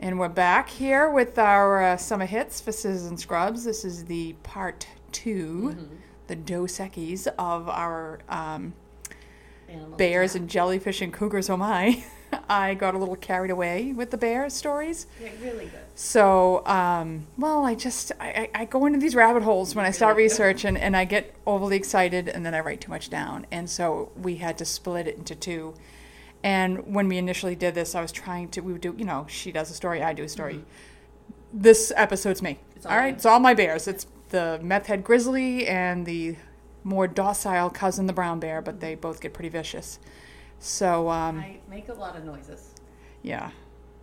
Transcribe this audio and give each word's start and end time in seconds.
And 0.00 0.16
we're 0.20 0.28
back 0.28 0.70
here 0.70 1.10
with 1.10 1.40
our 1.40 1.82
uh, 1.82 1.96
summer 1.96 2.26
hits 2.26 2.60
for 2.60 2.70
and 2.88 3.18
Scrubs. 3.18 3.64
This 3.64 3.84
is 3.84 4.04
the 4.04 4.34
part 4.44 4.86
2 5.10 5.76
the 6.28 6.36
Dos 6.36 6.78
Equis 6.78 7.26
of 7.38 7.68
our 7.68 8.20
um, 8.28 8.74
bears 9.96 10.36
and 10.36 10.48
jellyfish 10.48 11.02
and 11.02 11.12
cougars. 11.12 11.50
Oh 11.50 11.56
my! 11.56 12.04
I 12.48 12.74
got 12.74 12.94
a 12.94 12.98
little 12.98 13.16
carried 13.16 13.50
away 13.50 13.92
with 13.92 14.10
the 14.12 14.18
bear 14.18 14.48
stories. 14.50 15.06
Yeah, 15.20 15.30
really 15.42 15.64
good. 15.64 15.80
So, 15.96 16.64
um, 16.66 17.26
well, 17.36 17.64
I 17.64 17.74
just 17.74 18.12
I, 18.20 18.48
I 18.54 18.62
I 18.62 18.64
go 18.66 18.86
into 18.86 18.98
these 19.00 19.16
rabbit 19.16 19.42
holes 19.42 19.74
when 19.74 19.84
I 19.84 19.90
start 19.90 20.16
researching, 20.26 20.76
and 20.76 20.96
I 20.96 21.06
get 21.06 21.34
overly 21.44 21.76
excited, 21.76 22.28
and 22.28 22.46
then 22.46 22.54
I 22.54 22.60
write 22.60 22.80
too 22.82 22.90
much 22.90 23.10
down. 23.10 23.46
And 23.50 23.68
so 23.68 24.12
we 24.14 24.36
had 24.36 24.58
to 24.58 24.64
split 24.64 25.08
it 25.08 25.16
into 25.16 25.34
two. 25.34 25.74
And 26.44 26.94
when 26.94 27.08
we 27.08 27.18
initially 27.18 27.56
did 27.56 27.74
this, 27.74 27.94
I 27.94 28.00
was 28.00 28.12
trying 28.12 28.48
to 28.50 28.60
we 28.60 28.72
would 28.72 28.80
do 28.80 28.94
you 28.96 29.04
know 29.04 29.26
she 29.28 29.50
does 29.52 29.70
a 29.70 29.74
story, 29.74 30.02
I 30.02 30.12
do 30.12 30.22
a 30.24 30.28
story. 30.28 30.64
This 31.52 31.92
episode's 31.96 32.42
me. 32.42 32.50
Mm-hmm. 32.54 32.76
It's 32.76 32.86
all 32.86 32.92
all 32.92 32.98
right, 32.98 33.14
it's 33.14 33.26
all 33.26 33.40
my 33.40 33.54
bears. 33.54 33.88
It's 33.88 34.06
the 34.30 34.60
meth 34.62 34.86
head 34.86 35.02
grizzly 35.04 35.66
and 35.66 36.04
the 36.06 36.36
more 36.84 37.08
docile 37.08 37.70
cousin, 37.70 38.06
the 38.06 38.12
brown 38.12 38.38
bear, 38.40 38.62
but 38.62 38.80
they 38.80 38.94
both 38.94 39.20
get 39.20 39.32
pretty 39.34 39.48
vicious. 39.48 39.98
So, 40.60 41.08
um, 41.08 41.38
I 41.40 41.58
make 41.68 41.88
a 41.88 41.92
lot 41.94 42.16
of 42.16 42.24
noises. 42.24 42.74
yeah. 43.22 43.50
And 43.50 43.52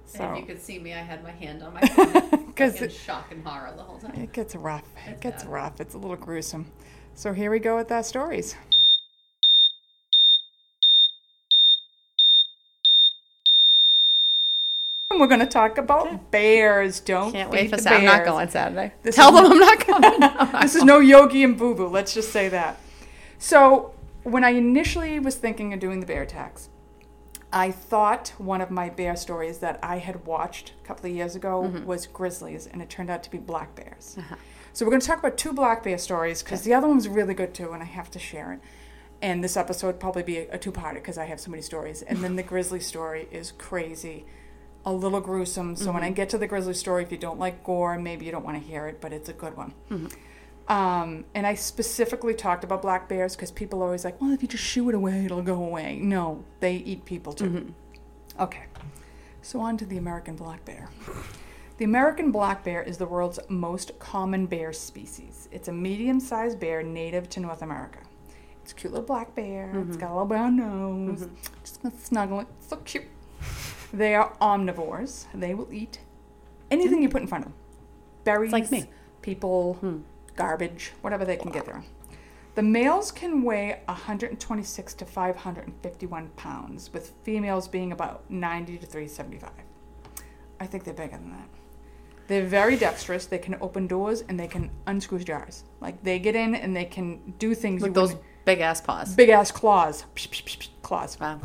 So 0.05 0.33
if 0.33 0.39
you 0.39 0.45
could 0.45 0.61
see 0.61 0.79
me, 0.79 0.93
I 0.93 0.97
had 0.99 1.23
my 1.23 1.31
hand 1.31 1.61
on 1.63 1.73
my 1.73 1.81
stomach, 1.85 2.55
'Cause 2.55 2.73
like 2.73 2.81
in 2.83 2.89
shock 2.89 3.31
and 3.31 3.43
horror 3.45 3.73
the 3.75 3.83
whole 3.83 3.97
time. 3.97 4.13
It 4.15 4.31
gets 4.33 4.55
rough. 4.55 4.83
It 5.07 5.11
It's 5.11 5.19
gets 5.21 5.43
bad. 5.43 5.51
rough. 5.51 5.81
It's 5.81 5.93
a 5.93 5.97
little 5.97 6.15
gruesome. 6.15 6.71
So 7.15 7.33
here 7.33 7.49
we 7.51 7.59
go 7.59 7.75
with 7.75 7.91
our 7.91 8.03
stories. 8.03 8.55
And 15.15 15.21
we're 15.21 15.27
going 15.27 15.39
to 15.39 15.45
talk 15.45 15.77
about 15.77 16.29
bears. 16.29 16.99
Don't 16.99 17.31
Can't 17.31 17.49
wait 17.49 17.69
for 17.69 17.77
Saturday. 17.77 18.05
I'm 18.05 18.17
not 18.17 18.25
going 18.25 18.49
Saturday. 18.49 18.91
This 19.01 19.15
Tell 19.15 19.33
is- 19.33 19.43
them 19.43 19.51
I'm 19.53 19.59
not 19.59 19.79
coming. 19.79 20.11
I'm 20.21 20.61
this 20.61 20.75
is 20.75 20.83
no 20.83 20.99
Yogi 20.99 21.41
and 21.41 21.57
Boo 21.57 21.73
Boo. 21.73 21.87
Let's 21.87 22.13
just 22.13 22.33
say 22.33 22.49
that. 22.49 22.77
So 23.37 23.93
when 24.23 24.43
I 24.43 24.49
initially 24.49 25.17
was 25.21 25.35
thinking 25.35 25.73
of 25.73 25.79
doing 25.79 26.01
the 26.01 26.05
bear 26.05 26.23
attacks, 26.23 26.67
I 27.53 27.71
thought 27.71 28.33
one 28.37 28.59
of 28.59 28.69
my 28.69 28.89
bear 28.89 29.15
stories 29.15 29.59
that 29.59 29.79
I 29.81 29.99
had 29.99 30.25
watched 30.25 30.73
a 30.83 30.85
couple 30.85 31.09
of 31.09 31.15
years 31.15 31.33
ago 31.33 31.63
Mm-hmm. 31.63 31.85
was 31.85 32.07
grizzlies, 32.07 32.67
and 32.67 32.81
it 32.81 32.89
turned 32.89 33.09
out 33.09 33.23
to 33.23 33.31
be 33.31 33.37
black 33.37 33.73
bears. 33.73 34.17
Uh-huh. 34.19 34.35
So 34.73 34.83
we're 34.85 34.89
going 34.91 34.99
to 35.01 35.07
talk 35.07 35.19
about 35.19 35.37
two 35.37 35.53
black 35.53 35.81
bear 35.81 35.97
stories 35.97 36.43
because 36.43 36.63
the 36.63 36.73
other 36.73 36.87
one 36.87 36.97
was 36.97 37.07
really 37.07 37.33
good 37.33 37.53
too, 37.53 37.71
and 37.71 37.81
I 37.81 37.85
have 37.85 38.11
to 38.11 38.19
share 38.19 38.51
it. 38.51 38.59
And 39.21 39.41
this 39.41 39.55
episode 39.55 39.97
probably 39.97 40.23
be 40.23 40.39
a, 40.39 40.51
a 40.51 40.57
two-parter 40.57 40.95
because 40.95 41.17
I 41.17 41.23
have 41.23 41.39
so 41.39 41.49
many 41.51 41.63
stories. 41.63 42.01
And 42.01 42.21
then 42.21 42.35
the 42.35 42.43
grizzly 42.51 42.81
story 42.81 43.29
is 43.31 43.53
crazy, 43.53 44.25
a 44.85 44.93
little 44.93 45.19
gruesome. 45.19 45.75
So 45.75 45.91
when 45.91 46.03
I 46.03 46.07
mm-hmm. 46.07 46.15
get 46.15 46.29
to 46.29 46.37
the 46.37 46.47
grizzly 46.47 46.75
story, 46.75 47.03
if 47.03 47.11
you 47.11 47.17
don't 47.17 47.39
like 47.39 47.63
gore, 47.63 47.97
maybe 47.97 48.25
you 48.25 48.31
don't 48.31 48.45
want 48.45 48.61
to 48.61 48.67
hear 48.67 48.87
it, 48.87 49.01
but 49.01 49.11
it's 49.11 49.29
a 49.29 49.33
good 49.33 49.57
one. 49.57 49.73
Mm-hmm. 49.89 50.07
Um, 50.71 51.25
and 51.35 51.45
I 51.45 51.55
specifically 51.55 52.33
talked 52.33 52.63
about 52.63 52.81
black 52.81 53.07
bears 53.07 53.35
because 53.35 53.51
people 53.51 53.81
are 53.81 53.85
always 53.85 54.03
like, 54.03 54.19
well, 54.19 54.31
if 54.31 54.41
you 54.41 54.47
just 54.47 54.63
shoo 54.63 54.89
it 54.89 54.95
away, 54.95 55.25
it'll 55.25 55.41
go 55.41 55.63
away. 55.63 55.99
No, 56.01 56.43
they 56.59 56.75
eat 56.77 57.05
people 57.05 57.33
too. 57.33 57.49
Mm-hmm. 57.49 58.41
Okay, 58.43 58.65
so 59.41 59.59
on 59.59 59.77
to 59.77 59.85
the 59.85 59.97
American 59.97 60.35
black 60.35 60.65
bear. 60.65 60.89
The 61.77 61.85
American 61.85 62.31
black 62.31 62.63
bear 62.63 62.81
is 62.81 62.97
the 62.97 63.05
world's 63.05 63.39
most 63.47 63.97
common 63.99 64.45
bear 64.45 64.73
species. 64.73 65.49
It's 65.51 65.67
a 65.67 65.73
medium 65.73 66.19
sized 66.19 66.59
bear 66.59 66.81
native 66.81 67.29
to 67.29 67.39
North 67.39 67.61
America. 67.61 67.99
It's 68.63 68.71
a 68.71 68.75
cute 68.75 68.93
little 68.93 69.05
black 69.05 69.35
bear. 69.35 69.71
It's 69.87 69.97
got 69.97 70.09
a 70.09 70.13
little 70.13 70.25
brown 70.25 70.55
nose. 70.55 71.27
Just 71.61 71.83
gonna 71.83 71.95
snuggle 71.99 72.39
it. 72.39 72.47
So 72.61 72.77
cute. 72.77 73.05
They 73.95 74.15
are 74.15 74.35
omnivores. 74.41 75.25
They 75.33 75.53
will 75.53 75.71
eat 75.71 75.99
anything 76.69 77.01
you 77.01 77.09
put 77.09 77.21
in 77.21 77.27
front 77.27 77.45
of 77.45 77.51
them 77.51 77.59
berries, 78.25 78.51
like 78.51 78.69
me. 78.69 78.85
people, 79.21 79.75
hmm. 79.75 79.99
garbage, 80.35 80.91
whatever 81.01 81.23
they 81.23 81.37
can 81.37 81.51
get 81.51 81.65
there. 81.65 81.83
The 82.55 82.63
males 82.63 83.11
can 83.11 83.43
weigh 83.43 83.81
126 83.85 84.93
to 84.95 85.05
551 85.05 86.29
pounds, 86.35 86.91
with 86.91 87.13
females 87.23 87.67
being 87.67 87.91
about 87.91 88.29
90 88.29 88.77
to 88.79 88.85
375. 88.85 89.51
I 90.59 90.65
think 90.65 90.83
they're 90.83 90.93
bigger 90.93 91.17
than 91.17 91.31
that. 91.31 91.49
They're 92.27 92.45
very 92.45 92.75
dexterous. 92.75 93.27
They 93.27 93.37
can 93.37 93.55
open 93.61 93.87
doors 93.87 94.23
and 94.27 94.39
they 94.39 94.47
can 94.47 94.71
unscrew 94.87 95.19
jars. 95.19 95.63
Like 95.79 96.01
they 96.01 96.17
get 96.17 96.35
in 96.35 96.55
and 96.55 96.75
they 96.75 96.85
can 96.85 97.35
do 97.37 97.53
things. 97.53 97.83
Like 97.83 97.89
you 97.89 97.93
those 97.93 98.15
big 98.45 98.61
ass 98.61 98.81
paws. 98.81 99.13
big 99.13 99.29
ass 99.29 99.51
claws. 99.51 100.05
Psh, 100.15 100.29
psh, 100.29 100.43
psh, 100.43 100.57
psh, 100.57 100.67
claws. 100.81 101.19
Wow. 101.19 101.41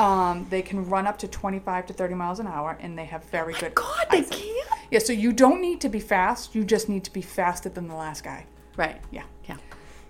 Um, 0.00 0.46
they 0.48 0.62
can 0.62 0.88
run 0.88 1.06
up 1.06 1.18
to 1.18 1.28
25 1.28 1.86
to 1.86 1.92
30 1.92 2.14
miles 2.14 2.40
an 2.40 2.46
hour 2.46 2.78
and 2.80 2.98
they 2.98 3.04
have 3.04 3.24
very 3.24 3.52
good. 3.54 3.74
God, 3.74 4.06
they 4.10 4.18
eyesight. 4.18 4.32
can't. 4.32 4.68
Yeah, 4.90 4.98
so 4.98 5.12
you 5.12 5.32
don't 5.32 5.60
need 5.60 5.80
to 5.82 5.88
be 5.88 6.00
fast. 6.00 6.54
You 6.54 6.64
just 6.64 6.88
need 6.88 7.04
to 7.04 7.12
be 7.12 7.20
faster 7.20 7.68
than 7.68 7.86
the 7.86 7.94
last 7.94 8.24
guy. 8.24 8.46
Right. 8.76 9.00
Yeah. 9.10 9.24
Yeah. 9.46 9.56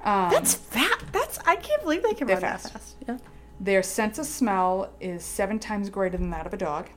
Um, 0.05 0.31
That's 0.31 0.55
fat. 0.55 1.03
That's 1.12 1.39
I 1.45 1.56
can't 1.56 1.83
believe 1.83 2.03
they 2.03 2.15
can 2.15 2.27
They're 2.27 2.37
run 2.37 2.43
fast. 2.43 2.65
that 2.65 2.73
fast. 2.73 2.97
Yeah. 3.09 3.19
Their 3.59 3.83
sense 3.83 4.19
of 4.19 4.27
smell 4.27 4.91
is 5.01 5.25
seven 5.25 5.59
times 5.59 5.91
greater 5.91 6.17
than 6.17 6.31
that 6.31 6.47
of 6.47 6.55
a 6.55 6.57
dog. 6.57 6.89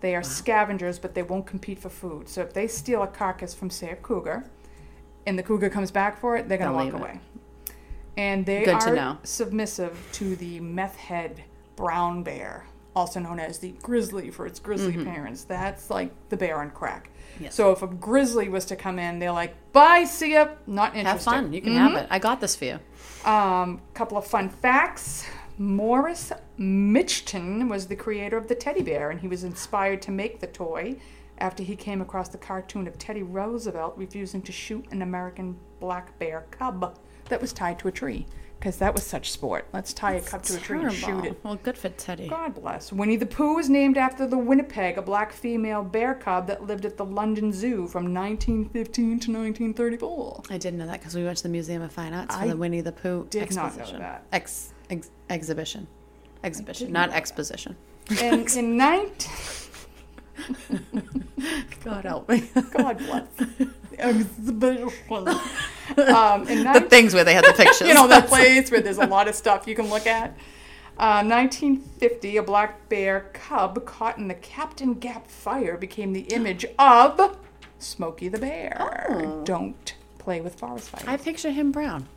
They 0.00 0.16
are 0.16 0.22
scavengers, 0.22 0.98
but 0.98 1.14
they 1.14 1.22
won't 1.22 1.46
compete 1.46 1.78
for 1.78 1.88
food. 1.90 2.28
So 2.28 2.40
if 2.40 2.52
they 2.54 2.66
steal 2.66 3.02
a 3.02 3.06
carcass 3.06 3.54
from, 3.54 3.70
say, 3.70 3.90
a 3.90 3.96
cougar, 3.96 4.44
and 5.26 5.38
the 5.38 5.44
cougar 5.44 5.70
comes 5.70 5.92
back 5.92 6.18
for 6.18 6.36
it, 6.36 6.48
they're 6.48 6.58
going 6.58 6.72
to 6.72 6.76
They'll 6.76 6.86
walk 6.92 6.94
leave 6.94 6.94
it. 6.94 7.14
away. 7.14 7.76
And 8.16 8.44
they 8.44 8.64
Good 8.64 8.74
are 8.74 8.80
to 8.80 8.94
know. 8.94 9.18
submissive 9.22 9.96
to 10.14 10.34
the 10.34 10.58
meth 10.58 10.96
head 10.96 11.44
brown 11.76 12.22
bear, 12.22 12.66
also 12.94 13.20
known 13.20 13.38
as 13.40 13.58
the 13.58 13.72
grizzly 13.82 14.30
for 14.30 14.46
its 14.46 14.58
grizzly 14.60 15.02
parents. 15.04 15.44
That's 15.44 15.90
like 15.90 16.12
the 16.28 16.36
bear 16.36 16.60
on 16.60 16.70
crack. 16.70 17.08
Mm-hmm. 17.08 17.44
Yes. 17.44 17.54
So 17.54 17.72
if 17.72 17.82
a 17.82 17.86
grizzly 17.86 18.48
was 18.48 18.64
to 18.66 18.76
come 18.76 18.98
in, 18.98 19.18
they're 19.18 19.32
like, 19.32 19.54
"Bye, 19.72 20.04
see 20.04 20.32
ya." 20.34 20.48
Not 20.66 20.94
interested. 20.96 21.30
Have 21.30 21.42
fun. 21.44 21.52
You 21.52 21.62
can 21.62 21.72
Mhm. 21.72 21.78
have 21.78 21.94
it. 21.94 22.06
I 22.10 22.18
got 22.18 22.40
this 22.40 22.54
for 22.54 22.66
you. 22.66 22.78
Um, 23.24 23.80
couple 23.94 24.18
of 24.18 24.26
fun 24.26 24.48
facts. 24.50 25.26
Morris 25.58 26.32
Michtom 26.58 27.68
was 27.68 27.86
the 27.86 27.96
creator 27.96 28.36
of 28.36 28.48
the 28.48 28.54
teddy 28.54 28.82
bear, 28.82 29.10
and 29.10 29.20
he 29.20 29.28
was 29.28 29.44
inspired 29.44 30.02
to 30.02 30.10
make 30.10 30.40
the 30.40 30.46
toy 30.46 30.96
after 31.38 31.62
he 31.62 31.76
came 31.76 32.00
across 32.00 32.28
the 32.28 32.38
cartoon 32.38 32.86
of 32.86 32.98
Teddy 32.98 33.22
Roosevelt 33.22 33.94
refusing 33.96 34.42
to 34.42 34.52
shoot 34.52 34.84
an 34.90 35.02
American 35.02 35.56
black 35.80 36.18
bear 36.18 36.46
cub 36.50 36.98
that 37.28 37.40
was 37.40 37.52
tied 37.52 37.78
to 37.80 37.88
a 37.88 37.92
tree. 37.92 38.26
Because 38.62 38.76
that 38.76 38.94
was 38.94 39.02
such 39.02 39.32
sport. 39.32 39.66
Let's 39.72 39.92
tie 39.92 40.12
a 40.12 40.20
cup 40.20 40.44
to 40.44 40.56
a 40.56 40.60
tree 40.60 40.84
and 40.84 40.92
shoot 40.92 41.24
it. 41.24 41.40
Well, 41.42 41.56
good 41.56 41.76
for 41.76 41.88
Teddy. 41.88 42.28
God 42.28 42.54
bless. 42.54 42.92
Winnie 42.92 43.16
the 43.16 43.26
Pooh 43.26 43.56
was 43.56 43.68
named 43.68 43.98
after 43.98 44.24
the 44.24 44.38
Winnipeg, 44.38 44.96
a 44.96 45.02
black 45.02 45.32
female 45.32 45.82
bear 45.82 46.14
cub 46.14 46.46
that 46.46 46.64
lived 46.64 46.84
at 46.84 46.96
the 46.96 47.04
London 47.04 47.52
Zoo 47.52 47.88
from 47.88 48.14
1915 48.14 49.04
to 49.18 49.32
1934. 49.32 50.42
I 50.48 50.58
didn't 50.58 50.78
know 50.78 50.86
that 50.86 51.00
because 51.00 51.16
we 51.16 51.24
went 51.24 51.38
to 51.38 51.42
the 51.42 51.48
Museum 51.48 51.82
of 51.82 51.90
Fine 51.90 52.14
Arts 52.14 52.36
for 52.36 52.42
I 52.42 52.46
the 52.46 52.56
Winnie 52.56 52.82
the 52.82 52.92
Pooh 52.92 53.26
did 53.30 53.52
not 53.52 53.76
know 53.76 53.98
that. 53.98 54.26
Ex, 54.30 54.72
ex, 54.90 55.10
exhibition. 55.28 55.88
Exhibition, 56.44 56.92
not 56.92 57.10
exposition. 57.10 57.74
And 58.20 58.48
in 58.56 58.76
19... 58.76 59.32
God 61.82 62.04
help 62.04 62.28
me. 62.28 62.48
God 62.70 62.98
bless. 62.98 63.26
Exhibition. 63.98 64.90
Um, 65.98 66.46
in 66.48 66.64
the 66.64 66.80
things 66.82 67.12
where 67.14 67.24
they 67.24 67.34
had 67.34 67.44
the 67.44 67.52
pictures. 67.56 67.88
you 67.88 67.94
know 67.94 68.06
the 68.08 68.22
place 68.22 68.70
where 68.70 68.80
there's 68.80 68.98
a 68.98 69.06
lot 69.06 69.28
of 69.28 69.34
stuff 69.34 69.66
you 69.66 69.74
can 69.74 69.88
look 69.90 70.06
at. 70.06 70.30
Uh, 70.98 71.22
1950, 71.24 72.36
a 72.36 72.42
black 72.42 72.88
bear 72.88 73.30
cub 73.32 73.84
caught 73.86 74.18
in 74.18 74.28
the 74.28 74.34
Capitan 74.34 74.94
Gap 74.94 75.26
fire 75.26 75.76
became 75.76 76.12
the 76.12 76.20
image 76.34 76.64
of 76.78 77.36
Smokey 77.78 78.28
the 78.28 78.38
Bear. 78.38 79.06
Oh. 79.10 79.42
Don't 79.44 79.94
play 80.18 80.40
with 80.40 80.54
forest 80.54 80.90
fires. 80.90 81.04
I 81.08 81.16
picture 81.16 81.50
him 81.50 81.72
brown. 81.72 82.08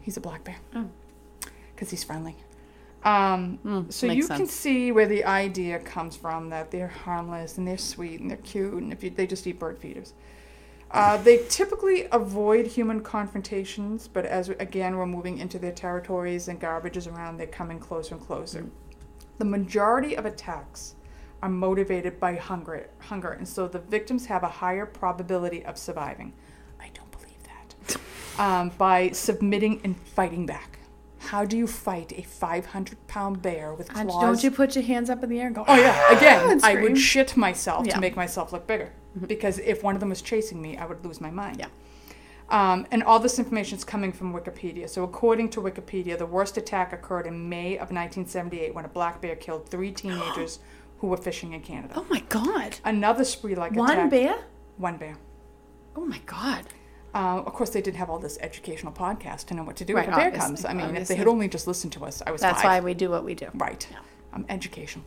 He's 0.00 0.16
a 0.16 0.20
black 0.20 0.44
bear 0.44 0.56
Oh. 0.74 0.86
because 1.74 1.90
he's 1.90 2.04
friendly. 2.04 2.36
Um, 3.02 3.58
Mm, 3.64 3.92
so 3.92 4.06
makes 4.06 4.16
you 4.18 4.28
can 4.28 4.46
see 4.46 4.92
where 4.92 5.06
the 5.06 5.24
idea 5.24 5.78
comes 5.78 6.14
from 6.16 6.50
that 6.50 6.70
they're 6.70 6.88
harmless 6.88 7.56
and 7.58 7.66
they're 7.66 7.78
sweet 7.78 8.20
and 8.20 8.30
they're 8.30 8.36
cute 8.36 8.74
and 8.74 8.92
if 8.92 9.02
you, 9.02 9.08
they 9.10 9.26
just 9.26 9.46
eat 9.46 9.58
bird 9.58 9.78
feeders. 9.78 10.12
Uh, 10.90 11.16
they 11.18 11.38
typically 11.48 12.08
avoid 12.10 12.66
human 12.66 13.00
confrontations, 13.00 14.08
but 14.08 14.26
as 14.26 14.48
again 14.48 14.96
we're 14.96 15.06
moving 15.06 15.38
into 15.38 15.58
their 15.58 15.72
territories 15.72 16.48
and 16.48 16.58
garbage 16.58 16.96
is 16.96 17.06
around, 17.06 17.36
they're 17.36 17.46
coming 17.46 17.78
closer 17.78 18.16
and 18.16 18.26
closer. 18.26 18.66
The 19.38 19.44
majority 19.44 20.16
of 20.16 20.26
attacks 20.26 20.96
are 21.42 21.48
motivated 21.48 22.18
by 22.18 22.34
hunger, 22.34 22.90
hunger, 22.98 23.30
and 23.30 23.48
so 23.48 23.68
the 23.68 23.78
victims 23.78 24.26
have 24.26 24.42
a 24.42 24.48
higher 24.48 24.84
probability 24.84 25.64
of 25.64 25.78
surviving. 25.78 26.32
I 26.80 26.90
don't 26.92 27.10
believe 27.10 27.42
that. 27.44 27.96
Um, 28.38 28.70
by 28.78 29.10
submitting 29.10 29.82
and 29.84 29.98
fighting 29.98 30.46
back. 30.46 30.79
How 31.20 31.44
do 31.44 31.56
you 31.56 31.66
fight 31.66 32.12
a 32.16 32.22
500 32.22 33.06
pound 33.06 33.42
bear 33.42 33.74
with 33.74 33.88
And 33.96 34.08
claws? 34.08 34.22
don't 34.22 34.44
you 34.44 34.50
put 34.50 34.74
your 34.74 34.84
hands 34.84 35.10
up 35.10 35.22
in 35.22 35.28
the 35.30 35.38
air 35.40 35.46
and 35.46 35.54
go, 35.54 35.64
Oh 35.68 35.76
yeah, 35.76 36.16
again, 36.16 36.60
I 36.64 36.80
would 36.80 36.98
shit 36.98 37.36
myself 37.36 37.86
Yeah. 37.86 37.94
to 37.94 38.00
make 38.00 38.16
myself 38.16 38.52
look 38.52 38.66
bigger 38.66 38.90
because 39.26 39.58
if 39.58 39.82
one 39.82 39.94
of 39.94 40.00
them 40.00 40.08
was 40.08 40.22
chasing 40.22 40.60
me, 40.62 40.76
I 40.76 40.86
would 40.86 41.04
lose 41.04 41.20
my 41.20 41.30
mind. 41.30 41.58
Yeah. 41.58 41.66
Um, 42.48 42.86
and 42.90 43.02
all 43.04 43.20
this 43.20 43.38
information 43.38 43.78
is 43.78 43.84
coming 43.84 44.12
from 44.12 44.32
Wikipedia. 44.32 44.88
So 44.88 45.04
according 45.04 45.50
to 45.50 45.60
Wikipedia, 45.60 46.18
the 46.18 46.26
worst 46.26 46.56
attack 46.56 46.92
occurred 46.92 47.26
in 47.26 47.48
May 47.48 47.74
of 47.74 47.90
1978 47.92 48.74
when 48.74 48.84
a 48.84 48.88
black 48.88 49.20
bear 49.20 49.36
killed 49.36 49.68
three 49.68 49.92
teenagers 50.02 50.58
who 50.98 51.06
were 51.06 51.16
fishing 51.16 51.52
in 51.52 51.60
Canada. 51.60 51.94
Oh 51.96 52.06
my 52.10 52.20
god. 52.28 52.76
Another 52.84 53.24
spree 53.24 53.54
like 53.54 53.72
One 53.72 54.08
bear? 54.08 54.36
One 54.78 54.96
bear. 54.96 55.16
Oh 55.96 56.04
my 56.06 56.18
god. 56.26 56.64
Uh, 57.14 57.42
of 57.44 57.52
course, 57.52 57.70
they 57.70 57.82
didn't 57.82 57.96
have 57.96 58.08
all 58.08 58.18
this 58.18 58.38
educational 58.40 58.92
podcast 58.92 59.46
to 59.46 59.54
know 59.54 59.64
what 59.64 59.76
to 59.76 59.84
do 59.84 59.94
Right, 59.96 60.08
if 60.08 60.14
a 60.14 60.16
bear 60.16 60.30
comes. 60.30 60.64
I 60.64 60.72
mean, 60.72 60.96
if 60.96 61.08
they 61.08 61.16
had 61.16 61.26
only 61.26 61.48
just 61.48 61.66
listened 61.66 61.92
to 61.94 62.04
us, 62.04 62.22
I 62.24 62.30
was 62.30 62.40
That's 62.40 62.62
five. 62.62 62.82
why 62.82 62.86
we 62.86 62.94
do 62.94 63.10
what 63.10 63.24
we 63.24 63.34
do. 63.34 63.48
Right. 63.54 63.86
Um, 64.32 64.46
education. 64.48 65.02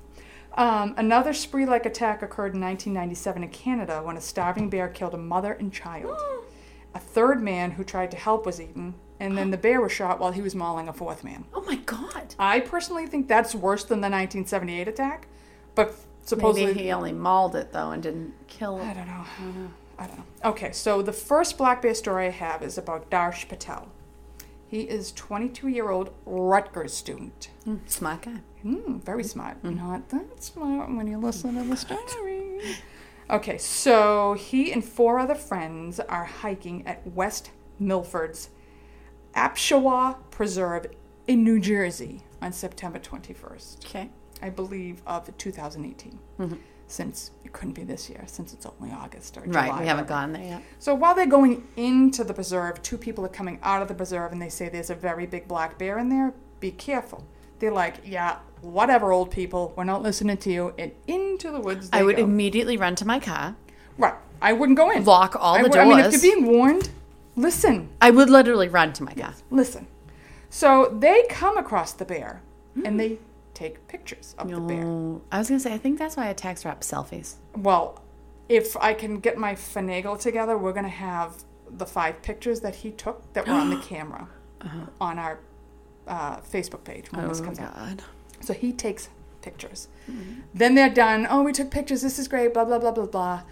Um, 0.55 0.93
another 0.97 1.33
spree 1.33 1.65
like 1.65 1.85
attack 1.85 2.21
occurred 2.21 2.53
in 2.53 2.61
1997 2.61 3.43
in 3.43 3.49
Canada 3.49 4.01
when 4.03 4.17
a 4.17 4.21
starving 4.21 4.69
bear 4.69 4.87
killed 4.87 5.13
a 5.13 5.17
mother 5.17 5.53
and 5.53 5.71
child. 5.71 6.17
a 6.93 6.99
third 6.99 7.41
man 7.41 7.71
who 7.71 7.83
tried 7.83 8.11
to 8.11 8.17
help 8.17 8.45
was 8.45 8.59
eaten, 8.61 8.95
and 9.19 9.37
then 9.37 9.51
the 9.51 9.57
bear 9.57 9.81
was 9.81 9.91
shot 9.91 10.19
while 10.19 10.31
he 10.31 10.41
was 10.41 10.53
mauling 10.53 10.87
a 10.87 10.93
fourth 10.93 11.23
man. 11.23 11.45
Oh 11.53 11.61
my 11.61 11.77
god. 11.77 12.35
I 12.37 12.59
personally 12.59 13.07
think 13.07 13.27
that's 13.27 13.55
worse 13.55 13.83
than 13.85 14.01
the 14.01 14.09
1978 14.09 14.87
attack, 14.87 15.27
but 15.73 15.95
supposedly. 16.23 16.67
Maybe 16.67 16.83
he 16.83 16.91
only 16.91 17.13
mauled 17.13 17.55
it 17.55 17.71
though 17.71 17.91
and 17.91 18.03
didn't 18.03 18.33
kill 18.47 18.79
it. 18.79 18.83
I 18.83 18.91
it. 18.91 18.93
don't 18.95 19.07
know. 19.07 19.69
I 19.97 20.07
don't 20.07 20.17
know. 20.17 20.23
Okay, 20.45 20.71
so 20.71 21.01
the 21.01 21.13
first 21.13 21.57
black 21.57 21.81
bear 21.81 21.93
story 21.93 22.27
I 22.27 22.31
have 22.31 22.61
is 22.63 22.77
about 22.77 23.09
Darsh 23.09 23.47
Patel. 23.47 23.89
He 24.67 24.81
is 24.81 25.11
22 25.11 25.67
year 25.67 25.89
old 25.91 26.11
Rutgers 26.25 26.93
student. 26.93 27.49
Mm, 27.67 27.87
smart 27.89 28.23
guy. 28.23 28.39
Hmm, 28.63 28.97
very 28.99 29.23
smart. 29.23 29.63
Not 29.63 30.09
that 30.09 30.43
smart 30.43 30.89
when 30.89 31.05
you 31.07 31.17
listen 31.17 31.55
to 31.55 31.63
the 31.63 31.75
story. 32.09 32.59
Okay, 33.29 33.57
so 33.57 34.33
he 34.33 34.71
and 34.71 34.83
four 34.83 35.19
other 35.19 35.35
friends 35.35 35.99
are 35.99 36.25
hiking 36.25 36.85
at 36.87 37.05
West 37.07 37.51
Milford's 37.79 38.49
Apshawa 39.35 40.17
Preserve 40.31 40.87
in 41.27 41.43
New 41.43 41.59
Jersey 41.59 42.21
on 42.41 42.51
September 42.51 42.99
21st, 42.99 43.85
Okay. 43.85 44.09
I 44.41 44.49
believe, 44.49 45.01
of 45.07 45.35
2018. 45.37 46.19
Since 46.87 47.31
it 47.43 47.53
couldn't 47.53 47.73
be 47.73 47.83
this 47.83 48.09
year, 48.09 48.23
since 48.27 48.53
it's 48.53 48.65
only 48.65 48.93
August 48.93 49.37
or 49.37 49.45
July. 49.45 49.69
Right. 49.69 49.79
We 49.81 49.87
haven't 49.87 50.07
gone 50.07 50.33
there 50.33 50.43
yet. 50.43 50.61
so 50.79 50.93
while 50.93 51.15
they're 51.15 51.25
going 51.25 51.67
into 51.75 52.23
the 52.23 52.33
preserve, 52.33 52.81
two 52.83 52.97
people 52.97 53.25
are 53.25 53.29
coming 53.29 53.57
out 53.63 53.81
of 53.81 53.87
the 53.87 53.93
preserve 53.95 54.31
and 54.31 54.41
they 54.41 54.49
say 54.49 54.69
there's 54.69 54.89
a 54.91 54.95
very 54.95 55.25
big 55.25 55.47
black 55.47 55.77
bear 55.79 55.97
in 55.97 56.09
there. 56.09 56.33
Be 56.59 56.71
careful. 56.71 57.23
They're 57.59 57.71
like, 57.71 57.95
yeah, 58.05 58.37
whatever, 58.61 59.11
old 59.11 59.31
people. 59.31 59.73
We're 59.75 59.85
not 59.85 60.01
listening 60.03 60.37
to 60.37 60.51
you. 60.51 60.73
And 60.77 60.91
into 61.07 61.49
the 61.51 61.59
woods 61.59 61.89
they 61.89 61.99
I 61.99 62.03
would 62.03 62.17
go. 62.17 62.23
immediately 62.23 62.77
run 62.77 62.95
to 62.95 63.05
my 63.05 63.19
car, 63.19 63.55
right. 63.97 64.15
I 64.41 64.53
wouldn't 64.53 64.77
go 64.77 64.91
in. 64.91 65.03
lock 65.05 65.35
all 65.39 65.55
I 65.55 65.63
the 65.63 65.69
would- 65.69 65.77
I 65.77 65.85
mean, 65.85 65.99
if 65.99 66.11
doors. 66.11 66.23
you're 66.23 66.35
being 66.35 66.45
warned, 66.51 66.89
listen, 67.35 67.89
I 68.01 68.11
would 68.11 68.29
literally 68.29 68.67
run 68.67 68.93
to 68.93 69.03
my 69.03 69.13
car. 69.13 69.33
listen. 69.49 69.87
So 70.49 70.95
they 70.99 71.25
come 71.29 71.57
across 71.57 71.93
the 71.93 72.05
bear 72.05 72.41
and 72.85 72.99
they 72.99 73.19
take 73.53 73.87
pictures 73.87 74.35
of 74.37 74.49
the 74.49 74.59
bear. 74.59 74.83
No. 74.83 75.21
I 75.31 75.39
was 75.39 75.49
gonna 75.49 75.59
say 75.59 75.73
I 75.73 75.77
think 75.77 75.99
that's 75.99 76.17
why 76.17 76.27
attacks 76.27 76.65
wrap 76.65 76.81
selfies. 76.81 77.35
Well, 77.55 78.01
if 78.49 78.75
I 78.77 78.93
can 78.93 79.19
get 79.19 79.37
my 79.37 79.55
finagle 79.55 80.19
together, 80.19 80.57
we're 80.57 80.73
gonna 80.73 80.89
have 80.89 81.43
the 81.69 81.85
five 81.85 82.21
pictures 82.21 82.61
that 82.61 82.75
he 82.75 82.91
took 82.91 83.31
that 83.33 83.47
were 83.47 83.53
on 83.53 83.69
the 83.69 83.77
camera 83.89 84.27
on 84.99 85.19
our 85.19 85.39
uh, 86.07 86.37
Facebook 86.37 86.83
page 86.83 87.11
when 87.11 87.27
this 87.27 87.41
oh 87.41 87.45
comes 87.45 87.59
out. 87.59 87.73
god. 87.73 88.03
So 88.41 88.53
he 88.53 88.73
takes 88.73 89.09
pictures. 89.41 89.87
Then 90.53 90.75
they're 90.75 90.89
done. 90.89 91.27
Oh, 91.29 91.43
we 91.43 91.51
took 91.51 91.71
pictures. 91.71 92.01
This 92.01 92.19
is 92.19 92.27
great. 92.27 92.53
Blah 92.53 92.65
blah 92.65 92.79
blah 92.79 92.91
blah 92.91 93.05
blah. 93.05 93.43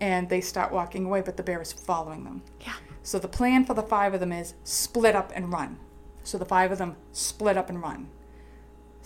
And 0.00 0.28
they 0.28 0.40
start 0.40 0.72
walking 0.72 1.06
away, 1.06 1.22
but 1.22 1.36
the 1.36 1.42
bear 1.42 1.62
is 1.62 1.72
following 1.72 2.24
them. 2.24 2.42
Yeah. 2.60 2.74
So 3.02 3.18
the 3.18 3.28
plan 3.28 3.64
for 3.64 3.74
the 3.74 3.82
five 3.82 4.14
of 4.14 4.20
them 4.20 4.32
is 4.32 4.54
split 4.64 5.14
up 5.14 5.32
and 5.34 5.52
run. 5.52 5.78
So 6.24 6.38
the 6.38 6.44
five 6.44 6.72
of 6.72 6.78
them 6.78 6.96
split 7.12 7.56
up 7.56 7.68
and 7.68 7.80
run. 7.80 8.08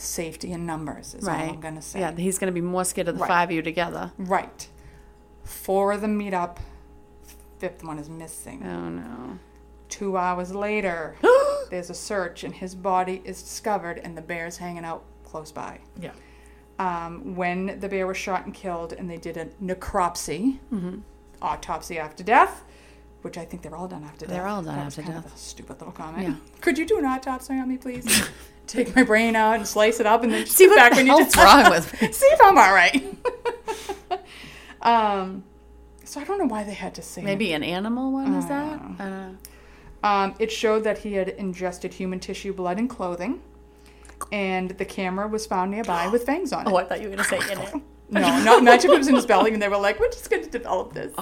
Safety 0.00 0.52
in 0.52 0.64
numbers 0.64 1.14
is 1.14 1.26
all 1.26 1.34
Right. 1.34 1.50
I'm 1.50 1.60
gonna 1.60 1.82
say. 1.82 2.00
Yeah, 2.00 2.12
he's 2.12 2.38
gonna 2.38 2.52
be 2.52 2.60
more 2.60 2.84
scared 2.84 3.08
of 3.08 3.16
the 3.16 3.20
Right. 3.22 3.28
five 3.28 3.48
of 3.48 3.52
you 3.56 3.62
together. 3.62 4.12
Right. 4.16 4.68
Four 5.44 5.92
of 5.92 6.00
them 6.02 6.16
meet 6.16 6.32
up. 6.32 6.60
Fifth 7.58 7.82
one 7.82 7.98
is 7.98 8.08
missing. 8.08 8.62
Oh 8.64 8.88
no. 8.88 9.38
Two 9.88 10.16
hours 10.16 10.54
later, 10.54 11.16
there's 11.70 11.90
a 11.90 11.94
search 11.94 12.44
and 12.44 12.54
his 12.54 12.74
body 12.76 13.20
is 13.24 13.42
discovered 13.42 13.98
and 13.98 14.16
the 14.16 14.22
bear's 14.22 14.58
hanging 14.58 14.84
out 14.84 15.02
close 15.24 15.50
by. 15.50 15.80
Yeah. 16.00 16.12
Um, 16.78 17.34
when 17.34 17.80
the 17.80 17.88
bear 17.88 18.06
was 18.06 18.16
shot 18.16 18.44
and 18.44 18.54
killed 18.54 18.92
and 18.92 19.10
they 19.10 19.16
did 19.16 19.36
a 19.36 19.46
necropsy, 19.60 20.58
Mm-hmm. 20.72 20.98
autopsy 21.42 21.98
after 21.98 22.22
death, 22.22 22.62
which 23.22 23.36
I 23.38 23.44
think 23.44 23.62
they're 23.62 23.74
all 23.76 23.88
done 23.88 24.04
after 24.04 24.26
death. 24.26 24.34
They're 24.34 24.46
all 24.46 24.62
done 24.62 24.76
That 24.76 24.84
was 24.86 24.98
after 24.98 25.12
death. 25.12 25.34
a 25.34 25.38
stupid 25.38 25.78
little 25.80 25.92
comment. 25.92 26.28
Yeah. 26.28 26.34
Could 26.60 26.78
you 26.78 26.86
do 26.86 26.98
an 26.98 27.04
autopsy 27.04 27.54
on 27.54 27.68
me, 27.68 27.76
please? 27.76 28.28
Take 28.66 28.94
my 28.94 29.02
brain 29.02 29.34
out 29.34 29.56
and 29.56 29.66
slice 29.66 29.98
it 29.98 30.06
up 30.06 30.22
and 30.22 30.32
then 30.32 30.46
See 30.46 30.66
what 30.68 30.76
back 30.76 30.92
the 30.92 30.96
when 30.98 31.06
you 31.06 31.26
die. 31.30 31.62
wrong 31.62 31.70
with 31.74 32.00
me? 32.02 32.12
See 32.12 32.26
if 32.26 32.40
I'm 32.42 32.58
all 32.58 32.72
right. 32.74 33.16
um, 34.82 35.44
so 36.04 36.20
I 36.20 36.24
don't 36.24 36.38
know 36.38 36.44
why 36.46 36.64
they 36.64 36.74
had 36.74 36.94
to 36.96 37.02
say 37.02 37.22
Maybe 37.22 37.52
an 37.52 37.62
animal 37.62 38.12
one 38.12 38.34
is 38.34 38.46
that? 38.46 38.80
Uh, 39.00 39.02
Uh, 39.02 39.28
Um, 40.06 40.34
it 40.38 40.52
showed 40.52 40.84
that 40.84 40.98
he 40.98 41.14
had 41.14 41.28
ingested 41.30 41.94
human 41.94 42.20
tissue, 42.20 42.52
blood, 42.52 42.78
and 42.78 42.88
clothing, 42.88 43.40
and 44.30 44.70
the 44.72 44.84
camera 44.84 45.26
was 45.26 45.44
found 45.44 45.70
nearby 45.72 46.06
with 46.08 46.24
fangs 46.24 46.52
on 46.52 46.66
it. 46.68 46.70
oh, 46.70 46.76
I 46.76 46.84
thought 46.84 47.00
you 47.00 47.08
were 47.10 47.16
gonna 47.16 47.28
say 47.28 47.38
in 47.52 47.58
it. 47.58 47.74
No, 48.10 48.58
not 48.60 48.84
if 48.84 48.90
it 48.90 48.98
was 48.98 49.08
in 49.08 49.14
his 49.14 49.26
belly 49.26 49.52
and 49.52 49.60
they 49.62 49.68
were 49.68 49.76
like, 49.76 50.00
"We're 50.00 50.08
just 50.10 50.30
going 50.30 50.42
to 50.42 50.50
develop 50.50 50.94
this, 50.94 51.14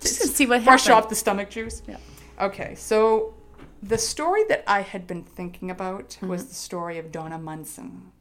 Just 0.00 0.20
to 0.22 0.28
see 0.28 0.46
what 0.46 0.64
brush 0.64 0.84
happened. 0.86 1.04
off 1.04 1.08
the 1.08 1.14
stomach 1.16 1.50
juice." 1.50 1.82
Yeah. 1.88 1.96
Okay, 2.40 2.74
so 2.76 3.34
the 3.82 3.98
story 3.98 4.44
that 4.48 4.62
I 4.66 4.82
had 4.82 5.06
been 5.06 5.22
thinking 5.24 5.70
about 5.70 6.16
was 6.22 6.42
Mm-hmm. 6.42 6.48
the 6.48 6.54
story 6.54 6.98
of 6.98 7.10
Donna 7.12 7.38
Munson. 7.38 8.12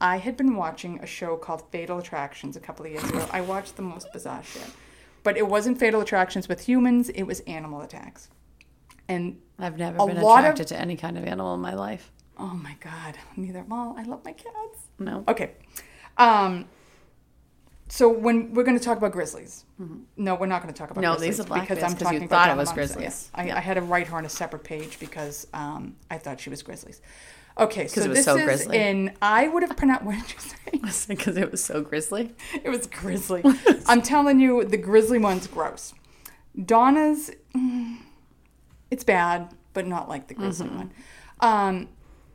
I 0.00 0.16
had 0.16 0.38
been 0.38 0.56
watching 0.56 0.98
a 1.00 1.06
show 1.06 1.36
called 1.36 1.62
Fatal 1.70 1.98
Attractions 1.98 2.56
a 2.56 2.60
couple 2.60 2.86
of 2.86 2.92
years 2.92 3.04
ago. 3.04 3.26
I 3.30 3.42
watched 3.42 3.76
the 3.76 3.82
most 3.82 4.10
bizarre 4.10 4.42
shit, 4.42 4.70
but 5.22 5.36
it 5.36 5.46
wasn't 5.46 5.78
Fatal 5.78 6.00
Attractions 6.00 6.48
with 6.48 6.60
humans; 6.62 7.10
it 7.10 7.24
was 7.24 7.40
animal 7.40 7.82
attacks. 7.82 8.30
And 9.08 9.38
I've 9.58 9.76
never 9.76 9.98
been 10.06 10.22
lot 10.22 10.38
of- 10.38 10.44
attracted 10.52 10.68
to 10.68 10.80
any 10.80 10.96
kind 10.96 11.18
of 11.18 11.24
animal 11.24 11.52
in 11.54 11.60
my 11.60 11.74
life. 11.74 12.10
oh 12.38 12.54
my 12.54 12.76
god, 12.80 13.18
neither. 13.36 13.62
Well, 13.68 13.94
I 13.98 14.04
love 14.04 14.24
my 14.24 14.32
cats. 14.32 14.88
No. 14.98 15.22
Okay. 15.28 15.50
Um, 16.16 16.64
so 17.92 18.08
when 18.08 18.54
we're 18.54 18.62
going 18.64 18.78
to 18.78 18.82
talk 18.82 18.96
about 18.96 19.12
grizzlies, 19.12 19.66
no, 20.16 20.34
we're 20.34 20.46
not 20.46 20.62
going 20.62 20.72
to 20.72 20.78
talk 20.78 20.90
about 20.90 21.02
No, 21.02 21.10
grizzlies 21.10 21.36
these 21.36 21.44
are 21.44 21.48
black 21.48 21.68
because 21.68 21.82
I'm 21.82 21.94
talking 21.94 22.26
thought 22.26 22.48
about 22.48 22.56
it 22.56 22.58
was 22.58 22.72
grizzlies. 22.72 23.30
I, 23.34 23.44
Yeah. 23.48 23.56
I 23.58 23.60
had 23.60 23.74
to 23.74 23.82
write 23.82 24.06
her 24.06 24.16
on 24.16 24.24
a 24.24 24.30
separate 24.30 24.64
page 24.64 24.98
because 24.98 25.46
um, 25.52 25.96
I 26.10 26.16
thought 26.16 26.40
she 26.40 26.48
was 26.48 26.62
grizzlies. 26.62 27.02
Okay, 27.58 27.86
so 27.88 28.00
it 28.00 28.08
was 28.08 28.16
this 28.16 28.24
so 28.24 28.36
is 28.38 28.44
grizzly. 28.44 28.78
in. 28.78 29.12
I 29.20 29.46
would 29.48 29.62
have 29.62 29.76
pronounced. 29.76 30.04
What 30.06 30.14
did 30.26 30.32
you 30.32 30.90
say? 30.90 31.14
Because 31.14 31.36
it 31.36 31.50
was 31.50 31.62
so 31.62 31.82
grizzly. 31.82 32.34
It 32.64 32.70
was 32.70 32.86
grizzly. 32.86 33.42
I'm 33.86 34.00
telling 34.00 34.40
you, 34.40 34.64
the 34.64 34.78
grizzly 34.78 35.18
one's 35.18 35.46
gross. 35.46 35.92
Donna's, 36.64 37.30
mm, 37.54 37.98
it's 38.90 39.04
bad, 39.04 39.54
but 39.74 39.86
not 39.86 40.08
like 40.08 40.28
the 40.28 40.34
grizzly 40.34 40.68
Mm-hmm. 40.68 40.76
one. 40.78 40.92
Um, 41.40 41.88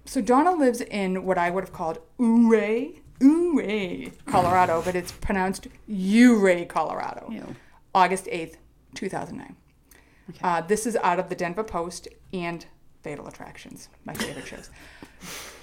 so 0.05 0.21
Donna 0.21 0.51
lives 0.53 0.81
in 0.81 1.25
what 1.25 1.39
I 1.39 1.49
would 1.49 1.63
have 1.63 1.73
called 1.73 1.97
Ouray, 2.19 3.01
Ouray, 3.53 4.11
Colorado, 4.25 4.81
but 4.83 4.95
it's 4.95 5.11
pronounced 5.11 5.67
Ouray, 5.89 6.65
Colorado. 6.65 7.29
Ew. 7.31 7.55
August 7.93 8.25
8th, 8.25 8.55
2009. 8.95 9.55
Uh, 10.43 10.61
this 10.61 10.85
is 10.85 10.95
out 10.97 11.19
of 11.19 11.29
the 11.29 11.35
Denver 11.35 11.63
Post 11.63 12.07
and 12.33 12.65
Fatal 13.01 13.27
Attractions, 13.27 13.89
my 14.05 14.13
favorite 14.13 14.45
shows. 14.45 14.69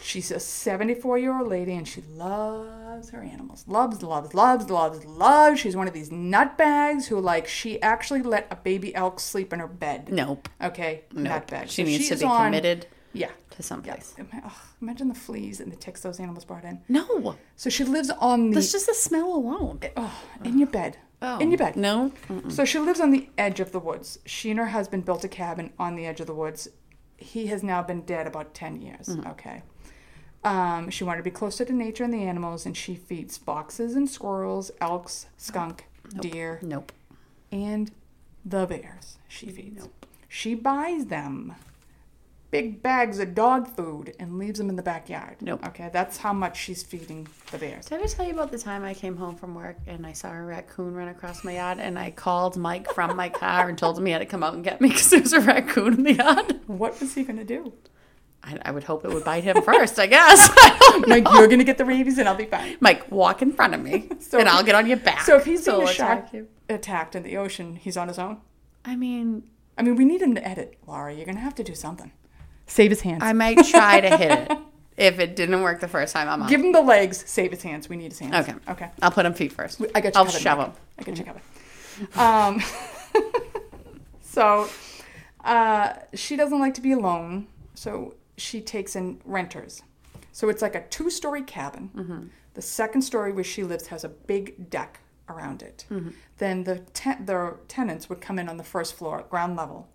She's 0.02 0.30
a 0.30 0.40
74 0.40 1.18
year 1.18 1.38
old 1.38 1.48
lady 1.48 1.72
and 1.74 1.86
she 1.88 2.02
loves 2.14 3.10
her 3.10 3.20
animals. 3.22 3.64
Loves, 3.66 4.02
loves, 4.02 4.34
loves, 4.34 4.68
loves, 4.70 5.04
loves. 5.04 5.60
She's 5.60 5.76
one 5.76 5.86
of 5.88 5.94
these 5.94 6.10
nutbags 6.10 7.06
who, 7.06 7.18
like, 7.20 7.46
she 7.46 7.80
actually 7.82 8.22
let 8.22 8.46
a 8.50 8.56
baby 8.56 8.94
elk 8.94 9.18
sleep 9.20 9.52
in 9.52 9.60
her 9.60 9.66
bed. 9.66 10.10
Nope. 10.10 10.48
Okay, 10.62 11.02
Nope. 11.12 11.46
nutbag. 11.46 11.68
She 11.70 11.82
So 11.82 11.86
needs 11.88 12.08
to 12.08 12.16
be 12.16 12.24
on- 12.24 12.46
committed 12.46 12.86
Yeah. 13.14 13.30
to 13.50 13.62
someplace. 13.62 14.14
Ugh, 14.18 14.52
imagine 14.82 15.08
the 15.08 15.14
fleas 15.14 15.60
and 15.60 15.70
the 15.72 15.76
ticks 15.76 16.00
those 16.02 16.20
animals 16.20 16.44
brought 16.44 16.64
in. 16.64 16.80
No. 16.88 17.36
So 17.56 17.70
she 17.70 17.84
lives 17.84 18.10
on 18.10 18.50
the 18.50 18.56
That's 18.56 18.72
just 18.72 18.86
the 18.86 18.94
smell 18.94 19.32
alone. 19.34 19.80
oh, 19.96 20.22
in 20.44 20.58
your 20.58 20.68
bed. 20.68 20.98
Oh. 21.22 21.38
In 21.38 21.50
your 21.50 21.58
bed. 21.58 21.76
No. 21.76 22.12
So 22.48 22.64
she 22.64 22.78
lives 22.78 23.00
on 23.00 23.10
the 23.12 23.28
edge 23.38 23.60
of 23.60 23.72
the 23.72 23.78
woods. 23.80 24.18
She 24.26 24.50
and 24.50 24.58
her 24.58 24.66
husband 24.66 25.04
built 25.06 25.24
a 25.24 25.28
cabin 25.28 25.72
on 25.78 25.94
the 25.96 26.04
edge 26.06 26.20
of 26.20 26.26
the 26.26 26.34
woods. 26.34 26.68
He 27.16 27.46
has 27.46 27.62
now 27.62 27.82
been 27.82 28.02
dead 28.02 28.26
about 28.26 28.52
10 28.52 28.82
years. 28.82 29.08
Okay. 29.28 29.62
Um, 30.42 30.90
she 30.90 31.04
wanted 31.04 31.18
to 31.18 31.22
be 31.22 31.30
closer 31.30 31.64
to 31.64 31.72
nature 31.72 32.04
and 32.04 32.12
the 32.12 32.22
animals, 32.24 32.66
and 32.66 32.76
she 32.76 32.94
feeds 32.96 33.38
foxes 33.38 33.94
and 33.94 34.10
squirrels, 34.10 34.70
elks, 34.80 35.26
skunk, 35.38 35.86
deer, 36.20 36.58
Nope. 36.60 36.92
and 37.50 37.90
the 38.44 38.66
bears 38.66 39.16
she 39.26 39.46
feeds. 39.48 39.80
Nope. 39.84 40.06
She 40.28 40.54
buys 40.54 41.06
them 41.06 41.54
big 42.54 42.80
bags 42.84 43.18
of 43.18 43.34
dog 43.34 43.66
food 43.66 44.14
and 44.20 44.38
leaves 44.38 44.58
them 44.58 44.68
in 44.68 44.76
the 44.76 44.82
backyard. 44.82 45.34
Nope. 45.40 45.66
Okay, 45.66 45.90
that's 45.92 46.18
how 46.18 46.32
much 46.32 46.56
she's 46.56 46.84
feeding 46.84 47.26
the 47.50 47.58
bears. 47.58 47.86
Did 47.86 47.96
I 47.96 47.98
ever 47.98 48.06
tell 48.06 48.24
you 48.24 48.32
about 48.32 48.52
the 48.52 48.58
time 48.58 48.84
I 48.84 48.94
came 48.94 49.16
home 49.16 49.34
from 49.34 49.56
work 49.56 49.76
and 49.88 50.06
I 50.06 50.12
saw 50.12 50.30
a 50.30 50.40
raccoon 50.40 50.94
run 50.94 51.08
across 51.08 51.42
my 51.42 51.56
yard 51.56 51.80
and 51.80 51.98
I 51.98 52.12
called 52.12 52.56
Mike 52.56 52.94
from 52.94 53.16
my 53.16 53.28
car 53.28 53.68
and 53.68 53.76
told 53.76 53.98
him 53.98 54.06
he 54.06 54.12
had 54.12 54.20
to 54.20 54.26
come 54.26 54.44
out 54.44 54.54
and 54.54 54.62
get 54.62 54.80
me 54.80 54.90
because 54.90 55.10
there 55.10 55.20
was 55.20 55.32
a 55.32 55.40
raccoon 55.40 55.94
in 55.94 56.02
the 56.04 56.12
yard? 56.12 56.60
What 56.68 57.00
was 57.00 57.14
he 57.16 57.24
going 57.24 57.38
to 57.38 57.44
do? 57.44 57.72
I, 58.44 58.56
I 58.66 58.70
would 58.70 58.84
hope 58.84 59.04
it 59.04 59.10
would 59.10 59.24
bite 59.24 59.42
him 59.42 59.60
first, 59.62 59.98
I 59.98 60.06
guess. 60.06 60.48
Like 61.08 61.28
you're 61.28 61.48
gonna 61.48 61.64
get 61.64 61.76
the 61.76 61.84
rabies 61.84 62.18
and 62.18 62.28
I'll 62.28 62.36
be 62.36 62.44
fine. 62.44 62.76
Mike, 62.78 63.10
walk 63.10 63.42
in 63.42 63.52
front 63.52 63.74
of 63.74 63.82
me, 63.82 64.08
So 64.20 64.38
and 64.38 64.48
I'll 64.48 64.62
get 64.62 64.76
on 64.76 64.86
your 64.86 64.96
back. 64.96 65.22
So 65.22 65.36
if 65.36 65.44
he's 65.44 65.64
So 65.64 65.78
being 65.78 65.88
attack 65.88 66.32
attacked 66.68 67.16
in 67.16 67.24
the 67.24 67.36
ocean, 67.36 67.74
he's 67.74 67.96
on 67.96 68.06
his 68.06 68.18
own. 68.18 68.40
I 68.84 68.94
mean, 68.94 69.42
I 69.76 69.82
mean, 69.82 69.96
we 69.96 70.04
need 70.04 70.22
him 70.22 70.36
to 70.36 70.46
edit, 70.46 70.78
Laura. 70.86 71.12
You're 71.12 71.26
gonna 71.26 71.40
have 71.40 71.56
to 71.56 71.64
do 71.64 71.74
something. 71.74 72.12
Save 72.66 72.90
his 72.90 73.00
hands. 73.00 73.22
I 73.22 73.32
might 73.32 73.64
try 73.66 74.00
to 74.00 74.16
hit 74.16 74.30
it. 74.30 74.58
If 74.96 75.18
it 75.18 75.34
didn't 75.34 75.60
work 75.62 75.80
the 75.80 75.88
first 75.88 76.14
time, 76.14 76.28
I'm 76.28 76.40
on. 76.42 76.48
Give 76.48 76.60
him 76.60 76.70
the 76.70 76.80
legs. 76.80 77.24
Save 77.26 77.50
his 77.50 77.64
hands. 77.64 77.88
We 77.88 77.96
need 77.96 78.12
his 78.12 78.20
hands. 78.20 78.48
Okay. 78.48 78.54
Okay. 78.68 78.90
I'll 79.02 79.10
put 79.10 79.26
him 79.26 79.34
feet 79.34 79.52
first. 79.52 79.82
I 79.92 80.00
got 80.00 80.14
you 80.14 80.20
I'll 80.20 80.24
covered, 80.24 80.40
shove 80.40 80.58
him. 80.60 80.72
I 80.96 81.02
got 81.02 81.18
you 81.18 81.24
covered. 81.24 81.42
Um, 82.16 82.62
so 84.22 84.68
uh, 85.44 85.94
she 86.14 86.36
doesn't 86.36 86.60
like 86.60 86.74
to 86.74 86.80
be 86.80 86.92
alone, 86.92 87.48
so 87.74 88.14
she 88.36 88.60
takes 88.60 88.94
in 88.94 89.20
renters. 89.24 89.82
So 90.30 90.48
it's 90.48 90.62
like 90.62 90.76
a 90.76 90.86
two-story 90.88 91.42
cabin. 91.42 91.90
Mm-hmm. 91.94 92.26
The 92.54 92.62
second 92.62 93.02
story 93.02 93.32
where 93.32 93.42
she 93.42 93.64
lives 93.64 93.88
has 93.88 94.04
a 94.04 94.08
big 94.08 94.70
deck 94.70 95.00
around 95.28 95.62
it. 95.62 95.86
Mm-hmm. 95.90 96.10
Then 96.38 96.64
the 96.64 96.80
te- 96.92 97.22
the 97.24 97.56
tenants 97.66 98.08
would 98.08 98.20
come 98.20 98.38
in 98.38 98.48
on 98.48 98.58
the 98.58 98.64
first 98.64 98.94
floor, 98.94 99.24
ground 99.28 99.56
level, 99.56 99.88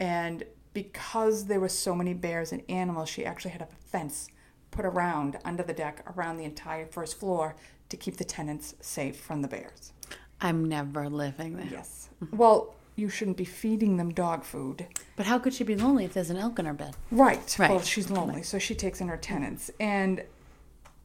and 0.00 0.42
because 0.76 1.46
there 1.46 1.58
were 1.58 1.70
so 1.70 1.94
many 1.94 2.12
bears 2.12 2.52
and 2.52 2.62
animals, 2.68 3.08
she 3.08 3.24
actually 3.24 3.50
had 3.50 3.62
a 3.62 3.68
fence 3.86 4.28
put 4.70 4.84
around 4.84 5.38
under 5.42 5.62
the 5.62 5.72
deck 5.72 6.04
around 6.14 6.36
the 6.36 6.44
entire 6.44 6.84
first 6.84 7.18
floor 7.18 7.56
to 7.88 7.96
keep 7.96 8.18
the 8.18 8.24
tenants 8.24 8.74
safe 8.82 9.18
from 9.18 9.40
the 9.40 9.48
bears. 9.48 9.94
I'm 10.38 10.66
never 10.66 11.08
living 11.08 11.56
there. 11.56 11.68
Yes. 11.70 12.10
Well, 12.30 12.74
you 12.94 13.08
shouldn't 13.08 13.38
be 13.38 13.46
feeding 13.46 13.96
them 13.96 14.12
dog 14.12 14.44
food. 14.44 14.86
But 15.16 15.24
how 15.24 15.38
could 15.38 15.54
she 15.54 15.64
be 15.64 15.76
lonely 15.76 16.04
if 16.04 16.12
there's 16.12 16.28
an 16.28 16.36
elk 16.36 16.58
in 16.58 16.66
her 16.66 16.74
bed? 16.74 16.94
Right. 17.10 17.56
Right. 17.58 17.70
Well, 17.70 17.80
she's 17.80 18.10
lonely, 18.10 18.42
so 18.42 18.58
she 18.58 18.74
takes 18.74 19.00
in 19.00 19.08
her 19.08 19.16
tenants. 19.16 19.70
And 19.80 20.24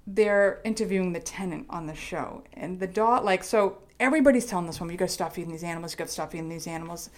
they're 0.06 0.60
interviewing 0.66 1.14
the 1.14 1.22
tenant 1.22 1.68
on 1.70 1.88
the 1.88 1.96
show. 1.96 2.44
And 2.52 2.78
the 2.78 2.88
dog, 2.88 3.24
like, 3.24 3.42
so 3.42 3.78
everybody's 4.02 4.48
telling 4.48 4.68
this 4.68 4.82
woman, 4.82 4.92
you 4.92 5.00
gotta 5.00 5.14
stop 5.14 5.32
feeding 5.32 5.54
these 5.54 5.64
animals, 5.64 5.94
you 5.94 5.98
gotta 5.98 6.12
stop 6.12 6.34
feeding 6.34 6.50
these 6.50 6.68
animals. 6.68 7.10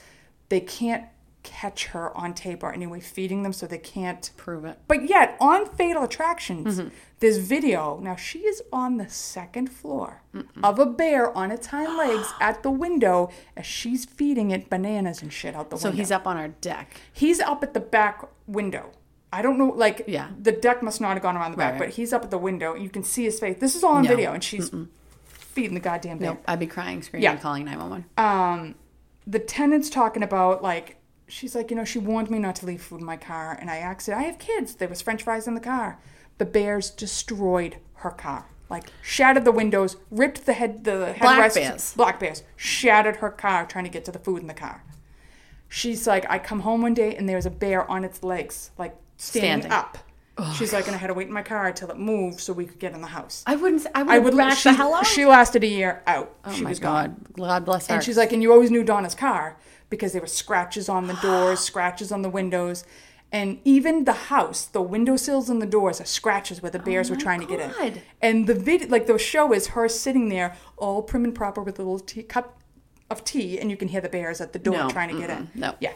They 0.50 0.60
can't 0.60 1.06
catch 1.44 1.88
her 1.88 2.16
on 2.18 2.34
tape 2.34 2.64
or 2.64 2.72
anyway 2.74 3.00
feeding 3.00 3.44
them, 3.44 3.54
so 3.54 3.68
they 3.68 3.78
can't. 3.78 4.32
Prove 4.38 4.66
it. 4.66 4.80
But 4.88 5.10
yet, 5.10 5.36
on 5.40 5.66
Fatal 5.68 6.04
Attractions, 6.04 6.82
this 7.20 7.38
video. 7.38 8.00
Now, 8.02 8.16
she 8.16 8.40
is 8.40 8.62
on 8.72 8.98
the 8.98 9.08
second 9.10 9.68
floor 9.72 10.22
of 10.64 10.80
a 10.80 10.86
bear 10.86 11.36
on 11.38 11.52
its 11.52 11.68
hind 11.68 11.98
legs 11.98 12.34
at 12.40 12.64
the 12.64 12.72
window 12.72 13.30
as 13.56 13.66
she's 13.66 14.06
feeding 14.06 14.52
it 14.52 14.70
bananas 14.70 15.22
and 15.22 15.32
shit 15.32 15.56
out 15.56 15.70
the 15.70 15.78
So 15.78 15.90
window. 15.90 15.98
So 15.98 16.02
he's 16.02 16.12
up 16.12 16.26
on 16.28 16.38
our 16.38 16.48
deck. 16.50 16.96
He's 17.12 17.40
up 17.40 17.62
at 17.64 17.74
the 17.74 17.80
back 17.80 18.26
window. 18.48 18.92
I 19.32 19.42
don't 19.42 19.58
know, 19.58 19.70
like, 19.76 20.04
Yeah. 20.08 20.30
the 20.40 20.52
deck 20.52 20.84
must 20.84 21.02
not 21.02 21.14
have 21.14 21.24
gone 21.24 21.36
around 21.36 21.52
the 21.52 21.58
back, 21.58 21.74
Right, 21.74 21.80
but 21.80 21.90
he's 21.90 22.14
up 22.14 22.24
at 22.24 22.30
the 22.32 22.38
window. 22.38 22.76
You 22.76 22.90
can 22.90 23.04
see 23.04 23.24
his 23.24 23.40
face. 23.40 23.58
This 23.60 23.76
is 23.76 23.84
all 23.84 23.94
on 23.96 24.04
No. 24.04 24.10
video, 24.10 24.32
and 24.34 24.44
she's 24.44 24.70
feeding 25.26 25.74
the 25.74 25.80
goddamn 25.80 26.20
bear. 26.20 26.30
Nope. 26.32 26.44
I'd 26.48 26.60
be 26.60 26.68
crying, 26.68 27.02
screaming, 27.02 27.24
Yeah. 27.24 27.38
calling 27.38 27.66
911. 27.66 28.06
Um, 28.18 28.76
the 29.26 29.40
tenant's 29.40 29.90
talking 29.90 30.22
about, 30.24 30.62
like, 30.62 30.98
she's 31.34 31.56
like, 31.56 31.72
you 31.72 31.76
know, 31.76 31.84
she 31.84 32.00
warned 32.00 32.30
me 32.30 32.40
not 32.40 32.56
to 32.58 32.66
leave 32.66 32.82
food 32.82 33.00
in 33.00 33.06
my 33.06 33.18
car, 33.18 33.58
and 33.60 33.70
I 33.70 33.78
asked 33.78 34.08
her, 34.08 34.16
I 34.16 34.24
have 34.24 34.38
kids. 34.40 34.76
There 34.76 34.88
was 34.88 35.02
french 35.02 35.24
fries 35.24 35.48
in 35.48 35.56
the 35.56 35.60
car. 35.62 36.00
The 36.38 36.46
bears 36.46 36.90
destroyed 36.90 37.78
her 37.96 38.12
car. 38.12 38.46
Like, 38.70 38.86
shattered 39.02 39.46
the 39.46 39.52
windows, 39.52 39.98
ripped 40.10 40.46
the 40.46 40.54
head, 40.54 40.84
the 40.84 41.16
Black 41.20 41.52
headrests. 41.52 41.56
bears. 41.56 41.94
Black 41.96 42.20
bears. 42.20 42.44
Shattered 42.56 43.18
her 43.18 43.30
car 43.30 43.66
trying 43.66 43.84
to 43.84 43.90
get 43.90 44.06
to 44.06 44.12
the 44.12 44.20
food 44.20 44.42
in 44.42 44.48
the 44.48 44.54
car. 44.54 44.84
She's 45.70 46.08
like, 46.08 46.26
I 46.30 46.40
come 46.40 46.62
home 46.62 46.82
one 46.82 46.94
day 46.94 47.16
and 47.16 47.28
there's 47.28 47.46
a 47.46 47.52
bear 47.52 47.90
on 47.90 48.04
its 48.04 48.24
legs, 48.24 48.72
like 48.78 48.96
standing, 49.18 49.64
Standing. 49.64 49.72
up. 49.72 49.98
She's 50.56 50.74
like, 50.74 50.88
and 50.88 50.96
I 50.96 50.98
had 51.00 51.08
to 51.08 51.14
wait 51.14 51.28
in 51.28 51.34
my 51.34 51.44
car 51.44 51.72
till 51.72 51.92
it 51.92 51.98
moved 51.98 52.40
so 52.40 52.54
we 52.54 52.66
could 52.66 52.80
get 52.80 52.94
in 52.94 53.02
the 53.02 53.08
house. 53.08 53.44
I 53.46 53.56
wouldn't. 53.56 53.86
I 53.94 54.02
would. 54.02 54.12
I 54.12 54.20
would 54.20 54.58
she, 54.58 54.70
the 54.70 54.74
hell 54.76 54.96
out. 54.96 55.06
She 55.06 55.26
lasted 55.26 55.64
a 55.64 55.68
year 55.68 56.02
out. 56.08 56.36
oh 56.46 56.52
she 56.52 56.64
my 56.64 56.70
was 56.70 56.80
gone. 56.80 57.26
god. 57.36 57.38
God 57.38 57.66
bless 57.66 57.88
her. 57.88 57.96
And 57.96 58.04
she's 58.04 58.18
like, 58.18 58.32
and 58.34 58.42
you 58.42 58.52
always 58.52 58.72
knew 58.72 58.84
Donna's 58.84 59.14
car 59.14 59.58
because 59.94 60.12
there 60.12 60.22
were 60.22 60.28
scratches 60.44 60.90
on 60.90 61.06
the 61.06 61.14
doors, 61.22 61.60
scratches 61.72 62.12
on 62.12 62.24
the 62.24 62.30
windows, 62.30 62.84
and 63.32 63.60
even 63.64 64.06
the 64.06 64.14
house, 64.34 64.66
the 64.66 64.82
windowsills 64.82 65.52
and 65.52 65.62
the 65.62 65.68
doors 65.68 66.02
are 66.02 66.06
scratches 66.06 66.64
where 66.64 66.72
the 66.72 66.82
oh 66.82 66.86
bears 66.86 67.12
were 67.12 67.16
Oh 67.16 67.20
my 67.20 67.24
trying 67.24 67.42
to 67.42 67.46
get 67.46 67.60
in. 67.60 68.02
And 68.20 68.48
the 68.48 68.56
video, 68.56 68.88
like 68.88 69.06
the 69.06 69.20
show, 69.20 69.54
is 69.54 69.68
her 69.68 69.88
sitting 69.88 70.30
there, 70.30 70.56
all 70.78 71.04
prim 71.04 71.24
and 71.26 71.36
proper 71.36 71.62
with 71.62 71.78
a 71.78 71.84
little 71.84 72.00
tea, 72.00 72.24
cup 72.24 72.60
of 73.12 73.24
tea, 73.24 73.60
and 73.60 73.70
you 73.70 73.78
can 73.78 73.88
hear 73.88 74.02
the 74.02 74.10
bears 74.10 74.42
at 74.42 74.52
the 74.54 74.60
door 74.60 74.76
No, 74.78 74.90
trying 74.90 75.10
to 75.14 75.20
get 75.22 75.30
in. 75.30 75.52
no. 75.54 75.76
yeah, 75.80 75.94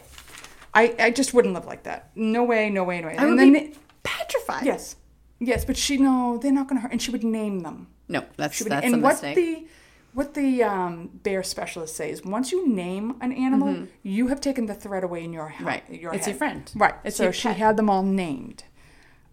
I, 0.75 0.96
I 1.00 1.10
just 1.10 1.34
wouldn't 1.34 1.56
live 1.56 1.66
like 1.66 1.84
that. 1.84 2.12
No 2.16 2.44
way, 2.44 2.70
no 2.70 2.84
way, 2.84 3.01
no 3.01 3.08
way. 3.08 3.18
I 3.18 3.24
would 3.25 3.39
and 3.39 3.39
then 3.39 3.54
be 3.54 3.74
petrified. 4.04 4.63
yes, 4.63 4.96
yes, 5.39 5.66
but 5.66 5.75
she 5.75 5.98
no, 5.98 6.38
they're 6.39 6.51
not 6.51 6.68
going 6.68 6.77
to 6.77 6.84
hurt, 6.84 6.92
and 6.92 7.01
she 7.01 7.10
would 7.10 7.24
name 7.24 7.62
them. 7.62 7.88
No, 8.08 8.24
that's 8.36 8.56
She 8.58 8.63
would- 8.63 8.72
that's 8.74 8.86
and 8.86 8.96
a 8.96 9.00
what 9.00 9.13
mistake. 9.24 9.36
the 9.36 9.68
what 10.17 10.33
the 10.33 10.63
um, 10.63 11.09
bear 11.21 11.43
specialist 11.43 11.95
says, 11.95 12.24
once 12.25 12.51
you 12.51 12.67
name 12.67 13.15
an 13.21 13.31
animal, 13.31 13.86
you 14.01 14.27
have 14.29 14.41
taken 14.41 14.65
the 14.65 14.74
threat 14.74 15.03
away 15.03 15.24
in 15.24 15.31
your, 15.31 15.50
he- 15.50 15.57
Mm-hmm. 15.57 15.65
Right. 15.67 15.83
your 15.91 16.12
It's 16.15 16.25
head. 16.25 16.31
your 16.31 16.38
friend. 16.39 16.71
Right. 16.75 16.95
It's 17.03 17.17
so 17.17 17.29
she 17.31 17.50
pet. 17.50 17.57
had 17.57 17.77
them 17.77 17.88
all 17.88 18.01
named. 18.01 18.63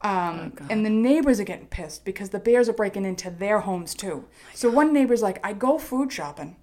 Um, 0.03 0.53
and 0.69 0.85
the 0.85 0.91
neighbors 0.91 1.41
are 1.41 1.45
getting 1.45 1.69
pissed 1.69 2.05
because 2.05 2.29
the 2.29 2.39
bears 2.39 2.69
are 2.69 2.75
breaking 2.75 3.07
into 3.07 3.31
their 3.31 3.61
homes 3.61 3.95
too. 3.95 4.27
so 4.53 4.69
one 4.69 4.93
neighbor's 4.93 5.23
like, 5.23 5.41
I 5.43 5.55
go 5.55 5.79
food 5.79 6.13
shopping. 6.13 6.57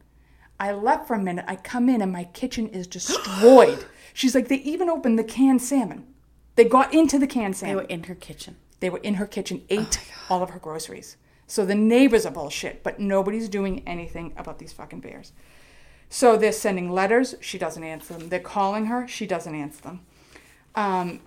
I 0.59 0.71
left 0.73 1.07
for 1.07 1.15
a 1.15 1.19
minute. 1.19 1.45
I 1.47 1.55
come 1.55 1.89
in 1.89 2.03
and 2.03 2.11
my 2.11 2.25
kitchen 2.25 2.67
is 2.67 2.85
destroyed. 2.85 3.85
She's 4.13 4.35
like, 4.35 4.49
they 4.49 4.57
even 4.57 4.87
opened 4.87 5.17
the 5.17 5.23
canned 5.23 5.63
salmon. 5.63 6.05
They 6.55 6.65
got 6.65 6.93
into 6.93 7.17
the 7.17 7.25
canned 7.25 7.57
salmon 7.57 7.77
they 7.77 7.81
were 7.81 7.87
in 7.89 8.03
her 8.03 8.13
kitchen. 8.15 8.57
They 8.81 8.89
were 8.91 8.99
in 8.99 9.15
her 9.15 9.25
Oh 9.25 9.27
kitchen, 9.27 9.63
ate 9.69 9.99
all 10.29 10.43
of 10.43 10.51
her 10.51 10.59
groceries. 10.59 11.17
So 11.51 11.65
the 11.65 11.75
neighbors 11.75 12.25
are 12.25 12.31
bullshit, 12.31 12.81
but 12.81 13.01
nobody's 13.01 13.49
doing 13.49 13.83
anything 13.85 14.31
about 14.37 14.57
these 14.57 14.71
fucking 14.71 15.01
bears. 15.01 15.33
So 16.07 16.37
they're 16.37 16.53
sending 16.53 16.89
letters, 16.89 17.35
she 17.41 17.57
doesn't 17.57 17.83
answer 17.83 18.13
them. 18.13 18.29
They're 18.29 18.39
calling 18.39 18.85
her, 18.85 19.05
she 19.05 19.27
doesn't 19.27 19.53
answer 19.53 19.81
them. 19.81 19.99
Um, 20.75 21.19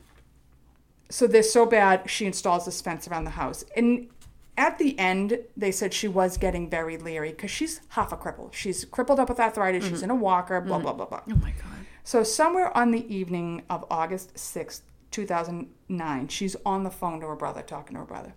so 1.10 1.26
they're 1.26 1.42
so 1.42 1.66
bad, 1.66 2.08
she 2.08 2.24
installs 2.24 2.64
this 2.64 2.80
fence 2.80 3.06
around 3.06 3.24
the 3.24 3.32
house. 3.32 3.66
And 3.76 4.08
at 4.56 4.78
the 4.78 4.98
end, 4.98 5.40
they 5.58 5.70
said 5.70 5.92
she 5.92 6.08
was 6.08 6.38
getting 6.38 6.70
very 6.70 6.96
leery 6.96 7.32
because 7.32 7.50
she's 7.50 7.82
half 7.88 8.10
a 8.10 8.16
cripple. 8.16 8.50
She's 8.50 8.86
crippled 8.86 9.20
up 9.20 9.28
with 9.28 9.38
arthritis, 9.38 9.86
she's 9.86 10.02
in 10.02 10.08
a 10.08 10.14
walker, 10.14 10.58
blah, 10.62 10.78
blah, 10.78 10.94
blah, 10.94 11.04
blah. 11.04 11.20
Oh 11.30 11.36
my 11.36 11.50
god. 11.50 11.84
So 12.02 12.22
somewhere 12.22 12.74
on 12.74 12.92
the 12.92 13.14
evening 13.14 13.64
of 13.68 13.84
August 13.90 14.36
6th, 14.36 14.80
2009, 15.10 16.28
she's 16.28 16.56
on 16.64 16.82
the 16.82 16.90
phone 16.90 17.20
to 17.20 17.26
her 17.26 17.36
brother, 17.36 17.60
talking 17.60 17.92
to 17.96 18.00
her 18.00 18.06
brother. 18.06 18.32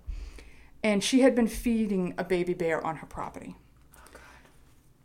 And 0.84 1.04
she 1.04 1.22
had 1.22 1.36
been 1.36 1.48
feeding 1.48 2.14
a 2.18 2.24
baby 2.24 2.54
bear 2.54 2.86
on 2.86 2.98
her 2.98 3.08
property. 3.08 3.56
Oh, 3.96 4.20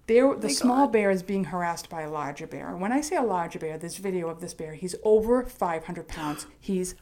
there, 0.07 0.35
the 0.35 0.51
small 0.51 0.87
God. 0.87 0.93
bear 0.93 1.11
is 1.11 1.23
being 1.23 1.45
harassed 1.45 1.89
by 1.89 2.03
a 2.03 2.11
larger 2.11 2.47
bear. 2.47 2.69
And 2.69 2.81
when 2.81 2.93
I 2.93 3.01
say 3.01 3.17
a 3.17 3.23
larger 3.23 3.59
bear, 3.59 3.79
this 3.79 3.97
video 3.97 4.29
of 4.29 4.41
this 4.41 4.53
bear, 4.55 4.75
he's 4.75 4.95
over 5.03 5.45
500 5.45 6.07
pounds. 6.09 6.47
He's 6.61 6.95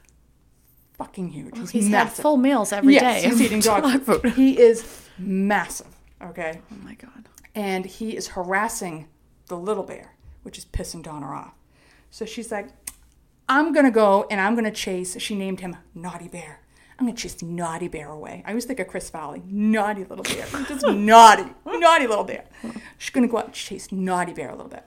fucking 0.94 1.28
huge. 1.30 1.56
He's, 1.58 1.70
He's 1.70 1.88
massive. 1.88 2.16
had 2.16 2.22
full 2.22 2.36
meals 2.36 2.72
every 2.72 2.94
day. 2.94 3.00
yes, 3.22 3.24
he's 3.24 3.40
eating 3.46 3.60
dog 3.60 4.02
food. 4.02 4.32
He 4.34 4.58
is 4.60 5.06
massive. 5.18 5.86
Okay 6.22 6.60
Oh 6.70 6.76
my 6.84 6.94
god. 6.94 7.26
and 7.54 7.86
he 7.86 8.14
is 8.14 8.28
harassing 8.28 9.08
the 9.46 9.56
little 9.56 9.82
bear, 9.84 10.14
which 10.42 10.58
is 10.58 10.66
pissing 10.66 11.02
Donna 11.02 11.26
off. 11.26 11.54
So 12.10 12.26
she's 12.26 12.52
like, 12.52 12.68
I'm 13.48 13.72
gonna 13.72 13.90
go 13.90 14.26
and 14.30 14.38
I'm 14.40 14.54
gonna 14.54 14.70
chase. 14.70 15.18
She 15.20 15.34
named 15.34 15.60
him 15.60 15.76
Naughty 15.94 16.28
Bear. 16.28 16.60
I'm 17.00 17.06
gonna 17.06 17.16
chase 17.16 17.42
Naughty 17.42 17.88
Bear 17.88 18.10
away. 18.10 18.42
I 18.44 18.50
always 18.50 18.66
think 18.66 18.78
of 18.78 18.86
Chris 18.86 19.08
Valley, 19.08 19.42
naughty 19.46 20.04
little 20.04 20.22
bear, 20.22 20.46
just 20.68 20.86
naughty, 20.86 21.46
naughty 21.64 22.06
little 22.06 22.24
bear. 22.24 22.44
She's 22.98 23.10
gonna 23.10 23.26
go 23.26 23.38
out 23.38 23.46
and 23.46 23.54
chase 23.54 23.90
Naughty 23.90 24.34
Bear 24.34 24.50
a 24.50 24.54
little 24.54 24.68
bit. 24.70 24.84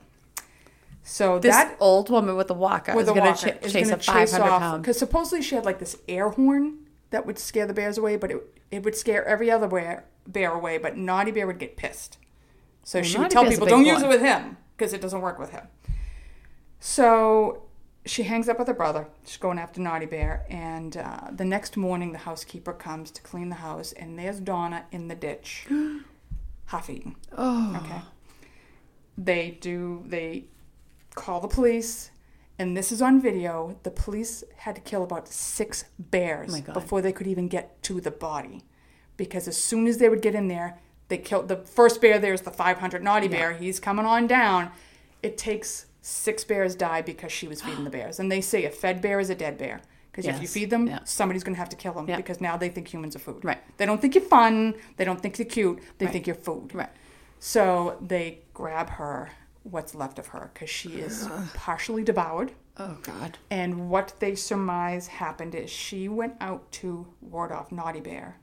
So 1.02 1.40
This 1.40 1.56
that 1.56 1.76
old 1.80 2.12
woman 2.12 2.36
with 2.38 2.48
the 2.48 2.54
walker 2.54 2.96
with 2.96 3.08
is 3.10 3.14
going 3.14 3.34
to 3.34 3.66
is 3.66 3.74
chase 3.74 3.90
a 3.90 3.98
500 3.98 4.48
pound. 4.48 4.84
because 4.84 4.98
supposedly 4.98 5.42
she 5.42 5.56
had 5.56 5.66
like 5.66 5.80
this 5.80 5.98
air 6.08 6.30
horn 6.30 6.78
that 7.10 7.26
would 7.26 7.40
scare 7.40 7.66
the 7.66 7.74
bears 7.74 7.98
away, 7.98 8.16
but 8.16 8.30
it 8.30 8.38
it 8.70 8.84
would 8.84 8.96
scare 8.96 9.26
every 9.26 9.50
other 9.50 9.68
bear 9.68 10.06
bear 10.28 10.52
away, 10.52 10.78
but 10.78 10.96
Naughty 10.96 11.32
Bear 11.32 11.48
would 11.48 11.60
get 11.60 11.78
pissed. 11.78 12.20
So 12.84 13.00
Well, 13.00 13.04
she 13.04 13.18
would 13.18 13.32
tell 13.32 13.44
Bear's 13.44 13.56
people, 13.56 13.68
"Don't 13.68 13.86
use 13.86 14.04
it 14.04 14.08
with 14.08 14.22
him 14.22 14.58
because 14.78 14.94
it 14.94 15.02
doesn't 15.02 15.22
work 15.22 15.40
with 15.40 15.50
him." 15.50 15.68
So 16.80 17.64
she 18.06 18.24
hangs 18.24 18.50
up 18.50 18.60
with 18.60 18.68
her 18.68 18.74
brother. 18.74 19.08
She's 19.26 19.38
going 19.38 19.58
after 19.58 19.80
Naughty 19.80 20.06
Bear, 20.06 20.46
and 20.50 20.98
uh, 20.98 21.30
the 21.32 21.46
next 21.46 21.78
morning 21.78 22.12
the 22.12 22.18
housekeeper 22.18 22.74
comes 22.74 23.12
to 23.12 23.22
clean 23.22 23.50
the 23.50 23.56
house, 23.56 23.94
and 23.94 24.20
there's 24.20 24.40
Donna 24.40 24.86
in 24.92 25.08
the 25.08 25.16
ditch, 25.16 25.68
half 26.66 26.90
eaten. 26.90 27.16
Oh. 27.38 27.82
Okay. 27.84 28.02
They 29.18 29.58
do, 29.62 30.04
they 30.08 30.46
call 31.16 31.40
the 31.40 31.48
police, 31.48 32.12
and 32.60 32.76
this 32.76 32.92
is 32.92 33.02
on 33.02 33.22
video. 33.22 33.78
The 33.84 33.92
police 33.92 34.44
had 34.58 34.76
to 34.76 34.82
kill 34.82 35.04
about 35.04 35.28
six 35.28 35.86
bears 35.98 36.62
Oh 36.68 36.74
before 36.74 37.02
they 37.02 37.12
could 37.12 37.28
even 37.28 37.48
get 37.48 37.82
to 37.84 38.02
the 38.02 38.12
body. 38.12 38.64
Because 39.16 39.48
as 39.48 39.56
soon 39.56 39.88
as 39.88 39.98
they 39.98 40.10
would 40.10 40.22
get 40.22 40.36
in 40.36 40.48
there, 40.48 40.80
they 41.08 41.18
killed 41.18 41.48
the 41.48 41.58
first 41.58 42.02
bear. 42.02 42.18
There's 42.18 42.42
the 42.42 42.52
500 42.52 43.04
naughty 43.04 43.28
bear. 43.28 43.54
He's 43.54 43.80
coming 43.80 44.06
on 44.06 44.26
down. 44.26 44.72
It 45.22 45.38
takes 45.38 45.86
six 46.06 46.44
bears 46.44 46.76
die 46.76 47.02
because 47.02 47.32
she 47.32 47.48
was 47.48 47.62
feeding 47.62 47.84
the 47.86 47.90
bears. 47.98 48.20
And 48.20 48.32
they 48.32 48.42
say 48.42 48.66
a 48.66 48.70
fed 48.70 49.02
bear 49.02 49.20
is 49.20 49.30
a 49.30 49.36
dead 49.36 49.58
bear 49.58 49.82
Because 50.12 50.26
if 50.28 50.42
you 50.42 50.48
feed 50.48 50.70
them, 50.70 50.86
yeah. 50.88 51.00
somebody's 51.06 51.44
going 51.44 51.56
to 51.56 51.60
have 51.60 51.70
to 51.70 51.76
kill 51.78 51.94
them 51.94 52.08
Yeah. 52.08 52.18
because 52.18 52.40
now 52.42 52.58
they 52.58 52.70
think 52.70 52.94
humans 52.94 53.16
are 53.16 53.20
food. 53.20 53.44
Right. 53.44 53.58
They 53.78 53.86
don't 53.86 54.00
think 54.02 54.14
you're 54.14 54.24
fun. 54.24 54.76
They 54.98 55.06
don't 55.06 55.22
think 55.22 55.40
you're 55.40 55.48
cute. 55.48 55.80
They 55.98 56.06
Right. 56.06 56.12
think 56.14 56.28
you're 56.28 56.36
food. 56.36 56.76
Right. 56.76 56.90
So 57.40 57.98
they 58.02 58.40
grab 58.54 58.90
her, 58.92 59.32
what's 59.64 59.96
left 59.96 60.20
of 60.20 60.28
her, 60.28 60.52
because 60.54 60.70
she 60.70 61.00
is 61.00 61.28
partially 61.56 62.04
devoured. 62.04 62.52
Oh 62.78 62.98
God. 63.04 63.38
And 63.50 63.90
what 63.90 64.14
they 64.20 64.36
surmise 64.36 65.08
happened 65.08 65.56
is 65.56 65.70
she 65.70 66.10
went 66.10 66.36
out 66.42 66.72
to 66.74 67.08
ward 67.22 67.52
off 67.52 67.72
Naughty 67.72 68.02
Bear, 68.02 68.38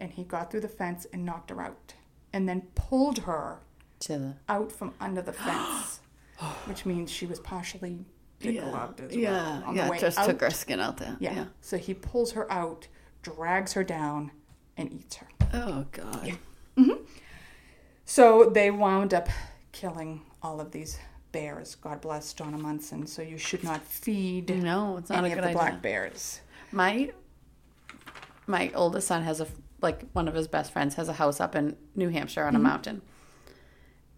and 0.00 0.10
he 0.12 0.24
got 0.24 0.50
through 0.50 0.60
the 0.62 0.68
fence 0.68 1.06
and 1.12 1.24
knocked 1.24 1.50
her 1.50 1.60
out, 1.60 1.94
and 2.32 2.48
then 2.48 2.62
pulled 2.74 3.18
her 3.20 3.60
To 4.00 4.18
the 4.18 4.34
out 4.48 4.72
from 4.72 4.94
under 5.00 5.20
the 5.22 5.32
fence, 5.32 6.00
which 6.66 6.86
means 6.86 7.10
she 7.10 7.26
was 7.26 7.40
partially 7.40 8.04
pickled 8.38 9.00
as 9.00 9.16
well 9.16 9.62
on 9.66 9.74
the 9.74 9.88
way 9.88 9.98
just 9.98 10.18
out. 10.18 10.26
took 10.26 10.40
her 10.40 10.50
skin 10.50 10.80
out 10.80 10.96
there. 10.96 11.16
Yeah. 11.18 11.46
So 11.60 11.76
he 11.76 11.94
pulls 11.94 12.32
her 12.32 12.50
out, 12.52 12.88
drags 13.22 13.72
her 13.72 13.84
down, 13.84 14.30
and 14.76 14.92
eats 14.92 15.16
her. 15.16 15.28
Oh 15.52 15.86
God. 15.92 16.38
Mm-hmm. 16.76 17.04
So 18.04 18.50
they 18.50 18.70
wound 18.70 19.12
up 19.12 19.28
killing 19.72 20.22
all 20.42 20.60
of 20.60 20.70
these 20.70 20.98
bears. 21.32 21.74
God 21.74 22.00
bless 22.00 22.32
Donna 22.32 22.58
Munson. 22.58 23.06
So 23.06 23.22
you 23.22 23.38
should 23.38 23.64
not 23.64 23.82
feed 23.82 24.48
No, 24.62 24.96
it's 24.96 25.10
not 25.10 25.18
any 25.18 25.30
a 25.30 25.32
of 25.32 25.38
good 25.40 25.48
the 25.50 25.52
black 25.52 25.68
idea. 25.72 25.80
bears. 25.80 26.40
My 26.72 27.10
my 28.46 28.70
oldest 28.74 29.08
son 29.08 29.22
has 29.22 29.40
a 29.40 29.46
like 29.80 30.04
one 30.12 30.28
of 30.28 30.34
his 30.34 30.48
best 30.48 30.72
friends 30.72 30.94
has 30.94 31.08
a 31.08 31.12
house 31.12 31.40
up 31.40 31.54
in 31.54 31.76
New 31.94 32.08
Hampshire 32.08 32.44
on 32.44 32.54
a 32.54 32.58
mm-hmm. 32.58 32.66
mountain. 32.66 33.02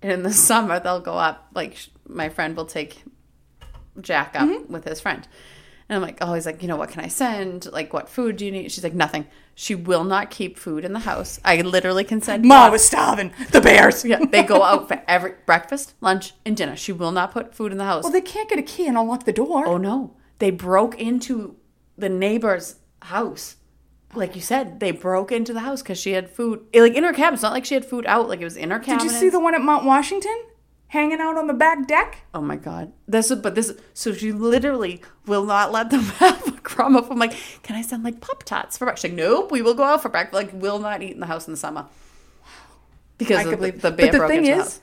And 0.03 0.13
in 0.13 0.23
the 0.23 0.33
summer 0.49 0.81
they'll 0.81 1.01
go 1.01 1.15
up 1.15 1.49
like 1.55 1.77
my 2.07 2.29
friend 2.29 2.57
will 2.57 2.67
take 2.67 3.03
Jack 4.01 4.35
up 4.35 4.49
mm-hmm. 4.49 4.73
with 4.73 4.85
his 4.85 5.01
friend. 5.01 5.27
And 5.89 5.97
I'm 5.97 6.03
like, 6.03 6.19
oh, 6.21 6.35
he's 6.35 6.47
like, 6.47 6.63
you 6.63 6.69
know, 6.69 6.77
what 6.77 6.91
can 6.91 7.05
I 7.05 7.09
send? 7.09 7.71
Like, 7.73 7.93
what 7.93 8.09
food 8.09 8.37
do 8.37 8.47
you 8.47 8.53
need? 8.53 8.71
She's 8.71 8.85
like, 8.85 8.95
nothing. 8.95 9.27
She 9.57 9.75
will 9.75 10.05
not 10.05 10.31
keep 10.31 10.57
food 10.57 10.85
in 10.85 10.93
the 10.93 11.01
house. 11.01 11.41
I 11.45 11.61
literally 11.63 12.05
can 12.05 12.21
send. 12.21 12.45
Ma 12.45 12.71
was 12.71 12.85
starving. 12.85 13.33
The 13.51 13.61
bears. 13.61 14.05
Yeah, 14.05 14.25
they 14.31 14.45
go 14.45 14.63
out 14.63 14.87
for 14.87 15.03
every 15.09 15.35
breakfast, 15.47 15.95
lunch, 16.01 16.33
and 16.47 16.57
dinner. 16.57 16.77
She 16.77 16.93
will 16.93 17.11
not 17.11 17.33
put 17.33 17.57
food 17.57 17.73
in 17.73 17.79
the 17.79 17.85
house. 17.85 18.05
Well, 18.05 18.13
they 18.13 18.21
can't 18.21 18.49
get 18.49 18.61
a 18.61 18.63
key 18.63 18.87
and 18.87 18.97
unlock 18.97 19.25
the 19.25 19.33
door. 19.33 19.67
Oh 19.67 19.79
no. 19.79 20.15
They 20.39 20.53
broke 20.53 20.99
into 20.99 21.57
the 21.99 22.09
neighbor's 22.09 22.77
house. 23.03 23.57
Like 24.15 24.35
you 24.35 24.43
said, 24.43 24.81
they 24.81 24.91
broke 24.91 25.31
into 25.31 25.53
the 25.53 25.61
house 25.61 25.83
because 25.83 25.99
she 25.99 26.13
had 26.13 26.29
food 26.29 26.67
like 26.75 26.95
in 26.95 27.05
her 27.05 27.13
cabinet. 27.13 27.35
It's 27.35 27.43
not 27.43 27.53
like 27.53 27.65
she 27.65 27.75
had 27.75 27.85
food 27.85 28.05
out, 28.07 28.29
like 28.29 28.41
it 28.41 28.45
was 28.45 28.57
in 28.57 28.71
her 28.71 28.81
cabin. 28.81 29.07
Did 29.07 29.13
you 29.13 29.19
see 29.19 29.29
the 29.29 29.39
one 29.39 29.55
at 29.55 29.61
Mount 29.61 29.85
Washington? 29.85 30.37
Hanging 30.89 31.21
out 31.21 31.37
on 31.37 31.47
the 31.47 31.55
back 31.55 31.87
deck? 31.87 32.23
Oh 32.35 32.41
my 32.41 32.57
god. 32.57 32.93
This 33.07 33.31
is 33.31 33.39
but 33.39 33.55
this 33.55 33.73
so 33.95 34.13
she 34.13 34.33
literally 34.33 35.01
will 35.27 35.45
not 35.45 35.71
let 35.71 35.91
them 35.91 36.01
have 36.19 36.49
a 36.49 36.53
crumb 36.63 36.97
of 36.97 37.09
I'm 37.09 37.19
like, 37.21 37.37
can 37.63 37.77
I 37.77 37.83
send 37.83 38.03
like 38.03 38.21
Pop 38.21 38.43
Tarts 38.43 38.77
for 38.77 38.87
breakfast? 38.87 39.03
She's 39.03 39.13
like, 39.13 39.17
nope, 39.19 39.53
we 39.53 39.63
will 39.63 39.75
go 39.75 39.85
out 39.85 40.03
for 40.03 40.09
breakfast. 40.09 40.35
Like 40.35 40.51
will 40.53 40.81
not 40.81 41.03
eat 41.03 41.13
in 41.13 41.21
the 41.21 41.27
house 41.27 41.47
in 41.47 41.53
the 41.53 41.57
summer. 41.57 41.87
Because 43.19 43.47
I 43.47 43.53
of 43.53 43.61
the, 43.61 43.71
the 43.71 43.91
bear 43.93 44.07
But 44.07 44.13
the 44.13 44.19
broke 44.19 44.31
thing 44.31 44.39
into 44.39 44.51
the 44.51 44.57
is, 44.57 44.63
house. 44.65 44.81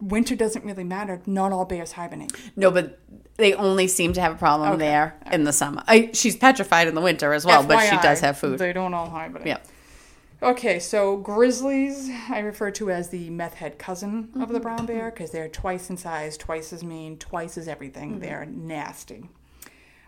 Winter 0.00 0.34
doesn't 0.36 0.64
really 0.64 0.84
matter. 0.84 1.20
Not 1.26 1.52
all 1.52 1.64
bears 1.64 1.92
hibernate. 1.92 2.32
No, 2.56 2.70
but 2.70 2.98
they 3.36 3.54
only 3.54 3.88
seem 3.88 4.12
to 4.14 4.20
have 4.20 4.32
a 4.32 4.38
problem 4.38 4.78
there 4.78 5.18
in 5.30 5.44
the 5.44 5.52
summer. 5.52 5.82
I, 5.86 6.10
she's 6.12 6.36
petrified 6.36 6.88
in 6.88 6.94
the 6.94 7.00
winter 7.00 7.32
as 7.32 7.44
well, 7.44 7.62
but 7.62 7.80
she 7.88 7.96
does 7.98 8.20
have 8.20 8.38
food. 8.38 8.58
They 8.58 8.72
don't 8.72 8.94
all 8.94 9.10
hibernate. 9.10 9.46
Yeah. 9.46 9.58
Okay, 10.42 10.78
so 10.78 11.16
grizzlies 11.16 12.10
I 12.28 12.40
refer 12.40 12.70
to 12.72 12.90
as 12.90 13.08
the 13.08 13.30
meth 13.30 13.54
head 13.54 13.78
cousin 13.78 14.30
of 14.34 14.40
Mm-hmm. 14.42 14.52
the 14.52 14.60
brown 14.60 14.84
bear 14.86 15.10
because 15.10 15.30
they're 15.30 15.48
twice 15.48 15.88
in 15.88 15.96
size, 15.96 16.36
twice 16.36 16.74
as 16.74 16.84
mean, 16.84 17.16
twice 17.18 17.56
as 17.56 17.68
everything. 17.68 18.12
Mm-hmm. 18.12 18.20
They're 18.20 18.44
nasty. 18.44 19.30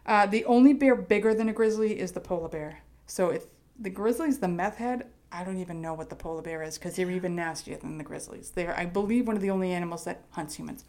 Uh, 0.05 0.27
the 0.27 0.45
only 0.45 0.75
bear 0.75 0.95
bigger 0.95 1.33
than 1.35 1.49
a 1.49 1.53
grizzly 1.55 1.99
is 1.99 2.13
the 2.13 2.21
polar 2.21 2.49
bear. 2.49 2.81
So 3.07 3.31
if 3.31 3.47
the 3.79 3.91
grizzly's 3.91 4.39
the 4.39 4.49
meth 4.49 4.77
head, 4.77 5.07
I 5.31 5.45
don't 5.45 5.59
even 5.59 5.81
know 5.83 5.95
what 5.95 6.09
the 6.11 6.17
polar 6.17 6.43
bear 6.43 6.63
is 6.63 6.79
because 6.79 6.97
they're 6.97 7.11
even 7.11 7.37
nastier 7.37 7.77
than 7.77 7.99
the 7.99 8.05
grizzlies. 8.05 8.51
They're, 8.55 8.77
I 8.79 8.87
believe, 8.87 9.27
one 9.27 9.37
of 9.37 9.43
the 9.43 9.51
only 9.51 9.73
animals 9.73 10.05
that 10.05 10.23
hunts 10.31 10.55
humans. 10.55 10.85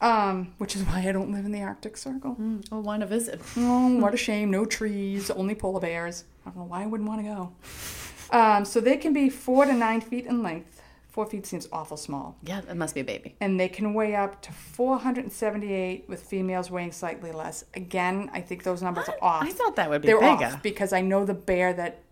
Um, 0.00 0.54
which 0.58 0.74
is 0.74 0.82
why 0.82 1.06
I 1.06 1.12
don't 1.12 1.30
live 1.30 1.44
in 1.44 1.52
the 1.52 1.62
Arctic 1.62 1.96
Circle. 1.96 2.36
Oh, 2.72 2.80
want 2.80 3.02
to 3.02 3.06
visit. 3.06 3.40
Oh, 3.56 3.96
what 4.00 4.14
a 4.14 4.16
shame. 4.16 4.50
No 4.50 4.64
trees, 4.64 5.30
only 5.30 5.54
polar 5.54 5.80
bears. 5.80 6.24
I 6.44 6.50
don't 6.50 6.56
know 6.58 6.64
why 6.64 6.82
I 6.82 6.86
wouldn't 6.86 7.08
want 7.08 7.20
to 7.22 7.28
go. 7.28 7.52
Um, 8.36 8.64
so 8.64 8.80
they 8.80 8.96
can 8.96 9.12
be 9.12 9.28
four 9.28 9.66
to 9.66 9.72
nine 9.74 10.00
feet 10.00 10.24
in 10.26 10.42
length. 10.42 10.80
Four 11.10 11.26
feet 11.26 11.44
seems 11.44 11.68
awful 11.72 11.96
small. 11.96 12.36
Yeah, 12.42 12.60
it 12.68 12.76
must 12.76 12.94
be 12.94 13.00
a 13.00 13.04
baby. 13.04 13.34
And 13.40 13.58
they 13.60 13.68
can 13.68 13.92
weigh 13.94 14.14
up 14.14 14.40
to 14.42 14.52
478 14.52 16.04
with 16.08 16.22
females 16.22 16.70
weighing 16.70 16.92
slightly 16.92 17.32
less. 17.32 17.64
Again, 17.74 18.30
I 18.32 18.40
think 18.40 18.62
those 18.62 18.80
numbers 18.80 19.08
are 19.08 19.18
off. 19.20 19.42
I 19.42 19.50
thought 19.50 19.76
that 19.76 19.90
would 19.90 20.02
be 20.02 20.06
They're 20.06 20.20
bigger. 20.20 20.46
off 20.46 20.62
because 20.62 20.92
I 20.92 21.00
know 21.00 21.24
the 21.24 21.34
bear 21.34 21.72
that 21.74 22.02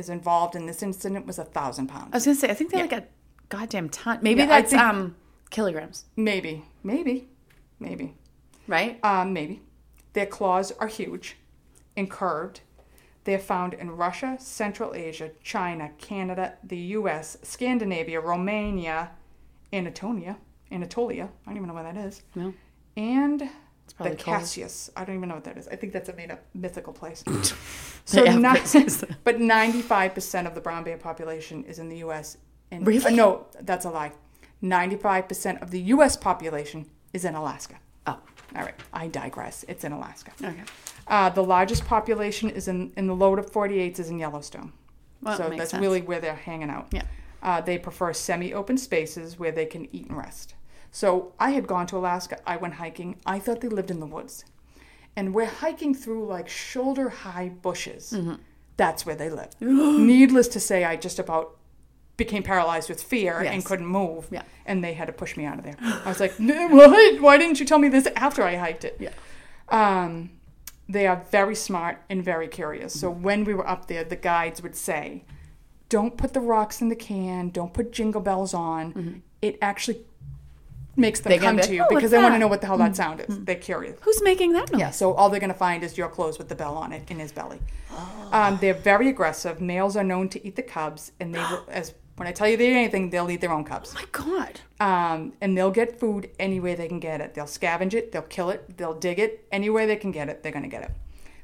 is 0.00 0.08
involved 0.08 0.56
in 0.56 0.66
this 0.66 0.82
incident 0.82 1.26
was 1.26 1.38
a 1.38 1.44
thousand 1.44 1.86
pounds. 1.86 2.08
I 2.12 2.16
was 2.16 2.24
gonna 2.24 2.34
say, 2.34 2.50
I 2.50 2.54
think 2.54 2.70
they're 2.72 2.82
like 2.82 2.92
a 2.92 3.04
goddamn 3.48 3.88
ton. 3.90 4.18
Maybe 4.22 4.40
Yeah, 4.40 4.46
that's 4.46 4.70
think- 4.70 4.82
um 4.82 5.14
kilograms, 5.50 6.04
Maybe, 6.16 6.64
maybe, 6.82 7.28
maybe. 7.78 8.14
right? 8.66 8.98
Um, 9.04 9.32
maybe. 9.32 9.60
Their 10.12 10.26
claws 10.26 10.72
are 10.72 10.86
huge 10.88 11.36
and 11.96 12.10
curved. 12.10 12.60
They're 13.24 13.38
found 13.38 13.74
in 13.74 13.90
Russia, 13.90 14.36
Central 14.40 14.94
Asia, 14.94 15.30
China, 15.42 15.90
Canada, 15.98 16.54
the 16.64 16.76
U.S., 16.98 17.36
Scandinavia, 17.42 18.20
Romania, 18.20 19.10
Anatolia, 19.72 20.36
Anatolia. 20.72 21.28
I 21.44 21.50
don't 21.50 21.56
even 21.56 21.68
know 21.68 21.74
where 21.74 21.82
that 21.92 21.96
is. 21.96 22.22
No. 22.34 22.54
And 22.96 23.48
the 23.98 24.10
cold. 24.10 24.18
Cassius. 24.18 24.90
I 24.96 25.04
don't 25.04 25.16
even 25.16 25.28
know 25.28 25.34
what 25.36 25.44
that 25.44 25.56
is. 25.58 25.68
I 25.68 25.76
think 25.76 25.92
that's 25.92 26.08
a 26.08 26.14
made-up 26.14 26.42
mythical 26.54 26.92
place. 26.92 27.24
so, 28.04 28.24
Yeah, 28.24 28.36
not, 28.36 28.56
but 29.24 29.36
95% 29.38 30.46
of 30.46 30.54
the 30.54 30.60
brown 30.60 30.84
bear 30.84 30.96
population 30.96 31.64
is 31.64 31.78
in 31.78 31.88
the 31.88 31.98
U.S. 31.98 32.36
And, 32.70 32.86
Really? 32.86 33.12
uh, 33.12 33.16
no, 33.16 33.46
that's 33.60 33.84
a 33.84 33.90
lie. 33.90 34.12
95% 34.62 35.62
of 35.62 35.70
the 35.70 35.80
U.S. 35.82 36.16
population 36.16 36.86
is 37.12 37.24
in 37.24 37.34
Alaska. 37.34 37.76
Oh, 38.06 38.18
All 38.54 38.62
right, 38.62 38.74
I 38.92 39.06
digress. 39.08 39.64
It's 39.68 39.84
in 39.84 39.92
Alaska. 39.92 40.32
okay. 40.42 40.62
Uh, 41.06 41.28
the 41.30 41.42
largest 41.42 41.84
population 41.86 42.50
is 42.50 42.68
in, 42.68 42.92
in 42.96 43.06
the 43.06 43.14
lower 43.14 43.42
48s 43.42 43.98
is 43.98 44.10
in 44.10 44.18
Yellowstone. 44.18 44.72
Well, 45.22 45.36
so 45.36 45.50
that's 45.50 45.72
sense. 45.72 45.80
really 45.80 46.02
where 46.02 46.20
they're 46.20 46.34
hanging 46.34 46.70
out. 46.70 46.88
Yeah. 46.92 47.02
Uh, 47.42 47.60
they 47.60 47.78
prefer 47.78 48.12
semi 48.12 48.52
open 48.54 48.78
spaces 48.78 49.38
where 49.38 49.50
they 49.52 49.66
can 49.66 49.88
eat 49.94 50.06
and 50.08 50.16
rest. 50.16 50.54
So 50.90 51.32
I 51.38 51.50
had 51.50 51.66
gone 51.66 51.86
to 51.88 51.96
Alaska. 51.96 52.38
I 52.46 52.56
went 52.56 52.74
hiking. 52.74 53.16
I 53.24 53.38
thought 53.38 53.60
they 53.60 53.68
lived 53.68 53.90
in 53.90 54.00
the 54.00 54.06
woods. 54.06 54.44
And 55.16 55.34
we're 55.34 55.46
hiking 55.46 55.94
through 55.94 56.26
like 56.26 56.48
shoulder 56.48 57.08
high 57.08 57.48
bushes. 57.48 58.12
Mm-hmm. 58.16 58.34
That's 58.76 59.04
where 59.04 59.16
they 59.16 59.30
live. 59.30 59.50
Needless 59.60 60.48
to 60.48 60.60
say, 60.60 60.84
I 60.84 60.96
just 60.96 61.18
about 61.18 61.56
became 62.16 62.42
paralyzed 62.42 62.90
with 62.90 63.02
fear 63.02 63.40
and 63.40 63.64
couldn't 63.64 63.86
move. 63.86 64.28
Yeah. 64.30 64.42
And 64.66 64.84
they 64.84 64.92
had 64.92 65.06
to 65.06 65.12
push 65.12 65.36
me 65.36 65.46
out 65.46 65.58
of 65.58 65.64
there. 65.64 65.76
I 65.80 66.08
was 66.08 66.20
like, 66.20 66.34
what? 66.38 67.20
Why 67.20 67.38
didn't 67.38 67.60
you 67.60 67.66
tell 67.66 67.78
me 67.78 67.88
this 67.88 68.06
after 68.14 68.42
I 68.42 68.56
hiked 68.56 68.84
it? 68.84 68.96
Yeah. 69.00 69.12
Um, 69.68 70.30
they 70.88 71.06
are 71.06 71.24
very 71.30 71.54
smart 71.54 72.02
and 72.10 72.22
very 72.22 72.48
curious. 72.48 72.98
So 72.98 73.10
when 73.10 73.44
we 73.44 73.54
were 73.54 73.66
up 73.66 73.86
there, 73.86 74.04
the 74.04 74.16
guides 74.16 74.60
would 74.60 74.74
say, 74.74 75.24
"Don't 75.88 76.16
put 76.16 76.34
the 76.34 76.40
rocks 76.40 76.82
in 76.82 76.88
the 76.88 76.96
can. 76.96 77.50
Don't 77.50 77.72
put 77.72 77.92
jingle 77.92 78.20
bells 78.20 78.52
on. 78.52 79.22
It 79.40 79.56
actually 79.62 80.00
makes 80.96 81.20
them 81.20 81.30
They're 81.30 81.40
come 81.40 81.56
be 81.56 81.62
to 81.62 81.74
you 81.74 81.84
"Oh, 81.88 81.94
because 81.94 82.10
they 82.10 82.18
want 82.18 82.34
to 82.34 82.38
know 82.38 82.48
what 82.48 82.60
the 82.60 82.66
hell 82.66 82.78
that 82.78 82.96
sound 82.96 83.20
is. 83.20 83.38
They're 83.44 83.54
curious. 83.54 83.98
Who's 84.02 84.22
making 84.22 84.52
that 84.52 84.72
noise? 84.72 84.80
Yeah, 84.80 84.90
so 84.90 85.12
all 85.14 85.30
they're 85.30 85.40
going 85.40 85.52
to 85.52 85.58
find 85.58 85.82
is 85.82 85.96
your 85.96 86.08
clothes 86.08 86.38
with 86.38 86.48
the 86.48 86.54
bell 86.54 86.76
on 86.76 86.92
it 86.92 87.10
in 87.10 87.18
his 87.18 87.32
belly. 87.32 87.60
Um, 88.32 88.58
they're 88.60 88.74
very 88.74 89.08
aggressive. 89.08 89.60
Males 89.60 89.96
are 89.96 90.04
known 90.04 90.28
to 90.30 90.46
eat 90.46 90.56
the 90.56 90.62
cubs, 90.62 91.12
and 91.20 91.34
they 91.34 91.38
will, 91.38 91.64
as 91.68 91.94
when 92.16 92.28
I 92.28 92.32
tell 92.32 92.48
you 92.48 92.56
they 92.56 92.70
eat 92.70 92.76
anything, 92.76 93.10
they'll 93.10 93.30
eat 93.30 93.40
their 93.40 93.52
own 93.52 93.64
cubs. 93.64 93.94
Oh 93.96 94.00
my 94.00 94.06
god. 94.12 94.60
Um, 94.78 95.32
and 95.40 95.56
they'll 95.56 95.70
get 95.70 95.98
food 95.98 96.30
any 96.38 96.60
way 96.60 96.74
they 96.74 96.88
can 96.88 97.00
get 97.00 97.20
it. 97.20 97.34
They'll 97.34 97.46
scavenge 97.46 97.94
it, 97.94 98.12
they'll 98.12 98.22
kill 98.22 98.50
it, 98.50 98.76
they'll 98.76 98.98
dig 98.98 99.18
it. 99.18 99.46
Any 99.50 99.70
way 99.70 99.86
they 99.86 99.96
can 99.96 100.10
get 100.10 100.28
it, 100.28 100.42
they're 100.42 100.52
going 100.52 100.64
to 100.64 100.68
get 100.68 100.82
it. 100.82 100.90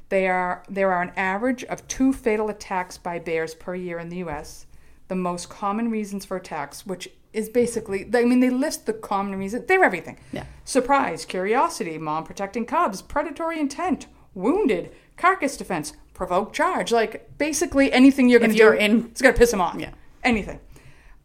They 0.09 0.27
are 0.27 0.63
there 0.69 0.91
are 0.93 1.01
an 1.01 1.11
average 1.17 1.63
of 1.65 1.87
two 1.87 2.13
fatal 2.13 2.49
attacks 2.49 2.97
by 2.97 3.19
bears 3.19 3.53
per 3.55 3.75
year 3.75 3.99
in 3.99 4.09
the 4.09 4.17
U.S. 4.17 4.65
The 5.07 5.15
most 5.15 5.49
common 5.49 5.89
reasons 5.89 6.25
for 6.25 6.37
attacks, 6.37 6.85
which 6.85 7.09
is 7.37 7.49
basically, 7.49 8.09
I 8.13 8.25
mean, 8.25 8.39
they 8.39 8.49
list 8.49 8.85
the 8.87 8.93
common 8.93 9.37
reasons. 9.37 9.65
They're 9.67 9.83
everything. 9.83 10.17
Yeah. 10.31 10.45
Surprise, 10.65 11.23
curiosity, 11.23 11.97
mom 11.97 12.23
protecting 12.23 12.65
cubs, 12.65 13.01
predatory 13.01 13.59
intent, 13.59 14.07
wounded, 14.33 14.91
carcass 15.17 15.55
defense, 15.55 15.93
provoke 16.13 16.51
charge. 16.51 16.91
Like 16.91 17.37
basically 17.37 17.91
anything 17.93 18.27
you're 18.27 18.39
going 18.39 18.51
to 18.51 18.57
do, 18.57 18.71
in- 18.71 19.05
it's 19.11 19.21
going 19.21 19.33
to 19.33 19.39
piss 19.39 19.51
them 19.51 19.61
off. 19.61 19.75
Yeah. 19.79 19.91
Anything. 20.23 20.59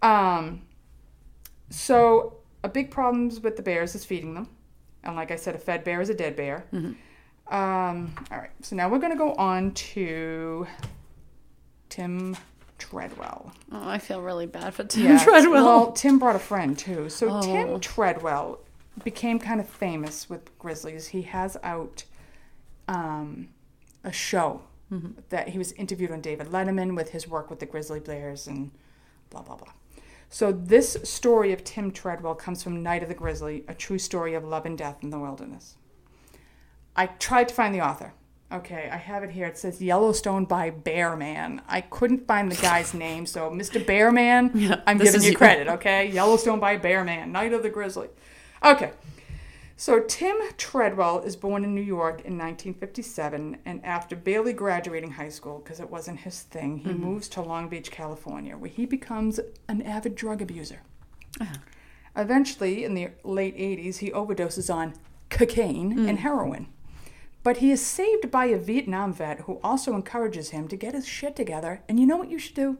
Um, 0.03 0.63
so 1.71 2.39
a 2.63 2.69
big 2.69 2.91
problems 2.91 3.41
with 3.41 3.57
the 3.57 3.63
bears 3.63 3.95
is 3.95 4.05
feeding 4.05 4.35
them, 4.35 4.49
and 5.05 5.17
like 5.17 5.31
I 5.31 5.37
said, 5.37 5.55
a 5.55 5.59
fed 5.59 5.83
bear 5.85 6.01
is 6.01 6.11
a 6.11 6.15
dead 6.15 6.37
bear. 6.37 6.67
Um, 7.51 8.15
all 8.31 8.39
right, 8.39 8.51
so 8.61 8.77
now 8.77 8.89
we're 8.89 8.99
going 8.99 9.13
to 9.13 9.19
go 9.19 9.33
on 9.35 9.73
to 9.73 10.67
Tim 11.89 12.37
Treadwell. 12.91 13.53
Oh, 13.71 13.89
I 13.89 13.99
feel 13.99 14.21
really 14.21 14.47
bad 14.47 14.75
for 14.75 14.85
Tim 14.85 15.05
Yeah, 15.05 15.19
Treadwell. 15.25 15.65
Well, 15.65 15.93
Tim 15.93 16.19
brought 16.19 16.37
a 16.37 16.41
friend 16.41 16.77
too. 16.79 17.09
So 17.09 17.29
Oh. 17.31 17.41
Tim 17.43 17.81
Treadwell 17.81 18.59
became 19.05 19.39
kind 19.39 19.61
of 19.61 19.69
famous 19.69 20.29
with 20.29 20.57
Grizzlies. 20.59 21.09
He 21.09 21.23
has 21.23 21.57
out 21.63 22.05
um, 22.89 23.49
a 24.05 24.13
show 24.13 24.63
that 25.31 25.49
he 25.49 25.57
was 25.57 25.73
interviewed 25.73 26.11
on 26.11 26.21
David 26.21 26.49
Letterman 26.49 26.95
with 26.95 27.13
his 27.13 27.27
work 27.27 27.49
with 27.49 27.61
the 27.61 27.65
grizzly 27.67 27.99
bears 27.99 28.47
and 28.47 28.71
blah 29.31 29.41
blah 29.41 29.57
blah. 29.57 29.73
So 30.29 30.53
this 30.53 30.99
story 31.05 31.53
of 31.55 31.65
Tim 31.65 31.91
Treadwell 31.93 32.35
comes 32.35 32.63
from 32.63 32.83
Night 32.83 33.03
of 33.03 33.09
the 33.09 33.15
Grizzly, 33.15 33.65
a 33.69 33.75
true 33.75 33.99
story 33.99 34.35
of 34.35 34.45
love 34.45 34.67
and 34.67 34.77
death 34.77 34.99
in 35.03 35.09
the 35.09 35.19
wilderness. 35.19 35.77
I 36.95 37.07
tried 37.07 37.49
to 37.49 37.55
find 37.55 37.75
the 37.75 37.81
author. 37.81 38.13
Okay, 38.53 38.89
I 38.93 38.97
have 38.97 39.23
it 39.23 39.31
here. 39.31 39.47
It 39.47 39.57
says 39.57 39.81
Yellowstone 39.81 40.45
by 40.45 40.69
Bear 40.71 41.17
Man. 41.17 41.63
I 41.69 41.81
couldn't 41.81 42.27
find 42.27 42.53
the 42.53 42.61
guy's 42.61 42.93
name, 43.07 43.25
so 43.25 43.51
Mr. 43.51 43.85
Bear 43.85 44.13
Man, 44.13 44.51
Yeah, 44.55 44.83
I'm 44.87 44.99
giving 44.99 45.23
you 45.23 45.31
you. 45.31 45.37
credit, 45.37 45.69
okay? 45.69 46.11
Yellowstone 46.11 46.61
by 46.61 46.77
Bear 46.77 47.03
Man, 47.03 47.33
Night 47.33 47.53
of 47.55 47.63
the 47.63 47.71
Grizzly. 47.71 48.09
Okay, 48.63 48.93
so 49.83 50.01
Tim 50.01 50.37
Treadwell 50.59 51.23
is 51.23 51.35
born 51.35 51.65
in 51.65 51.75
New 51.75 51.83
York 51.83 52.21
in 52.21 52.39
1957, 52.39 53.57
and 53.65 53.85
after 53.85 54.15
barely 54.15 54.53
graduating 54.53 55.13
high 55.13 55.29
school, 55.29 55.59
because 55.59 55.81
it 55.81 55.91
wasn't 55.91 56.21
his 56.21 56.43
thing, 56.43 56.79
he 56.79 56.91
mm-hmm. 56.91 57.03
moves 57.03 57.29
to 57.31 57.43
Long 57.43 57.69
Beach, 57.69 57.91
California, 57.91 58.57
where 58.57 58.71
he 58.71 58.87
becomes 58.87 59.41
an 59.67 59.83
avid 59.83 60.15
drug 60.15 60.41
abuser. 60.41 60.83
Uh-huh. 61.41 61.57
Eventually, 62.15 62.85
in 62.85 62.95
the 62.95 63.09
late 63.25 63.57
80s, 63.57 63.97
he 63.97 64.11
overdoses 64.11 64.73
on 64.73 64.95
cocaine 65.31 66.07
and 66.07 66.19
mm. 66.19 66.21
heroin. 66.21 66.69
But 67.43 67.57
he 67.59 67.71
is 67.73 67.85
saved 67.85 68.31
by 68.31 68.47
a 68.47 68.59
Vietnam 68.59 69.13
vet 69.13 69.41
who 69.41 69.59
also 69.65 69.95
encourages 69.95 70.51
him 70.51 70.69
to 70.69 70.77
get 70.77 70.95
his 70.95 71.07
shit 71.09 71.35
together. 71.35 71.83
And 71.89 71.99
you 71.99 72.07
know 72.07 72.17
what 72.17 72.31
you 72.31 72.39
should 72.39 72.55
do? 72.55 72.79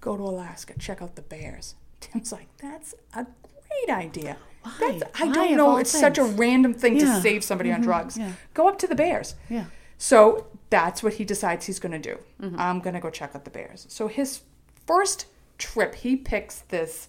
Go 0.00 0.16
to 0.16 0.22
Alaska, 0.22 0.74
check 0.78 1.00
out 1.00 1.16
the 1.16 1.22
bears. 1.22 1.74
Tim's 2.00 2.32
like, 2.32 2.48
that's 2.58 2.94
a 3.14 3.24
great 3.24 3.96
idea. 3.96 4.36
Why? 4.62 4.98
That's, 5.00 5.20
I 5.20 5.26
Why 5.26 5.32
don't 5.32 5.56
know. 5.56 5.76
It's 5.78 5.90
such 5.90 6.18
a 6.18 6.24
random 6.24 6.74
thing 6.74 6.96
Yeah. 6.98 7.16
to 7.16 7.20
save 7.22 7.42
somebody 7.44 7.72
on 7.72 7.80
drugs. 7.80 8.16
yeah. 8.18 8.32
Go 8.54 8.68
up 8.68 8.78
to 8.78 8.86
the 8.86 8.94
bears. 8.94 9.34
Yeah. 9.48 9.66
So 9.98 10.46
that's 10.70 11.02
what 11.02 11.14
he 11.14 11.24
decides 11.24 11.66
he's 11.66 11.78
going 11.78 11.92
to 11.92 11.98
do. 11.98 12.18
Mm-hmm. 12.42 12.58
I'm 12.58 12.80
going 12.80 12.94
to 12.94 13.00
go 13.00 13.10
check 13.10 13.34
out 13.34 13.44
the 13.44 13.50
bears. 13.50 13.86
So 13.88 14.08
his 14.08 14.40
first 14.86 15.26
trip, 15.58 15.94
he 15.94 16.16
picks 16.16 16.60
this 16.60 17.08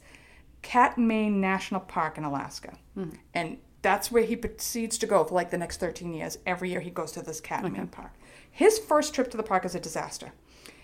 Katmai 0.61 1.29
National 1.29 1.81
Park 1.81 2.17
in 2.17 2.23
Alaska. 2.23 2.77
Mm-hmm. 2.97 3.15
And 3.33 3.57
that's 3.85 4.11
where 4.11 4.23
he 4.23 4.35
proceeds 4.35 4.97
to 4.97 5.05
go 5.05 5.23
for 5.23 5.35
like 5.35 5.51
the 5.51 5.57
next 5.59 5.77
13 5.79 6.11
years. 6.13 6.39
Every 6.45 6.71
year 6.71 6.79
he 6.81 6.89
goes 6.89 7.11
to 7.13 7.21
this 7.21 7.39
Katmai 7.39 7.85
Park. 7.85 8.11
His 8.49 8.79
first 8.79 9.13
trip 9.13 9.29
to 9.31 9.37
the 9.37 9.43
park 9.43 9.63
is 9.65 9.75
a 9.75 9.79
disaster. 9.79 10.31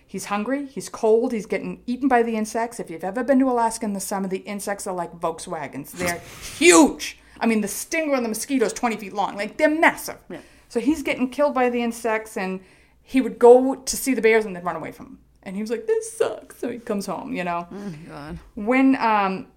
He's 0.06 0.26
hungry, 0.26 0.66
he's 0.68 0.88
cold, 0.90 1.32
he's 1.32 1.46
getting 1.48 1.82
eaten 1.88 2.08
by 2.08 2.22
the 2.22 2.36
insects. 2.36 2.80
If 2.80 2.90
you've 2.92 3.04
ever 3.04 3.24
been 3.24 3.40
to 3.40 3.50
Alaska 3.50 3.86
in 3.86 3.94
the 3.94 4.00
summer, 4.00 4.28
the 4.28 4.40
insects 4.54 4.86
are 4.86 4.94
like 4.94 5.12
Volkswagens. 5.20 5.92
They're 5.92 6.20
huge. 6.58 7.18
I 7.40 7.46
mean, 7.48 7.62
the 7.62 7.68
stinger 7.68 8.14
on 8.16 8.22
the 8.24 8.30
mosquito 8.30 8.66
is 8.66 8.74
20 8.74 8.98
feet 8.98 9.14
long. 9.14 9.36
Like, 9.36 9.58
they're 9.58 9.70
massive. 9.70 10.18
Yeah. 10.30 10.42
So 10.70 10.80
he's 10.80 11.02
getting 11.02 11.30
killed 11.30 11.54
by 11.56 11.70
the 11.70 11.82
insects, 11.82 12.38
and 12.38 12.60
he 13.02 13.20
would 13.22 13.40
go 13.40 13.76
to 13.76 13.98
see 13.98 14.14
the 14.14 14.22
bears 14.22 14.46
and 14.46 14.56
they'd 14.56 14.64
run 14.64 14.76
away 14.76 14.92
from 14.92 15.06
him. 15.08 15.20
And 15.44 15.56
he 15.56 15.62
was 15.64 15.72
like, 15.72 15.88
this 15.88 16.14
sucks. 16.14 16.58
So 16.60 16.70
he 16.70 16.78
comes 16.78 17.06
home, 17.08 17.34
you 17.34 17.44
know 17.44 17.68
Oh, 17.72 17.94
God. 18.08 18.38
when 18.56 18.96
um 18.98 19.48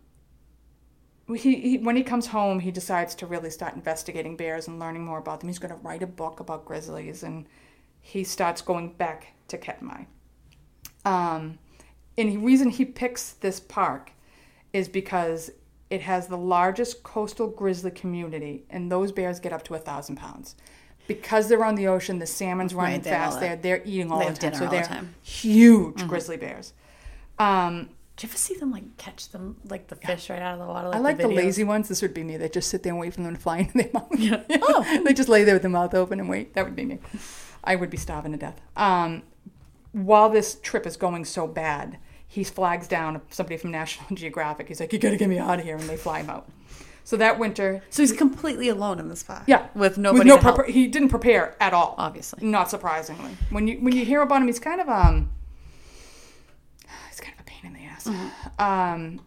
he, 1.28 1.54
he 1.56 1.78
when 1.78 1.96
he 1.96 2.02
comes 2.02 2.26
home 2.26 2.60
he 2.60 2.70
decides 2.70 3.14
to 3.14 3.26
really 3.26 3.50
start 3.50 3.74
investigating 3.74 4.36
bears 4.36 4.68
and 4.68 4.78
learning 4.78 5.04
more 5.04 5.18
about 5.18 5.40
them 5.40 5.48
he's 5.48 5.58
going 5.58 5.72
to 5.72 5.80
write 5.80 6.02
a 6.02 6.06
book 6.06 6.40
about 6.40 6.64
grizzlies 6.64 7.22
and 7.22 7.46
he 8.06 8.22
starts 8.22 8.60
going 8.60 8.92
back 8.92 9.32
to 9.48 9.56
Katmai. 9.56 10.04
Um, 11.06 11.58
and 12.18 12.28
the 12.32 12.36
reason 12.36 12.68
he 12.68 12.84
picks 12.84 13.32
this 13.32 13.58
park 13.58 14.12
is 14.74 14.88
because 14.88 15.50
it 15.88 16.02
has 16.02 16.28
the 16.28 16.36
largest 16.36 17.02
coastal 17.02 17.48
grizzly 17.48 17.90
community, 17.90 18.64
and 18.68 18.92
those 18.92 19.10
bears 19.10 19.40
get 19.40 19.54
up 19.54 19.64
to 19.64 19.74
a 19.74 19.78
thousand 19.78 20.16
pounds. 20.16 20.54
Because 21.08 21.48
they're 21.48 21.64
on 21.64 21.76
the 21.76 21.86
ocean, 21.86 22.18
the 22.18 22.26
salmon's 22.26 22.74
running 22.74 22.96
Right, 22.96 23.04
they 23.04 23.10
fast. 23.10 23.40
They're 23.40 23.56
they're 23.56 23.82
eating 23.84 24.12
all 24.12 24.18
they 24.18 24.28
the 24.28 24.34
time, 24.34 24.54
so 24.54 24.64
all 24.64 24.70
the 24.70 24.76
they're 24.76 24.84
time. 24.86 25.14
huge 25.22 26.06
grizzly 26.06 26.36
bears. 26.36 26.74
Um, 27.38 27.88
Do 28.16 28.26
you 28.26 28.30
ever 28.30 28.38
see 28.38 28.54
them 28.54 28.70
like 28.70 28.96
catch 28.96 29.30
them 29.30 29.56
like 29.68 29.88
the 29.88 29.96
fish 29.96 30.30
right 30.30 30.40
out 30.40 30.54
of 30.54 30.60
the 30.60 30.66
water? 30.66 30.90
I 30.94 30.98
like 30.98 31.16
the, 31.16 31.24
videos? 31.24 31.36
lazy 31.36 31.64
ones. 31.64 31.88
This 31.88 32.00
would 32.00 32.14
be 32.14 32.22
me. 32.22 32.36
They 32.36 32.48
just 32.48 32.68
sit 32.70 32.82
there 32.84 32.92
and 32.92 33.00
wait 33.00 33.12
for 33.14 33.22
them 33.22 33.34
to 33.34 33.40
fly 33.40 33.58
into 33.72 33.72
their 33.78 33.90
mouth. 33.92 34.08
Yeah. 34.16 34.42
Oh. 34.62 35.02
they 35.04 35.12
just 35.12 35.28
lay 35.28 35.42
there 35.44 35.54
with 35.54 35.62
their 35.62 35.70
mouth 35.70 35.94
open 35.94 36.20
and 36.20 36.28
wait. 36.28 36.54
That 36.54 36.64
would 36.64 36.76
be 36.76 36.84
me. 36.84 36.98
I 37.64 37.74
would 37.76 37.90
be 37.90 37.96
starving 37.96 38.32
to 38.32 38.38
death. 38.38 38.60
Um, 38.76 39.22
while 39.92 40.28
this 40.30 40.56
trip 40.62 40.86
is 40.86 40.96
going 40.96 41.24
so 41.24 41.46
bad, 41.46 41.98
he 42.26 42.44
flags 42.44 42.86
down 42.88 43.20
somebody 43.30 43.56
from 43.56 43.70
National 43.72 44.06
Geographic. 44.16 44.68
He's 44.68 44.80
like, 44.80 44.92
"You 44.92 44.98
got 44.98 45.10
to 45.10 45.16
get 45.16 45.28
me 45.28 45.38
out 45.38 45.58
of 45.58 45.64
here," 45.64 45.76
and 45.76 45.88
they 45.88 45.96
fly 45.96 46.20
him 46.20 46.30
out. 46.30 46.48
So 47.06 47.16
that 47.18 47.38
winter, 47.38 47.82
So 47.90 48.02
he's 48.02 48.12
completely 48.12 48.68
alone 48.70 48.98
in 48.98 49.08
this 49.08 49.22
park. 49.22 49.42
yeah, 49.46 49.66
With 49.74 49.98
nobody 49.98 50.20
With 50.20 50.26
no 50.26 50.36
help. 50.38 50.56
prepar- 50.56 50.68
he 50.70 50.86
didn't 50.86 51.10
prepare 51.10 51.54
at 51.60 51.74
all. 51.74 51.94
Obviously. 51.98 52.46
not 52.46 52.70
surprisingly. 52.70 53.32
When 53.50 53.68
you 53.68 53.76
when 53.78 53.94
you 53.94 54.04
hear 54.06 54.22
about 54.22 54.40
him, 54.40 54.46
he's 54.46 54.58
kind 54.58 54.80
of 54.80 54.88
um, 54.88 55.02
he's 55.02 55.18
kind 55.18 55.20
of 55.20 55.28
a 58.06 58.10
pain 58.10 58.30
in. 58.58 58.64
Um, 58.64 59.20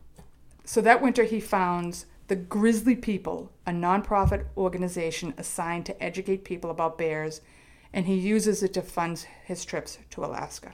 so 0.66 0.82
that 0.82 1.02
winter, 1.02 1.24
he 1.24 1.40
founds 1.40 2.06
the 2.28 2.36
Grizzly 2.36 2.96
People, 2.96 3.52
a 3.66 3.72
nonprofit 3.72 4.46
organization 4.58 5.34
assigned 5.38 5.86
to 5.86 6.04
educate 6.04 6.44
people 6.44 6.70
about 6.70 6.98
bears, 6.98 7.40
and 7.94 8.06
he 8.06 8.16
uses 8.16 8.62
it 8.64 8.74
to 8.74 8.82
fund 8.82 9.26
his 9.46 9.64
trips 9.64 9.98
to 10.10 10.26
Alaska. 10.26 10.74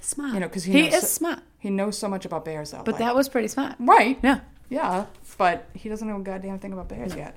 Smart. 0.00 0.34
You 0.34 0.40
know, 0.40 0.48
'cause 0.48 0.64
he 0.64 0.72
he 0.72 0.82
knows 0.82 0.94
is 0.94 1.00
so- 1.02 1.06
smart. 1.06 1.40
He 1.58 1.70
knows 1.70 1.96
so 1.98 2.08
much 2.08 2.24
about 2.24 2.44
bears, 2.44 2.70
though. 2.72 2.82
But 2.84 2.92
like- 2.94 2.98
that 3.00 3.14
was 3.14 3.28
pretty 3.28 3.48
smart. 3.48 3.76
right, 3.78 4.18
Yeah. 4.22 4.40
yeah, 4.68 5.06
but 5.36 5.68
he 5.74 5.88
doesn't 5.88 6.06
know 6.06 6.16
a 6.16 6.20
goddamn 6.22 6.58
thing 6.58 6.72
about 6.72 6.88
bears 6.88 7.14
yet. 7.14 7.36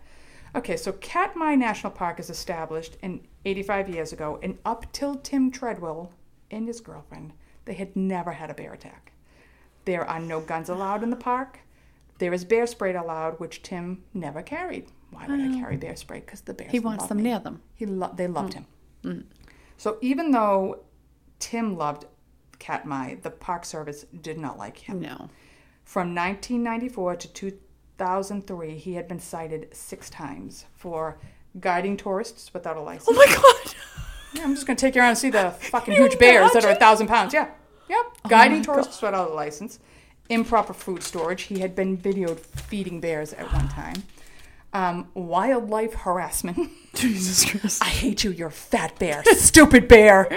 Okay, 0.55 0.75
so 0.77 0.91
Katmai 0.93 1.55
National 1.55 1.91
Park 1.91 2.19
is 2.19 2.29
established 2.29 2.97
in 3.01 3.21
85 3.45 3.89
years 3.89 4.11
ago, 4.11 4.39
and 4.43 4.57
up 4.65 4.91
till 4.91 5.15
Tim 5.15 5.49
Treadwell 5.49 6.11
and 6.51 6.67
his 6.67 6.81
girlfriend, 6.81 7.33
they 7.65 7.73
had 7.73 7.95
never 7.95 8.31
had 8.33 8.49
a 8.49 8.53
bear 8.53 8.73
attack. 8.73 9.10
There 9.85 10.05
are 10.05 10.19
no 10.19 10.39
guns 10.41 10.69
allowed 10.69 11.03
in 11.03 11.09
the 11.09 11.15
park. 11.15 11.59
There 12.19 12.33
is 12.33 12.45
bear 12.45 12.67
spray 12.67 12.93
allowed, 12.93 13.39
which 13.39 13.63
Tim 13.63 14.03
never 14.13 14.41
carried. 14.41 14.87
Why 15.09 15.27
would 15.27 15.39
I 15.39 15.57
oh. 15.57 15.59
carry 15.59 15.77
bear 15.77 15.95
spray? 15.95 16.19
Because 16.19 16.41
the 16.41 16.53
bears. 16.53 16.71
He 16.71 16.79
wants 16.79 17.07
them 17.07 17.17
me. 17.17 17.23
near 17.23 17.39
them. 17.39 17.61
He 17.75 17.85
lo- 17.85 18.13
they 18.15 18.27
loved 18.27 18.53
mm. 18.53 18.55
him. 18.55 18.65
Mm. 19.03 19.23
So 19.77 19.97
even 20.01 20.31
though 20.31 20.83
Tim 21.39 21.75
loved 21.77 22.05
Katmai, 22.59 23.15
the 23.15 23.31
Park 23.31 23.65
Service 23.65 24.05
did 24.21 24.37
not 24.37 24.57
like 24.57 24.77
him. 24.77 25.01
No. 25.01 25.29
From 25.83 26.15
1994 26.15 27.15
to 27.15 27.27
2003, 27.27 28.77
he 28.77 28.93
had 28.93 29.07
been 29.07 29.19
cited 29.19 29.67
six 29.73 30.09
times 30.09 30.65
for 30.75 31.17
guiding 31.59 31.97
tourists 31.97 32.53
without 32.53 32.77
a 32.77 32.81
license. 32.81 33.09
Oh 33.09 33.13
my 33.13 33.25
god. 33.25 33.75
Yeah, 34.33 34.43
I'm 34.43 34.55
just 34.55 34.65
going 34.65 34.77
to 34.77 34.81
take 34.81 34.95
you 34.95 35.01
around 35.01 35.09
and 35.09 35.17
see 35.17 35.29
the 35.29 35.51
fucking 35.71 35.95
huge 35.95 36.17
bears 36.17 36.53
that 36.53 36.63
are 36.63 36.71
a 36.71 36.75
thousand 36.75 37.07
pounds. 37.07 37.33
Yeah. 37.33 37.49
Yep. 37.91 38.29
guiding 38.29 38.59
my 38.59 38.63
tourists 38.63 39.01
without 39.01 39.29
a 39.29 39.33
license. 39.33 39.79
Improper 40.29 40.73
food 40.73 41.03
storage. 41.03 41.43
He 41.43 41.59
had 41.59 41.75
been 41.75 41.97
videoed 41.97 42.39
feeding 42.39 42.99
bears 43.01 43.33
at 43.33 43.51
one 43.53 43.67
time. 43.69 44.03
Um, 44.73 45.09
wildlife 45.13 45.93
harassment. 45.93 46.71
Jesus 46.93 47.43
Christ. 47.49 47.83
I 47.83 47.89
hate 47.89 48.23
you, 48.23 48.31
you're 48.31 48.47
a 48.47 48.51
fat 48.51 48.97
bear. 48.97 49.21
Stupid 49.35 49.87
bear. 49.89 50.29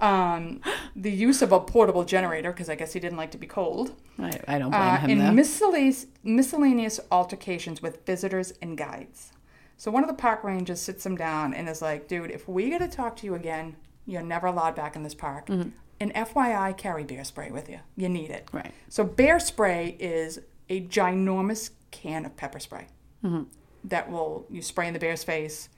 Um, 0.00 0.60
the 0.94 1.10
use 1.10 1.42
of 1.42 1.50
a 1.50 1.58
portable 1.58 2.04
generator, 2.04 2.52
because 2.52 2.68
I 2.68 2.76
guess 2.76 2.92
he 2.92 3.00
didn't 3.00 3.18
like 3.18 3.32
to 3.32 3.38
be 3.38 3.48
cold. 3.48 3.96
I, 4.16 4.38
I 4.46 4.58
don't 4.60 4.70
blame 4.70 4.82
Uh, 4.82 4.96
him 4.98 5.20
and 5.20 5.34
miscellaneous, 5.36 6.06
miscellaneous 6.22 7.00
altercations 7.10 7.82
with 7.82 8.06
visitors 8.06 8.52
and 8.62 8.78
guides. 8.78 9.32
So 9.76 9.90
one 9.90 10.04
of 10.04 10.08
the 10.08 10.14
park 10.14 10.44
rangers 10.44 10.80
sits 10.80 11.04
him 11.04 11.16
down 11.16 11.52
and 11.54 11.68
is 11.68 11.82
like, 11.82 12.06
dude, 12.06 12.30
if 12.30 12.46
we 12.48 12.70
get 12.70 12.78
to 12.78 12.86
talk 12.88 13.16
to 13.16 13.26
you 13.26 13.34
again, 13.34 13.74
you're 14.06 14.22
never 14.22 14.46
allowed 14.46 14.76
back 14.76 14.94
in 14.94 15.02
this 15.02 15.14
park. 15.14 15.46
Mm-hmm. 15.48 15.70
And 16.00 16.14
FYI, 16.14 16.76
carry 16.76 17.02
bear 17.04 17.24
spray 17.24 17.50
with 17.50 17.68
you. 17.68 17.80
You 17.96 18.08
need 18.08 18.30
it. 18.30 18.48
Right. 18.52 18.72
So 18.88 19.02
bear 19.04 19.40
spray 19.40 19.96
is 19.98 20.38
a 20.68 20.82
ginormous 20.82 21.70
can 21.90 22.24
of 22.24 22.36
pepper 22.36 22.60
spray 22.60 22.86
Mm-hmm. 23.24 23.44
that 23.84 24.08
will 24.10 24.46
you 24.48 24.62
spray 24.62 24.86
in 24.86 24.92
the 24.94 25.00
bear's 25.00 25.24
face. 25.24 25.68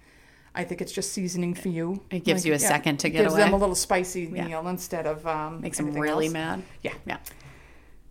I 0.54 0.64
think 0.64 0.83
it's 0.83 0.92
just 0.92 1.12
seasoning 1.12 1.54
for 1.54 1.68
you. 1.68 2.02
It 2.11 2.24
gives 2.24 2.44
you 2.44 2.52
a 2.52 2.59
second 2.59 2.98
to 2.98 3.06
it 3.06 3.12
get 3.12 3.22
gives 3.22 3.35
them 3.37 3.54
a 3.54 3.56
little 3.56 3.74
spicy 3.74 4.24
Yeah. 4.30 4.46
meal 4.46 4.68
instead 4.68 5.06
of 5.06 5.26
um, 5.26 5.61
Makes 5.62 5.78
them 5.78 5.94
really 5.94 6.26
else. 6.26 6.33
mad. 6.35 6.62
Yeah. 6.83 6.92
Yeah. 7.06 7.18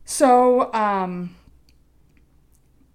So, 0.05 0.73
um, 0.73 1.35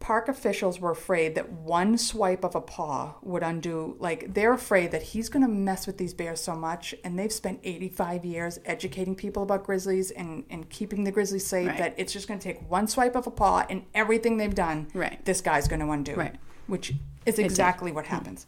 park 0.04 0.28
officials 0.28 0.78
were 0.80 0.90
afraid 0.90 1.34
that 1.34 1.50
one 1.50 1.96
swipe 1.96 2.44
of 2.44 2.54
a 2.54 2.60
paw 2.60 3.14
would 3.22 3.42
undo, 3.42 3.96
like, 3.98 4.34
they're 4.34 4.52
afraid 4.52 4.90
that 4.90 5.00
he's 5.02 5.30
going 5.30 5.40
to 5.42 5.48
mess 5.50 5.86
with 5.86 5.96
these 5.96 6.12
bears 6.12 6.42
so 6.42 6.54
much. 6.54 6.94
And 7.02 7.18
they've 7.18 7.32
spent 7.32 7.58
85 7.64 8.22
years 8.22 8.58
educating 8.66 9.14
people 9.14 9.44
about 9.44 9.64
grizzlies 9.64 10.10
and, 10.10 10.44
and 10.50 10.68
keeping 10.68 11.04
the 11.04 11.10
grizzlies 11.10 11.46
safe 11.46 11.68
Right. 11.68 11.78
that 11.78 11.94
it's 11.96 12.12
just 12.12 12.28
going 12.28 12.38
to 12.38 12.44
take 12.52 12.70
one 12.70 12.86
swipe 12.86 13.16
of 13.16 13.26
a 13.26 13.30
paw 13.30 13.64
and 13.70 13.86
everything 13.94 14.36
they've 14.36 14.54
done, 14.54 14.88
Right. 14.92 15.24
this 15.24 15.40
guy's 15.40 15.68
going 15.68 15.80
to 15.80 15.90
undo. 15.90 16.14
Right. 16.16 16.36
Which 16.66 16.92
is 17.24 17.38
exactly 17.38 17.90
what 17.90 18.04
happens. 18.04 18.46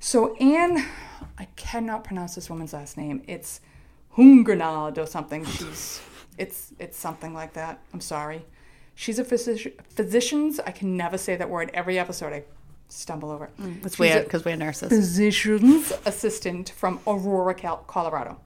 So, 0.00 0.34
Anne, 0.36 0.86
I 1.36 1.48
cannot 1.56 2.02
pronounce 2.02 2.34
this 2.34 2.48
woman's 2.48 2.72
last 2.72 2.96
name. 2.96 3.22
It's 3.28 3.60
Hungernad 4.16 4.96
or 4.96 5.06
something. 5.06 5.44
She's 5.44 6.00
it's 6.38 6.72
it's 6.78 6.96
something 6.96 7.34
like 7.34 7.52
that. 7.52 7.80
I'm 7.92 8.00
sorry. 8.00 8.46
She's 8.94 9.18
a 9.18 9.24
physici- 9.24 9.72
physician's. 9.88 10.60
I 10.60 10.70
can 10.70 10.96
never 10.96 11.18
say 11.18 11.36
that 11.36 11.48
word. 11.48 11.70
Every 11.74 11.98
episode 11.98 12.32
I 12.32 12.44
stumble 12.88 13.30
over. 13.30 13.46
it. 13.46 13.50
It's 13.82 13.94
She's 13.94 13.98
weird 14.00 14.24
because 14.24 14.44
we're 14.44 14.56
nurses. 14.56 14.88
physician's 14.90 15.92
assistant 16.04 16.70
from 16.70 17.00
Aurora, 17.06 17.54
Colorado. 17.86 18.40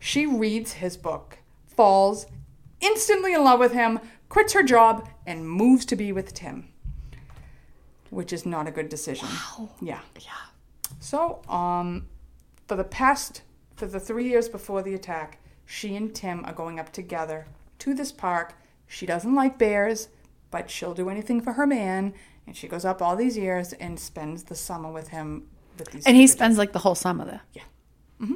She 0.00 0.26
reads 0.26 0.74
his 0.74 0.96
book, 0.96 1.38
falls 1.66 2.26
instantly 2.80 3.32
in 3.32 3.42
love 3.44 3.60
with 3.60 3.72
him, 3.72 4.00
quits 4.28 4.52
her 4.54 4.62
job, 4.62 5.08
and 5.26 5.48
moves 5.48 5.84
to 5.86 5.96
be 5.96 6.12
with 6.12 6.34
Tim, 6.34 6.68
which 8.10 8.32
is 8.32 8.44
not 8.44 8.66
a 8.66 8.70
good 8.70 8.88
decision. 8.88 9.28
Yeah. 9.80 10.00
Yeah. 10.18 10.30
So, 11.00 11.42
um, 11.48 12.06
for 12.66 12.76
the 12.76 12.84
past, 12.84 13.42
for 13.76 13.86
the 13.86 14.00
three 14.00 14.28
years 14.28 14.48
before 14.48 14.82
the 14.82 14.94
attack, 14.94 15.38
she 15.64 15.96
and 15.96 16.14
Tim 16.14 16.44
are 16.44 16.52
going 16.52 16.78
up 16.78 16.92
together 16.92 17.46
to 17.80 17.94
this 17.94 18.12
park. 18.12 18.54
She 18.86 19.06
doesn't 19.06 19.34
like 19.34 19.58
bears, 19.58 20.08
but 20.50 20.70
she'll 20.70 20.94
do 20.94 21.08
anything 21.08 21.40
for 21.40 21.54
her 21.54 21.66
man. 21.66 22.14
And 22.46 22.56
she 22.56 22.68
goes 22.68 22.84
up 22.84 23.02
all 23.02 23.16
these 23.16 23.36
years 23.36 23.72
and 23.74 23.98
spends 23.98 24.44
the 24.44 24.54
summer 24.54 24.90
with 24.90 25.08
him. 25.08 25.48
With 25.78 25.90
these 25.90 26.06
And 26.06 26.16
he 26.16 26.26
spends 26.26 26.58
like 26.58 26.72
the 26.72 26.78
whole 26.78 26.94
summer 26.94 27.24
there. 27.24 27.42
Yeah. 27.52 27.62
Mm-hmm. 28.20 28.34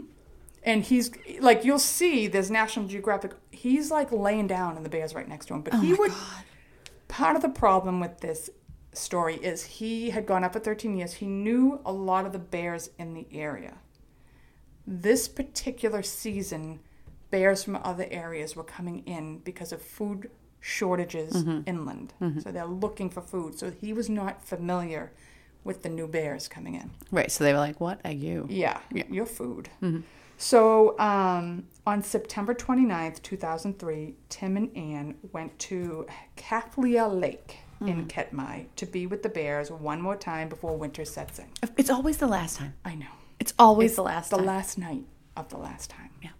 And 0.62 0.82
he's 0.84 1.10
like, 1.40 1.64
you'll 1.64 1.78
see. 1.78 2.26
There's 2.26 2.50
National 2.50 2.86
Geographic. 2.86 3.32
He's 3.50 3.90
like 3.90 4.12
laying 4.12 4.46
down, 4.46 4.76
and 4.76 4.84
the 4.84 4.90
bear's 4.90 5.14
right 5.14 5.28
next 5.28 5.46
to 5.46 5.54
him. 5.54 5.62
But 5.62 5.74
oh 5.74 5.80
he 5.80 5.94
would. 5.94 6.12
Part 7.08 7.36
of 7.36 7.42
the 7.42 7.48
problem 7.48 7.98
with 7.98 8.20
this 8.20 8.50
story 8.92 9.36
is 9.36 9.64
he 9.64 10.10
had 10.10 10.26
gone 10.26 10.44
up 10.44 10.52
for 10.52 10.60
13 10.60 10.96
years. 10.96 11.14
He 11.14 11.26
knew 11.26 11.80
a 11.84 11.92
lot 11.92 12.26
of 12.26 12.32
the 12.32 12.38
bears 12.38 12.90
in 12.98 13.14
the 13.14 13.26
area. 13.32 13.78
This 14.86 15.28
particular 15.28 16.02
season, 16.02 16.80
bears 17.30 17.64
from 17.64 17.76
other 17.76 18.06
areas 18.10 18.56
were 18.56 18.64
coming 18.64 19.04
in 19.06 19.38
because 19.38 19.72
of 19.72 19.80
food 19.80 20.30
shortages 20.60 21.32
mm-hmm. 21.32 21.60
inland. 21.66 22.12
Mm-hmm. 22.20 22.40
So 22.40 22.52
they're 22.52 22.64
looking 22.66 23.10
for 23.10 23.20
food. 23.20 23.58
So 23.58 23.70
he 23.70 23.92
was 23.92 24.08
not 24.08 24.44
familiar 24.44 25.12
with 25.64 25.82
the 25.82 25.88
new 25.88 26.06
bears 26.06 26.48
coming 26.48 26.74
in. 26.74 26.90
Right. 27.10 27.30
So 27.30 27.44
they 27.44 27.52
were 27.52 27.58
like, 27.58 27.80
"What 27.80 28.00
are 28.04 28.12
you?" 28.12 28.46
Yeah, 28.48 28.80
your 29.10 29.26
food. 29.26 29.68
Mm-hmm. 29.82 30.00
So 30.38 30.98
um, 30.98 31.66
on 31.86 32.02
September 32.02 32.54
29th, 32.54 33.20
2003, 33.22 34.14
Tim 34.30 34.56
and 34.56 34.74
Ann 34.74 35.16
went 35.32 35.58
to 35.58 36.06
Kaflia 36.38 37.06
Lake 37.20 37.58
in 37.86 38.06
Katmai 38.06 38.64
to 38.76 38.86
be 38.86 39.06
with 39.06 39.22
the 39.22 39.28
bears 39.28 39.70
one 39.70 40.00
more 40.00 40.16
time 40.16 40.48
before 40.48 40.76
winter 40.76 41.04
sets 41.04 41.38
in. 41.38 41.46
It's 41.76 41.90
always 41.90 42.18
the 42.18 42.26
last 42.26 42.56
time. 42.56 42.74
I 42.84 42.94
know. 42.94 43.06
It's 43.38 43.54
always 43.58 43.90
It's 43.92 43.96
the 43.96 44.02
last 44.02 44.30
the 44.30 44.36
time. 44.36 44.46
last 44.46 44.78
night 44.78 45.04
of 45.36 45.48
the 45.48 45.56
last 45.56 45.90
time. 45.90 46.10
yeah. 46.22 46.30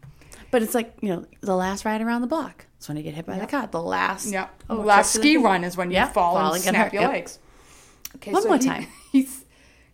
But 0.51 0.63
it's 0.63 0.75
like 0.75 0.97
you 1.01 1.09
know 1.11 1.27
the 1.41 1.57
last 1.57 1.85
ride 1.85 2.01
around 2.01 2.23
the 2.23 2.27
block. 2.27 2.67
It's 2.81 2.89
when 2.89 2.97
you 2.97 3.03
get 3.03 3.13
hit 3.13 3.27
by 3.27 3.39
the 3.39 3.47
car. 3.47 3.67
The 3.67 3.83
last. 3.83 4.33
Yeah. 4.33 4.49
Oh, 4.71 4.77
last 4.77 5.13
to 5.13 5.19
the- 5.19 5.23
ski 5.23 5.37
run 5.37 5.65
is 5.65 5.77
when 5.77 5.91
you 5.91 5.97
Yeah, 5.97 6.09
fall, 6.09 6.33
fall 6.35 6.55
and 6.55 6.63
snap 6.63 6.95
your 6.95 7.03
yep. 7.03 7.13
legs. 7.13 7.39
Okay, 8.17 8.33
One 8.33 8.43
more 8.49 8.57
he- 8.57 8.65
time. 8.65 8.87
He's, 9.13 9.45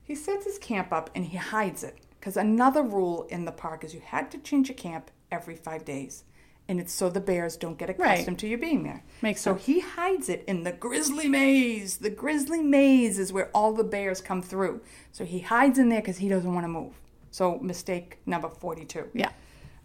he 0.05 0.15
sets 0.15 0.45
his 0.45 0.57
camp 0.59 0.93
up 0.93 1.11
and 1.17 1.25
he 1.27 1.37
hides 1.37 1.83
it 1.83 1.99
because 2.21 2.37
another 2.37 2.85
rule 2.85 3.25
in 3.29 3.45
the 3.45 3.51
park 3.51 3.83
is 3.83 3.93
you 3.93 4.01
had 4.05 4.31
to 4.31 4.39
change 4.39 4.69
your 4.69 4.77
camp 4.77 5.11
every 5.33 5.57
five 5.57 5.85
days. 5.85 6.23
And 6.69 6.79
it's 6.79 6.93
so 6.93 7.11
the 7.11 7.21
bears 7.21 7.57
don't 7.57 7.77
get 7.77 7.91
accustomed 7.91 8.39
to 8.39 8.47
you 8.47 8.57
being 8.57 8.85
there. 8.85 9.03
Makes 9.21 9.41
so 9.41 9.55
sense. 9.55 9.67
he 9.67 9.81
hides 9.81 10.29
it 10.29 10.45
in 10.47 10.63
the 10.63 10.71
grizzly 10.73 11.27
maze. 11.29 11.97
The 11.97 12.11
grizzly 12.11 12.63
maze 12.63 13.19
is 13.19 13.33
where 13.33 13.51
all 13.53 13.73
the 13.73 13.83
bears 13.85 14.21
come 14.21 14.43
through. 14.43 14.81
So 15.11 15.25
he 15.25 15.41
hides 15.41 15.77
in 15.77 15.89
there 15.89 16.01
because 16.01 16.19
he 16.19 16.29
doesn't 16.29 16.55
want 16.55 16.63
to 16.63 16.69
move. 16.69 16.95
So 17.33 17.59
mistake 17.59 18.19
number 18.27 18.49
42 18.49 19.11
Yeah. 19.13 19.31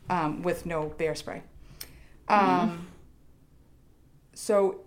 um, 0.07 0.43
with 0.43 0.67
no 0.67 0.89
bear 0.89 1.15
spray. 1.15 1.41
Um, 2.27 2.87
So, 4.41 4.79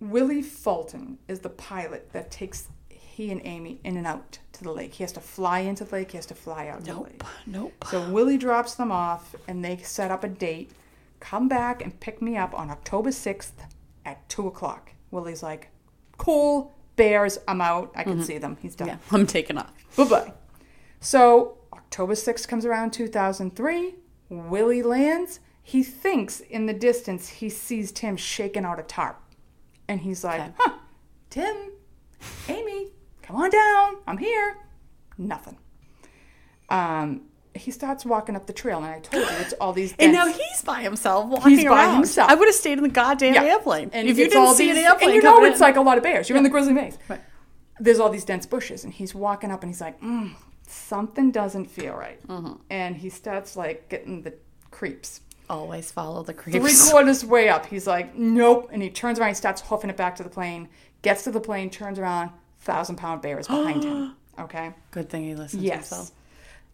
Willie 0.00 0.42
Fulton 0.42 1.18
is 1.28 1.38
the 1.38 1.48
pilot 1.48 2.12
that 2.12 2.32
takes 2.32 2.70
he 2.88 3.30
and 3.30 3.40
Amy 3.44 3.78
in 3.84 3.96
and 3.96 4.04
out 4.04 4.40
to 4.54 4.64
the 4.64 4.72
lake. 4.72 4.94
He 4.94 5.04
has 5.04 5.12
to 5.12 5.20
fly 5.20 5.60
into 5.60 5.84
the 5.84 5.94
lake. 5.94 6.10
He 6.10 6.18
has 6.18 6.26
to 6.26 6.34
fly 6.34 6.66
out 6.66 6.84
to 6.84 6.92
the 6.92 7.00
lake. 7.00 7.22
Nope. 7.46 7.72
Nope. 7.72 7.84
So 7.88 8.10
Willie 8.10 8.36
drops 8.36 8.74
them 8.74 8.90
off, 8.90 9.36
and 9.46 9.64
they 9.64 9.76
set 9.76 10.10
up 10.10 10.24
a 10.24 10.28
date. 10.28 10.72
Come 11.20 11.46
back 11.46 11.82
and 11.82 12.00
pick 12.00 12.20
me 12.20 12.36
up 12.36 12.52
on 12.58 12.68
October 12.68 13.12
sixth 13.12 13.62
at 14.04 14.28
two 14.28 14.48
o'clock. 14.48 14.90
Willie's 15.12 15.44
like, 15.44 15.68
"Cool, 16.18 16.72
bears. 16.96 17.38
I'm 17.46 17.60
out. 17.60 17.92
I 17.94 18.02
can 18.02 18.14
mm-hmm. 18.14 18.22
see 18.22 18.38
them. 18.38 18.56
He's 18.60 18.74
done." 18.74 18.88
Yeah. 18.88 18.96
I'm 19.12 19.28
taking 19.28 19.56
off. 19.56 19.72
Bye 19.96 20.08
bye. 20.08 20.32
So 20.98 21.58
October 21.72 22.14
6th 22.14 22.48
comes 22.48 22.66
around 22.66 22.92
2003. 22.92 23.94
Willie 24.30 24.82
lands. 24.82 25.38
He 25.66 25.82
thinks 25.82 26.40
in 26.40 26.66
the 26.66 26.74
distance 26.74 27.28
he 27.28 27.48
sees 27.48 27.90
Tim 27.90 28.16
shaking 28.18 28.64
out 28.66 28.78
a 28.78 28.82
tarp. 28.82 29.18
And 29.88 30.00
he's 30.00 30.22
like, 30.22 30.40
Okay. 30.40 30.52
huh, 30.58 30.72
Tim, 31.30 31.56
Amy, 32.48 32.88
come 33.22 33.36
on 33.36 33.48
down. 33.50 33.96
I'm 34.06 34.18
here. 34.18 34.58
Nothing. 35.16 35.56
Um, 36.68 37.22
he 37.54 37.70
starts 37.70 38.04
walking 38.04 38.34
up 38.36 38.46
the 38.46 38.52
trail, 38.52 38.78
and 38.78 38.86
I 38.86 38.98
told 39.00 39.24
you 39.24 39.36
it's 39.38 39.52
all 39.54 39.72
these. 39.72 39.94
And 39.98 40.12
now 40.12 40.26
he's 40.26 40.62
by 40.64 40.82
himself 40.82 41.26
walking 41.28 41.52
He's 41.52 41.64
by 41.64 41.70
around. 41.84 41.94
himself. 41.96 42.30
I 42.30 42.34
would 42.34 42.48
have 42.48 42.54
stayed 42.54 42.78
in 42.78 42.82
the 42.82 42.88
goddamn 42.90 43.34
Yeah. 43.34 43.44
airplane. 43.44 43.90
And 43.92 44.08
if 44.08 44.18
you 44.18 44.28
didn't 44.28 44.54
see 44.54 44.68
these- 44.72 44.78
an 44.78 44.84
airplane, 44.84 45.10
and 45.10 45.16
you 45.16 45.22
know 45.22 45.42
it's 45.44 45.56
in- 45.56 45.60
like 45.62 45.76
a 45.76 45.80
lot 45.80 45.96
of 45.96 46.02
bears. 46.02 46.28
You're 46.28 46.36
in 46.38 46.44
the 46.44 46.50
grizzly 46.50 46.72
maze. 46.72 46.98
Right. 47.08 47.20
There's 47.80 48.00
all 48.00 48.10
these 48.10 48.24
dense 48.24 48.44
bushes, 48.46 48.84
and 48.84 48.92
he's 48.92 49.14
walking 49.14 49.50
up, 49.50 49.62
and 49.62 49.70
he's 49.70 49.80
like, 49.80 50.00
mm, 50.00 50.32
something 50.66 51.30
doesn't 51.30 51.66
feel 51.70 51.94
right, 51.94 52.20
Mm-hmm. 52.26 52.54
and 52.70 52.96
he 52.96 53.08
starts 53.08 53.56
like 53.56 53.88
getting 53.88 54.22
the 54.22 54.34
creeps. 54.70 55.20
Always 55.48 55.90
follow 55.90 56.22
the 56.22 56.34
creeps. 56.34 56.58
Three 56.58 56.90
quarters 56.90 57.24
way 57.24 57.48
up, 57.48 57.66
he's 57.66 57.86
like, 57.86 58.14
nope, 58.16 58.70
and 58.72 58.82
he 58.82 58.90
turns 58.90 59.18
around, 59.18 59.28
he 59.30 59.34
starts 59.34 59.60
hoofing 59.62 59.90
it 59.90 59.96
back 59.96 60.16
to 60.16 60.22
the 60.22 60.28
plane. 60.30 60.68
Gets 61.02 61.24
to 61.24 61.30
the 61.30 61.40
plane, 61.40 61.70
turns 61.70 61.98
around, 61.98 62.30
thousand 62.60 62.96
pound 62.96 63.22
bear 63.22 63.38
is 63.38 63.46
behind 63.48 63.84
him. 63.84 64.16
Okay. 64.36 64.72
Good 64.90 65.08
thing 65.10 65.22
he 65.22 65.36
listened 65.36 65.62
Yes. 65.62 65.88
to 65.90 65.94
himself. 65.94 66.18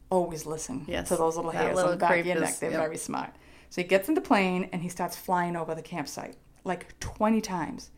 Always 0.09 0.47
listen 0.47 0.85
Yes, 0.89 1.09
to 1.09 1.17
those 1.17 1.37
little 1.37 1.51
that 1.53 1.59
hairs 1.63 1.77
little 1.77 1.93
on 1.93 1.99
the 1.99 2.01
back 2.01 2.19
of 2.21 2.25
your 2.25 2.41
neck. 2.41 2.59
They're 2.59 2.71
yep. 2.71 2.81
very 2.81 2.97
smart. 2.97 3.33
So 3.69 3.83
he 3.83 3.87
gets 3.87 4.09
in 4.09 4.15
the 4.15 4.23
plane 4.23 4.71
and 4.73 4.81
he 4.83 4.89
starts 4.89 5.15
flying 5.17 5.57
over 5.57 5.75
the 5.75 5.83
campsite 5.83 6.37
like 6.65 6.99
20 7.01 7.43
times. 7.43 7.91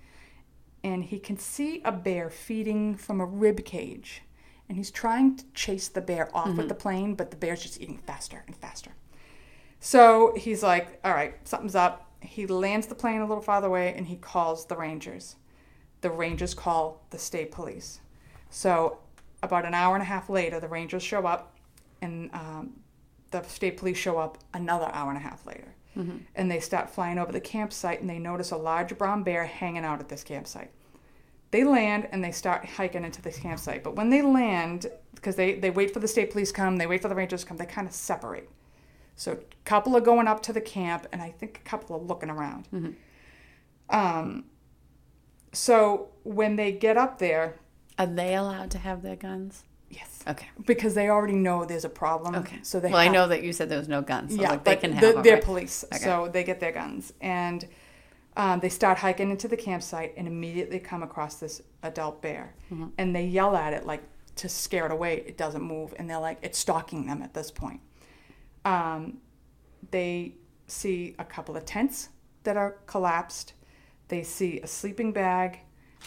And 0.82 1.04
he 1.04 1.20
can 1.20 1.38
see 1.38 1.80
a 1.84 1.92
bear 1.92 2.28
feeding 2.28 2.96
from 2.96 3.20
a 3.20 3.24
rib 3.24 3.64
cage. 3.64 4.22
And 4.68 4.76
he's 4.76 4.90
trying 4.90 5.36
to 5.36 5.44
chase 5.54 5.86
the 5.86 6.00
bear 6.00 6.28
off 6.36 6.48
Mm-hmm. 6.48 6.56
with 6.56 6.68
the 6.68 6.74
plane, 6.74 7.14
but 7.14 7.30
the 7.30 7.36
bear's 7.36 7.62
just 7.62 7.80
eating 7.80 7.98
faster 7.98 8.42
and 8.48 8.56
faster. 8.56 8.90
So 9.84 10.32
he's 10.36 10.62
like, 10.62 11.00
all 11.02 11.12
right, 11.12 11.34
something's 11.42 11.74
up. 11.74 12.08
He 12.20 12.46
lands 12.46 12.86
the 12.86 12.94
plane 12.94 13.20
a 13.20 13.26
little 13.26 13.42
farther 13.42 13.66
away 13.66 13.92
and 13.96 14.06
he 14.06 14.14
calls 14.14 14.64
the 14.64 14.76
Rangers. 14.76 15.34
The 16.02 16.10
Rangers 16.10 16.54
call 16.54 17.04
the 17.10 17.18
state 17.18 17.50
police. 17.50 17.98
So 18.48 18.98
about 19.42 19.64
an 19.64 19.74
hour 19.74 19.96
and 19.96 20.02
a 20.02 20.06
half 20.06 20.30
later, 20.30 20.60
the 20.60 20.68
Rangers 20.68 21.02
show 21.02 21.26
up 21.26 21.56
and 22.00 22.30
um, 22.32 22.74
the 23.32 23.42
state 23.42 23.76
police 23.76 23.96
show 23.98 24.18
up 24.18 24.38
another 24.54 24.88
hour 24.92 25.08
and 25.08 25.18
a 25.18 25.20
half 25.20 25.44
later. 25.46 25.74
And 26.36 26.48
they 26.48 26.60
start 26.60 26.88
flying 26.88 27.18
over 27.18 27.32
the 27.32 27.40
campsite 27.40 28.00
and 28.00 28.08
they 28.08 28.20
notice 28.20 28.52
a 28.52 28.56
large 28.56 28.96
brown 28.96 29.24
bear 29.24 29.46
hanging 29.46 29.84
out 29.84 29.98
at 29.98 30.08
this 30.08 30.22
campsite. 30.22 30.70
They 31.50 31.64
land 31.64 32.06
and 32.12 32.22
they 32.22 32.30
start 32.30 32.64
hiking 32.64 33.04
into 33.04 33.20
this 33.20 33.36
campsite. 33.36 33.82
But 33.82 33.96
when 33.96 34.10
they 34.10 34.22
land, 34.22 34.86
because 35.16 35.34
they, 35.34 35.54
they 35.54 35.70
wait 35.70 35.92
for 35.92 35.98
the 35.98 36.06
state 36.06 36.30
police 36.30 36.50
to 36.52 36.54
come, 36.54 36.76
they 36.76 36.86
wait 36.86 37.02
for 37.02 37.08
the 37.08 37.16
rangers 37.16 37.40
to 37.40 37.48
come, 37.48 37.56
they 37.56 37.66
kind 37.66 37.88
of 37.88 37.92
separate. 37.92 38.48
So 39.22 39.32
a 39.34 39.38
couple 39.64 39.96
are 39.96 40.00
going 40.00 40.26
up 40.26 40.42
to 40.42 40.52
the 40.52 40.60
camp, 40.60 41.06
and 41.12 41.22
I 41.22 41.30
think 41.30 41.60
a 41.64 41.68
couple 41.68 41.94
are 41.94 42.00
looking 42.02 42.28
around. 42.28 42.66
Um, 43.88 44.46
so 45.52 46.08
when 46.24 46.56
they 46.56 46.72
get 46.72 46.96
up 46.96 47.18
there, 47.18 47.54
Are 47.98 48.06
they 48.06 48.34
allowed 48.34 48.70
to 48.72 48.78
have 48.78 49.02
their 49.02 49.14
guns? 49.16 49.62
yes, 49.90 50.24
Okay. 50.26 50.48
because 50.66 50.94
they 50.94 51.08
already 51.08 51.34
know 51.34 51.64
there's 51.64 51.84
a 51.84 51.88
problem. 51.88 52.34
Okay. 52.34 52.58
So 52.62 52.80
they 52.80 52.88
well, 52.88 52.96
I 52.98 53.08
know 53.08 53.28
that 53.28 53.44
you 53.44 53.52
said 53.52 53.68
there 53.68 53.78
was 53.78 53.88
no 53.88 54.02
guns. 54.02 54.34
So 54.34 54.40
yeah, 54.42 54.50
like 54.50 54.64
they 54.64 54.76
can 54.76 54.92
have 54.92 55.00
the- 55.02 55.12
them, 55.12 55.22
they're 55.22 55.34
right? 55.34 55.44
police, 55.44 55.84
Okay. 55.84 55.98
so 56.02 56.28
they 56.32 56.42
get 56.42 56.58
their 56.58 56.72
guns, 56.72 57.12
and 57.20 57.68
um, 58.36 58.58
they 58.60 58.70
start 58.70 58.98
hiking 58.98 59.30
into 59.30 59.46
the 59.46 59.56
campsite 59.56 60.14
and 60.16 60.26
immediately 60.26 60.80
come 60.80 61.02
across 61.04 61.36
this 61.36 61.62
adult 61.84 62.22
bear, 62.22 62.54
Mm-hmm. 62.72 62.86
and 62.98 63.14
they 63.14 63.24
yell 63.26 63.54
at 63.54 63.72
it 63.72 63.86
like 63.86 64.02
to 64.36 64.48
scare 64.48 64.86
it 64.86 64.90
away. 64.92 65.22
It 65.26 65.36
doesn't 65.36 65.62
move, 65.62 65.94
and 65.96 66.08
they're 66.10 66.18
like, 66.18 66.38
it's 66.42 66.58
stalking 66.58 67.06
them 67.06 67.22
at 67.22 67.34
this 67.34 67.50
point. 67.52 67.80
Um, 68.64 69.18
they 69.90 70.34
see 70.66 71.14
a 71.18 71.24
couple 71.24 71.56
of 71.56 71.64
tents 71.64 72.08
that 72.44 72.56
are 72.56 72.72
collapsed. 72.86 73.54
They 74.08 74.22
see 74.22 74.60
a 74.60 74.66
sleeping 74.66 75.12
bag. 75.12 75.60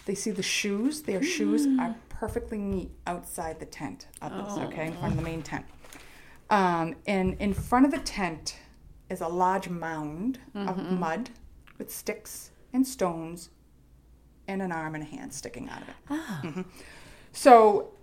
They 0.05 0.15
see 0.15 0.31
the 0.31 0.43
shoes. 0.43 1.01
Their 1.03 1.23
shoes 1.23 1.67
are 1.79 1.95
perfectly 2.09 2.57
neat 2.57 2.91
outside 3.07 3.59
the 3.59 3.65
tent 3.65 4.07
of 4.21 4.31
this, 4.31 4.57
okay, 4.65 4.87
in 4.87 4.93
front 4.93 5.13
of 5.13 5.17
the 5.17 5.23
main 5.23 5.41
tent. 5.41 5.65
Um, 6.49 6.95
and 7.07 7.35
in 7.39 7.53
front 7.53 7.85
of 7.85 7.91
the 7.91 7.99
tent 7.99 8.57
is 9.09 9.21
a 9.21 9.27
large 9.27 9.69
mound 9.69 10.39
of 10.53 10.77
mud 10.91 11.29
with 11.77 11.91
sticks 11.93 12.51
and 12.73 12.85
stones 12.87 13.49
and 14.47 14.61
an 14.61 14.71
arm 14.71 14.95
and 14.95 15.03
a 15.03 15.07
hand 15.07 15.33
sticking 15.33 15.69
out 15.69 15.81
of 15.81 15.89
it. 15.89 15.95
Mhm. 16.09 16.65
So 17.31 17.93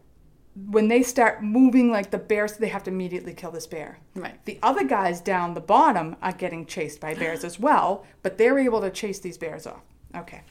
when 0.55 0.89
they 0.89 1.03
start 1.03 1.43
moving 1.43 1.91
like 1.91 2.11
the 2.11 2.19
bears, 2.19 2.57
they 2.59 2.69
have 2.69 2.83
to 2.85 2.91
immediately 2.91 3.33
kill 3.33 3.51
this 3.51 3.67
bear. 3.67 3.99
Right. 4.15 4.45
The 4.45 4.59
other 4.63 4.85
guys 4.85 5.21
down 5.21 5.55
the 5.55 5.61
bottom 5.61 6.17
are 6.21 6.33
getting 6.33 6.67
chased 6.67 7.01
by 7.01 7.15
bears 7.15 7.43
as 7.43 7.59
well, 7.59 8.05
but 8.23 8.37
they're 8.37 8.59
able 8.59 8.81
to 8.83 8.91
chase 8.91 9.19
these 9.19 9.39
bears 9.39 9.67
off. 9.67 9.81
Okay. 10.15 10.43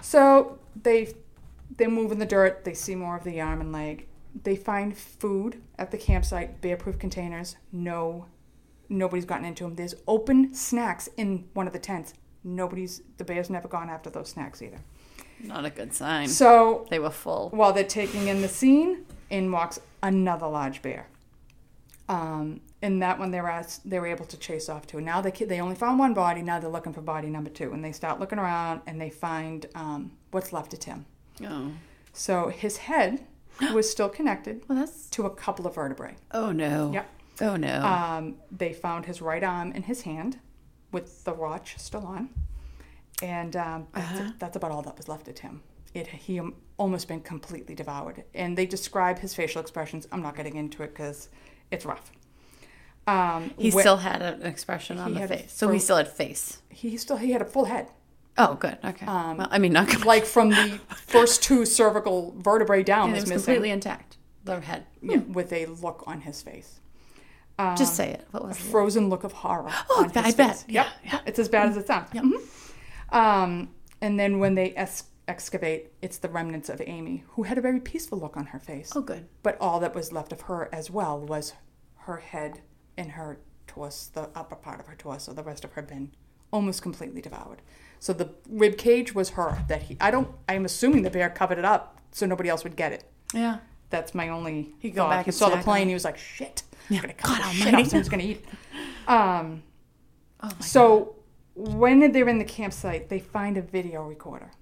So 0.00 0.58
they 0.82 1.14
they 1.76 1.86
move 1.86 2.10
in 2.10 2.18
the 2.18 2.26
dirt. 2.26 2.64
They 2.64 2.74
see 2.74 2.94
more 2.94 3.16
of 3.16 3.24
the 3.24 3.40
arm 3.40 3.60
and 3.60 3.72
leg. 3.72 4.08
They 4.44 4.56
find 4.56 4.96
food 4.96 5.60
at 5.78 5.90
the 5.90 5.98
campsite, 5.98 6.60
bear-proof 6.60 6.98
containers. 6.98 7.56
No, 7.72 8.26
nobody's 8.88 9.24
gotten 9.24 9.44
into 9.44 9.64
them. 9.64 9.74
There's 9.74 9.94
open 10.06 10.54
snacks 10.54 11.08
in 11.16 11.48
one 11.52 11.66
of 11.66 11.72
the 11.72 11.78
tents. 11.78 12.14
Nobody's. 12.44 13.02
The 13.18 13.24
bear's 13.24 13.50
never 13.50 13.68
gone 13.68 13.90
after 13.90 14.08
those 14.08 14.30
snacks 14.30 14.62
either. 14.62 14.80
Not 15.42 15.64
a 15.64 15.70
good 15.70 15.94
sign. 15.94 16.28
So 16.28 16.86
they 16.90 16.98
were 16.98 17.10
full. 17.10 17.50
while 17.50 17.72
they're 17.72 17.84
taking 17.84 18.28
in 18.28 18.42
the 18.42 18.48
scene, 18.48 19.04
in 19.30 19.50
walks 19.52 19.78
another 20.02 20.46
large 20.48 20.82
bear. 20.82 21.06
Um, 22.08 22.60
and 22.80 23.02
that 23.02 23.18
one 23.18 23.30
they 23.30 23.40
were 23.40 23.50
asked, 23.50 23.88
they 23.88 23.98
were 24.00 24.06
able 24.06 24.24
to 24.26 24.36
chase 24.38 24.68
off 24.68 24.86
to. 24.88 25.00
Now 25.00 25.20
they 25.20 25.30
they 25.30 25.60
only 25.60 25.74
found 25.74 25.98
one 25.98 26.14
body. 26.14 26.42
Now 26.42 26.58
they're 26.58 26.70
looking 26.70 26.92
for 26.92 27.02
body 27.02 27.28
number 27.28 27.50
two, 27.50 27.72
and 27.72 27.84
they 27.84 27.92
start 27.92 28.18
looking 28.20 28.38
around 28.38 28.80
and 28.86 29.00
they 29.00 29.10
find 29.10 29.66
um, 29.74 30.12
what's 30.30 30.52
left 30.52 30.72
of 30.72 30.80
Tim. 30.80 31.04
Oh. 31.44 31.72
So 32.12 32.48
his 32.48 32.78
head 32.78 33.24
was 33.74 33.90
still 33.90 34.08
connected 34.08 34.62
Well, 34.68 34.78
that's. 34.78 35.08
to 35.10 35.26
a 35.26 35.30
couple 35.30 35.66
of 35.66 35.74
vertebrae. 35.74 36.16
Oh 36.32 36.52
no. 36.52 36.92
Yep. 36.94 37.10
Oh 37.42 37.56
no. 37.56 37.82
Um, 37.84 38.36
they 38.50 38.72
found 38.72 39.04
his 39.06 39.20
right 39.20 39.44
arm 39.44 39.72
and 39.74 39.84
his 39.84 40.02
hand 40.02 40.38
with 40.90 41.24
the 41.24 41.34
watch 41.34 41.74
still 41.78 42.06
on. 42.06 42.30
And 43.22 43.56
um, 43.56 43.86
that's, 43.92 44.20
Uh-huh. 44.20 44.32
that's 44.38 44.56
about 44.56 44.70
all 44.70 44.82
that 44.82 44.96
was 44.96 45.08
left 45.08 45.28
of 45.28 45.38
him. 45.38 45.62
It, 45.94 46.06
he 46.06 46.40
almost 46.76 47.08
been 47.08 47.20
completely 47.20 47.74
devoured. 47.74 48.24
And 48.34 48.56
they 48.56 48.66
describe 48.66 49.18
his 49.20 49.34
facial 49.34 49.60
expressions. 49.60 50.06
I'm 50.12 50.22
not 50.22 50.36
getting 50.36 50.56
into 50.56 50.82
it 50.82 50.88
because 50.94 51.28
it's 51.70 51.84
rough. 51.84 52.12
Um, 53.06 53.52
he 53.56 53.70
wh- 53.70 53.80
still 53.80 53.96
had 53.96 54.20
an 54.20 54.42
expression 54.42 54.98
on 54.98 55.14
the 55.14 55.26
face, 55.26 55.50
so 55.50 55.70
he 55.70 55.78
still 55.78 55.96
had 55.96 56.08
face. 56.08 56.60
he 56.68 56.96
still 56.98 57.16
he 57.16 57.30
had 57.32 57.40
a 57.40 57.46
full 57.46 57.64
head, 57.64 57.88
Oh, 58.36 58.54
good. 58.54 58.76
Okay. 58.84 59.06
Um, 59.06 59.38
well, 59.38 59.48
I 59.50 59.58
mean, 59.58 59.72
not 59.72 60.04
like 60.04 60.24
from 60.26 60.50
the 60.50 60.78
first 61.06 61.42
two 61.42 61.64
cervical 61.64 62.34
vertebrae 62.36 62.82
down 62.84 63.08
it 63.08 63.12
was 63.14 63.20
was 63.22 63.30
missing, 63.30 63.44
completely 63.46 63.70
intact. 63.70 64.18
The 64.44 64.60
head. 64.60 64.84
yeah, 65.02 65.16
with 65.20 65.52
a 65.54 65.66
look 65.66 66.04
on 66.06 66.20
his 66.20 66.42
face. 66.42 66.80
Um, 67.58 67.74
Just 67.76 67.96
say 67.96 68.10
it. 68.10 68.28
What 68.30 68.44
was 68.46 68.56
a 68.58 68.60
it? 68.60 68.70
frozen 68.70 69.08
look 69.08 69.24
of 69.24 69.32
horror. 69.32 69.70
Oh, 69.90 70.04
on 70.04 70.12
I 70.22 70.26
his 70.26 70.34
bet. 70.36 70.64
Yeah, 70.68 70.88
yeah. 71.02 71.20
It's 71.26 71.38
as 71.40 71.48
bad 71.48 71.70
as 71.70 71.76
it 71.78 71.86
sounds. 71.86 72.10
Yep. 72.12 72.24
Mhm. 72.24 72.67
Um, 73.10 73.70
and 74.00 74.18
then 74.18 74.38
when 74.38 74.54
they 74.54 74.74
es- 74.74 75.04
excavate, 75.26 75.92
it's 76.02 76.18
the 76.18 76.28
remnants 76.28 76.68
of 76.68 76.80
Amy, 76.86 77.24
who 77.30 77.44
had 77.44 77.58
a 77.58 77.60
very 77.60 77.80
peaceful 77.80 78.18
look 78.18 78.36
on 78.36 78.46
her 78.46 78.58
face. 78.58 78.92
Oh, 78.94 79.00
good. 79.00 79.26
But 79.42 79.56
all 79.60 79.80
that 79.80 79.94
was 79.94 80.12
left 80.12 80.32
of 80.32 80.42
her 80.42 80.68
as 80.72 80.90
well 80.90 81.18
was 81.18 81.54
her 82.02 82.18
head 82.18 82.60
and 82.96 83.12
her 83.12 83.38
torso, 83.66 84.10
the 84.14 84.30
upper 84.38 84.56
part 84.56 84.80
of 84.80 84.86
her 84.86 84.94
torso. 84.96 85.32
The 85.32 85.42
rest 85.42 85.64
of 85.64 85.72
her 85.72 85.82
had 85.82 85.88
been 85.88 86.12
almost 86.52 86.82
completely 86.82 87.20
devoured. 87.20 87.62
So 88.00 88.12
the 88.12 88.30
rib 88.48 88.78
cage 88.78 89.14
was 89.14 89.30
her. 89.30 89.58
That 89.68 89.82
he, 89.82 89.96
I 90.00 90.10
don't. 90.10 90.28
I'm 90.48 90.64
assuming 90.64 91.02
the 91.02 91.10
bear 91.10 91.28
covered 91.30 91.58
it 91.58 91.64
up 91.64 91.98
so 92.12 92.26
nobody 92.26 92.48
else 92.48 92.62
would 92.64 92.76
get 92.76 92.92
it. 92.92 93.04
Yeah. 93.34 93.58
That's 93.90 94.14
my 94.14 94.28
only 94.28 94.74
He'd 94.78 94.94
go 94.94 95.08
back 95.08 95.24
he 95.24 95.30
saw 95.32 95.48
the 95.48 95.56
plane. 95.58 95.84
it. 95.84 95.88
He 95.88 95.94
was 95.94 96.04
like, 96.04 96.18
"Shit, 96.18 96.62
Yeah. 96.90 96.98
I'm 96.98 97.02
gonna 97.02 97.14
cut 97.14 97.38
God 97.38 97.52
shit 97.54 97.74
off. 97.74 97.86
Someone's 97.86 98.08
gonna 98.08 98.22
eat." 98.22 98.44
Um, 99.08 99.62
Oh 100.42 100.46
my 100.48 100.52
so 100.60 101.16
when 101.58 102.12
they're 102.12 102.28
in 102.28 102.38
the 102.38 102.44
campsite, 102.44 103.08
they 103.08 103.18
find 103.18 103.56
a 103.56 103.62
video 103.62 104.04
recorder. 104.04 104.52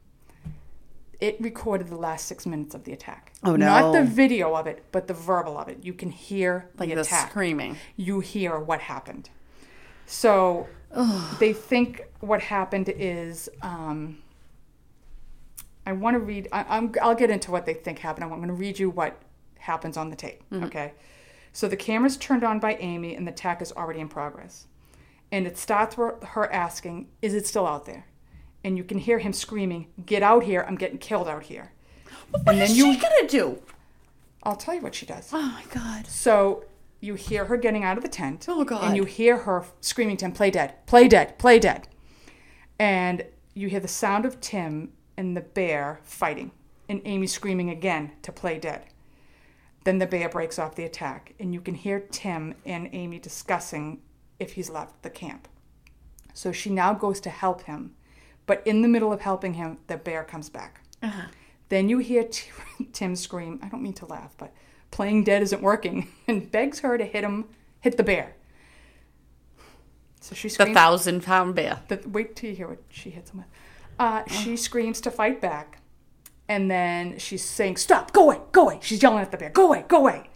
It 1.21 1.39
recorded 1.41 1.89
the 1.89 1.97
last 1.97 2.27
six 2.27 2.47
minutes 2.47 2.75
of 2.75 2.85
the 2.85 2.93
attack. 2.93 3.33
Oh, 3.45 3.55
no! 3.57 3.67
Not 3.67 3.93
the 3.93 4.03
video 4.03 4.55
of 4.55 4.67
it, 4.67 4.85
but 4.93 5.07
the 5.07 5.15
verbal 5.15 5.59
of 5.59 5.69
it. 5.69 5.79
You 5.83 5.93
can 5.93 6.11
hear 6.11 6.71
like 6.79 6.89
the 6.89 6.97
the 6.97 7.01
attack. 7.03 7.31
screaming. 7.31 7.77
You 7.97 8.21
hear 8.21 8.59
what 8.59 8.81
happened. 8.81 9.29
So 10.07 10.69
they 11.39 11.53
think 11.53 12.03
what 12.21 12.41
happened 12.41 12.89
is. 12.89 13.49
Um, 13.63 14.19
I 15.87 15.93
want 15.93 16.15
to 16.15 16.19
read. 16.19 16.49
I, 16.51 16.65
I'm, 16.69 16.93
I'll 17.01 17.15
get 17.15 17.31
into 17.31 17.51
what 17.51 17.67
they 17.67 17.75
think 17.75 17.99
happened. 17.99 18.25
I'm 18.25 18.31
going 18.31 18.49
to 18.49 18.55
read 18.55 18.79
you 18.79 18.91
what 18.91 19.21
happens 19.59 19.97
on 19.97 20.11
the 20.11 20.17
tape. 20.17 20.43
Okay. 20.53 20.93
So 21.53 21.69
the 21.69 21.77
camera's 21.77 22.17
turned 22.17 22.45
on 22.45 22.59
by 22.59 22.77
Amy, 22.77 23.15
and 23.15 23.27
the 23.27 23.33
attack 23.33 23.63
is 23.63 23.73
already 23.73 24.01
in 24.01 24.09
progress. 24.09 24.67
And 25.33 25.47
it 25.47 25.59
starts 25.59 25.97
with 25.99 26.23
her 26.23 26.51
asking, 26.53 27.09
"Is 27.21 27.35
it 27.35 27.47
still 27.47 27.67
out 27.67 27.85
there?" 27.87 28.07
And 28.65 28.77
you 28.77 28.85
can 28.85 28.99
hear 28.99 29.19
him 29.19 29.33
screaming, 29.33 29.89
"Get 30.05 30.23
out 30.23 30.45
here! 30.45 30.65
I'm 30.67 30.77
getting 30.77 30.99
killed 30.99 31.29
out 31.29 31.45
here." 31.45 31.73
What 32.31 32.43
And 32.49 32.59
then 32.59 32.71
is 32.71 32.77
you- 32.79 32.93
she 32.95 33.01
gonna 33.01 33.29
do? 33.29 33.63
I'll 34.43 34.57
tell 34.57 34.75
you 34.75 34.81
what 34.81 34.95
she 34.95 35.07
does. 35.07 35.31
Oh 35.33 35.43
my 35.43 35.65
god. 35.73 36.07
So 36.07 36.65
you 37.01 37.15
hear 37.15 37.45
her 37.47 37.57
getting 37.57 37.85
out 37.85 37.97
of 37.97 38.03
the 38.03 38.09
tent. 38.09 38.47
Oh, 38.49 38.65
God. 38.65 38.83
And 38.85 38.97
you 38.97 39.05
hear 39.05 39.39
her 39.39 39.65
screaming 39.81 40.17
to 40.19 40.25
him, 40.27 40.33
play 40.33 40.51
dead, 40.51 40.87
play 40.87 41.09
dead, 41.09 41.39
play 41.39 41.59
dead. 41.59 41.89
And 42.79 43.25
you 43.55 43.69
hear 43.69 43.81
the 43.81 43.89
sound 43.89 44.25
of 44.25 44.41
Tim 44.41 44.93
and 45.17 45.37
the 45.37 45.41
bear 45.41 46.01
fighting, 46.03 46.53
and 46.89 47.01
Amy 47.05 47.27
screaming 47.27 47.71
again 47.71 48.13
to 48.23 48.33
play 48.33 48.59
dead. 48.59 48.85
Then 49.85 49.99
the 49.99 50.07
bear 50.07 50.29
breaks 50.29 50.59
off 50.59 50.75
the 50.75 50.85
attack, 50.85 51.35
and 51.39 51.53
you 51.55 51.61
can 51.61 51.75
hear 51.75 52.01
Tim 52.01 52.55
and 52.65 52.89
Amy 52.93 53.19
discussing 53.19 54.01
if 54.39 54.53
he's 54.53 54.69
left 54.71 55.03
the 55.03 55.11
camp. 55.11 55.49
So 56.35 56.53
she 56.53 56.71
now 56.71 56.93
goes 56.95 57.21
to 57.23 57.31
help 57.31 57.63
him, 57.63 57.95
but 58.47 58.63
in 58.67 58.83
the 58.83 58.89
middle 58.89 59.13
of 59.13 59.21
helping 59.23 59.55
him, 59.55 59.79
the 59.87 59.97
bear 59.97 60.23
comes 60.25 60.49
back. 60.51 60.81
Uh-huh. 61.03 61.29
Then 61.69 61.89
you 61.89 61.99
hear 61.99 62.25
T- 62.25 62.51
Tim 62.93 63.17
scream, 63.17 63.59
I 63.63 63.69
don't 63.69 63.83
mean 63.83 63.95
to 63.95 64.07
laugh, 64.07 64.35
but 64.39 64.53
playing 64.91 65.25
dead 65.25 65.43
isn't 65.43 65.63
working, 65.63 66.09
and 66.29 66.51
begs 66.51 66.81
her 66.81 66.97
to 66.99 67.05
hit 67.05 67.25
him, 67.25 67.47
hit 67.81 67.97
the 67.97 68.03
bear. 68.03 68.35
So 70.21 70.35
she 70.35 70.49
The 70.49 70.55
screams. 70.55 70.75
thousand 70.75 71.23
pound 71.23 71.55
bear. 71.55 71.81
the, 71.89 72.01
wait 72.09 72.37
till 72.37 72.51
you 72.51 72.57
hear 72.57 72.69
what 72.69 72.83
she 72.91 73.11
hits 73.11 73.31
him 73.31 73.39
with. 73.39 73.47
Uh, 73.99 74.23
she 74.27 74.57
screams 74.57 75.01
to 75.03 75.11
fight 75.11 75.41
back, 75.41 75.81
and 76.49 76.71
then 76.71 77.19
she's 77.19 77.43
saying, 77.45 77.77
Stop, 77.79 78.13
go 78.13 78.25
away, 78.25 78.41
go 78.53 78.63
away. 78.65 78.79
She's 78.83 79.03
yelling 79.03 79.23
at 79.23 79.31
the 79.31 79.37
bear, 79.39 79.51
Go 79.51 79.69
away, 79.69 79.85
go 79.89 79.99
away. 79.99 80.29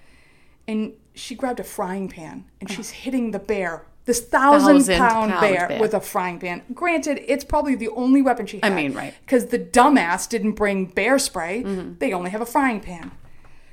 And 0.67 0.95
she 1.15 1.35
grabbed 1.35 1.61
a 1.61 1.65
frying 1.65 2.09
pan, 2.09 2.45
and 2.61 2.71
she's 2.71 2.91
hitting 2.91 3.33
the 3.33 3.39
bear. 3.39 3.87
This 4.11 4.23
thousand, 4.23 4.79
Thousand 4.79 4.99
pound 4.99 5.31
pound 5.31 5.41
bear, 5.41 5.69
bear. 5.69 5.81
with 5.81 5.95
a 5.95 6.01
frying 6.01 6.41
pan. 6.41 6.63
Granted, 6.75 7.23
it's 7.29 7.45
probably 7.45 7.77
the 7.77 7.91
only 7.91 8.23
weapon 8.23 8.45
she 8.45 8.59
I 8.61 8.69
mean, 8.69 8.93
right. 8.93 9.15
Because 9.25 9.47
the 9.47 9.59
dumbass 9.61 10.29
didn't 10.29 10.55
bring 10.55 10.87
bear 10.87 11.17
spray. 11.21 11.63
Mm-hmm. 11.63 11.99
They 12.01 12.13
only 12.13 12.31
have 12.31 12.41
a 12.41 12.47
frying 12.47 12.81
pan. 12.81 13.13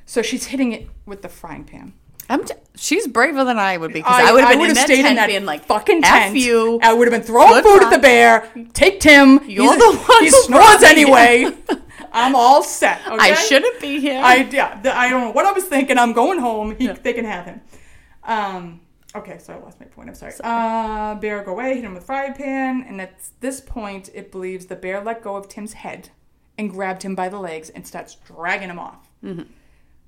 So 0.05 0.21
she's 0.21 0.45
hitting 0.45 0.73
it 0.73 0.91
with 1.07 1.23
the 1.23 1.27
frying 1.27 1.63
pan. 1.63 1.93
I'm 2.29 2.45
t- 2.45 2.53
she's 2.75 3.07
braver 3.07 3.45
than 3.45 3.57
I 3.57 3.77
would 3.77 3.93
be 3.93 3.99
because 4.01 4.13
I, 4.13 4.31
would 4.31 4.43
have 4.43 4.59
been 4.59 4.69
in 4.69 4.75
stayed 4.75 5.05
in 5.07 5.15
that 5.15 5.25
being 5.25 5.45
like 5.45 5.65
fucking 5.65 6.03
F 6.03 6.03
tent. 6.03 6.35
you. 6.35 6.77
I 6.83 6.93
would 6.93 7.11
have 7.11 7.19
been 7.19 7.25
throwing 7.25 7.63
food 7.63 7.81
at 7.81 7.89
the 7.89 7.97
bear. 7.97 8.47
Take 8.73 8.99
Tim. 8.99 9.39
You're 9.49 9.73
He's- 9.73 9.77
the 9.77 9.97
one 9.97 10.23
He 10.23 10.29
snores 10.29 10.83
anyway. 10.83 11.51
I'm 12.11 12.35
all 12.35 12.61
set. 12.61 13.01
Okay? 13.07 13.17
I 13.17 13.33
shouldn't 13.33 13.81
be 13.81 13.99
here. 13.99 14.21
I 14.23 14.47
yeah. 14.51 14.79
I 14.93 15.09
don't 15.09 15.21
know 15.21 15.31
what 15.31 15.47
I 15.47 15.51
was 15.51 15.63
thinking. 15.63 15.97
I'm 15.97 16.13
going 16.13 16.37
home. 16.37 16.75
He, 16.77 16.85
They 16.89 17.13
can 17.13 17.25
have 17.25 17.45
him. 17.45 17.61
Um. 18.23 18.81
Okay, 19.17 19.37
so 19.39 19.53
I 19.53 19.57
lost 19.57 19.79
my 19.79 19.85
point. 19.87 20.09
I'm 20.09 20.15
sorry. 20.15 20.33
Uh, 20.43 21.15
bear 21.15 21.43
go 21.43 21.51
away. 21.51 21.75
Hit 21.75 21.83
him 21.83 21.93
with 21.93 22.03
frying 22.05 22.33
pan, 22.33 22.85
and 22.87 22.99
at 23.01 23.13
this 23.39 23.59
point, 23.61 24.09
it 24.13 24.31
believes 24.31 24.65
the 24.67 24.75
bear 24.75 25.01
let 25.03 25.21
go 25.21 25.35
of 25.35 25.47
Tim's 25.47 25.73
head 25.73 26.09
and 26.57 26.69
grabbed 26.69 27.03
him 27.03 27.15
by 27.15 27.29
the 27.29 27.39
legs 27.39 27.69
and 27.69 27.85
starts 27.85 28.15
dragging 28.15 28.69
him 28.69 28.79
off. 28.79 29.09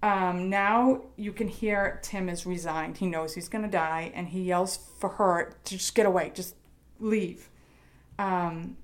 Um, 0.02 0.50
now 0.50 1.02
you 1.18 1.34
can 1.34 1.48
hear 1.50 2.00
Tim 2.04 2.30
is 2.30 2.46
resigned. 2.46 2.98
He 2.98 3.06
knows 3.08 3.36
he's 3.36 3.50
going 3.50 3.64
to 3.66 3.70
die, 3.70 4.12
and 4.16 4.30
he 4.30 4.42
yells 4.44 4.80
for 5.00 5.10
her 5.10 5.54
to 5.66 5.78
just 5.78 5.94
get 5.94 6.06
away, 6.06 6.32
just 6.34 6.56
leave. 7.00 7.50
Um, 8.18 8.78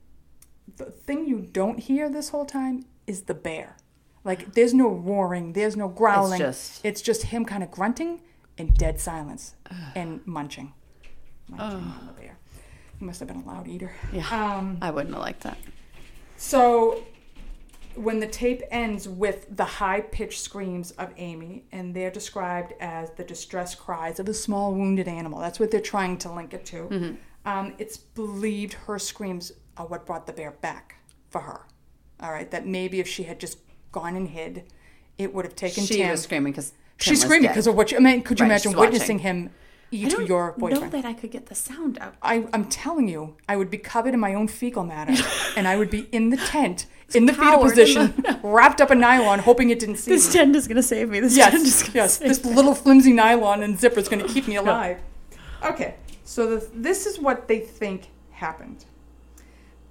the 0.78 0.86
thing 0.86 1.26
you 1.28 1.48
don't 1.52 1.80
hear 1.80 2.10
this 2.10 2.30
whole 2.30 2.46
time 2.46 2.86
is 3.08 3.22
the 3.24 3.34
bear. 3.34 3.78
Like, 4.26 4.54
there's 4.56 4.74
no 4.74 4.90
roaring, 4.90 5.54
there's 5.54 5.76
no 5.78 5.88
growling. 5.88 6.40
just- 6.40 6.84
it's 6.84 7.02
just 7.02 7.24
him 7.24 7.46
kind 7.46 7.64
of 7.64 7.72
grunting 7.72 8.22
in 8.58 8.74
dead 8.74 9.00
silence 9.00 9.56
and 9.96 10.26
munching. 10.26 10.74
Munching 11.50 11.78
on 11.80 12.08
the 12.08 12.14
bear. 12.22 12.38
He 13.00 13.06
must 13.06 13.20
have 13.20 13.28
been 13.28 13.42
a 13.42 13.46
loud 13.46 13.68
eater. 13.68 13.92
Yeah. 14.14 14.28
Um, 14.30 14.78
I 14.82 14.90
wouldn't 14.92 15.14
have 15.14 15.22
liked 15.24 15.42
that. 15.44 15.58
so 16.38 17.04
when 17.96 18.20
the 18.20 18.28
tape 18.28 18.62
ends 18.72 19.08
with 19.08 19.46
the 19.56 19.64
high 19.64 20.02
pitched 20.02 20.42
screams 20.42 20.92
of 20.92 21.12
Amy, 21.18 21.64
and 21.72 21.96
they're 21.96 22.12
described 22.12 22.74
as 22.82 23.10
the 23.12 23.24
distress 23.24 23.74
cries 23.74 24.20
of 24.20 24.28
a 24.28 24.34
small 24.34 24.74
wounded 24.74 25.08
animal, 25.08 25.40
that's 25.40 25.60
what 25.62 25.72
they're 25.72 25.80
trying 25.80 26.18
to 26.18 26.32
link 26.32 26.54
it 26.54 26.66
to. 26.66 26.76
Mm-hmm. 26.90 27.16
Um, 27.46 27.74
it's 27.78 27.96
believed 27.98 28.74
her 28.74 29.00
screams 29.00 29.52
are 29.78 29.86
what 29.86 30.06
brought 30.06 30.28
the 30.28 30.34
bear 30.34 30.52
back 30.52 30.96
for 31.30 31.40
her. 31.42 31.62
All 32.20 32.32
right, 32.32 32.50
that 32.52 32.66
maybe 32.68 33.00
if 33.00 33.08
she 33.08 33.24
had 33.24 33.40
just 33.40 33.60
gone 33.94 34.16
and 34.18 34.28
hid, 34.30 34.64
it 35.18 35.34
would 35.34 35.46
have 35.46 35.56
taken 35.56 35.86
She 35.86 35.96
Tim. 35.98 36.12
was 36.12 36.24
screaming 36.24 36.52
because 36.52 36.74
She's 36.98 37.22
screaming 37.22 37.50
because 37.50 37.68
of 37.68 37.76
what 37.76 37.92
you, 37.92 37.98
I 37.98 38.02
mean, 38.02 38.22
could 38.24 38.40
you 38.40 38.44
Right, 38.46 38.52
imagine 38.52 38.74
witnessing 38.78 39.20
him 39.20 39.50
I 39.92 39.96
eat 39.98 40.10
don't 40.12 40.28
your 40.28 40.56
know 40.58 40.90
that 40.90 41.06
I 41.06 41.14
could 41.14 41.32
get 41.32 41.46
the 41.48 41.56
sound 41.56 41.98
out. 42.00 42.16
I, 42.22 42.48
I'm 42.54 42.66
telling 42.66 43.08
you, 43.08 43.36
I 43.48 43.56
would 43.56 43.70
be 43.70 43.78
covered 43.78 44.14
in 44.14 44.20
my 44.20 44.34
own 44.34 44.48
fecal 44.48 44.84
matter, 44.84 45.14
and 45.58 45.68
I 45.68 45.76
would 45.78 45.90
be 45.90 46.08
in 46.12 46.30
the 46.30 46.38
tent, 46.38 46.86
in 47.14 47.26
the 47.26 47.34
fetal 47.34 47.60
position, 47.62 48.24
wrapped 48.44 48.82
up 48.82 48.92
in 48.92 49.00
nylon, 49.00 49.40
hoping 49.40 49.70
it 49.70 49.80
didn't 49.80 49.98
see 49.98 50.12
This 50.12 50.28
me. 50.28 50.34
tent 50.34 50.56
is 50.56 50.68
gonna 50.68 50.82
save 50.84 51.10
me. 51.10 51.20
This 51.20 51.36
tent 51.36 51.54
is 51.56 51.64
Yes, 51.64 51.84
gonna 51.84 51.96
yes. 51.96 52.18
This 52.18 52.44
me. 52.44 52.54
little 52.54 52.74
flimsy 52.76 53.14
nylon 53.14 53.62
and 53.62 53.78
zipper 53.80 54.00
is 54.00 54.08
going 54.10 54.24
to 54.26 54.34
keep 54.34 54.48
me 54.48 54.56
alive. 54.56 55.00
Okay, 55.64 55.96
so 56.24 56.56
the, 56.58 56.68
this 56.74 57.06
is 57.06 57.20
what 57.20 57.48
they 57.48 57.60
think 57.60 58.08
happened. 58.32 58.86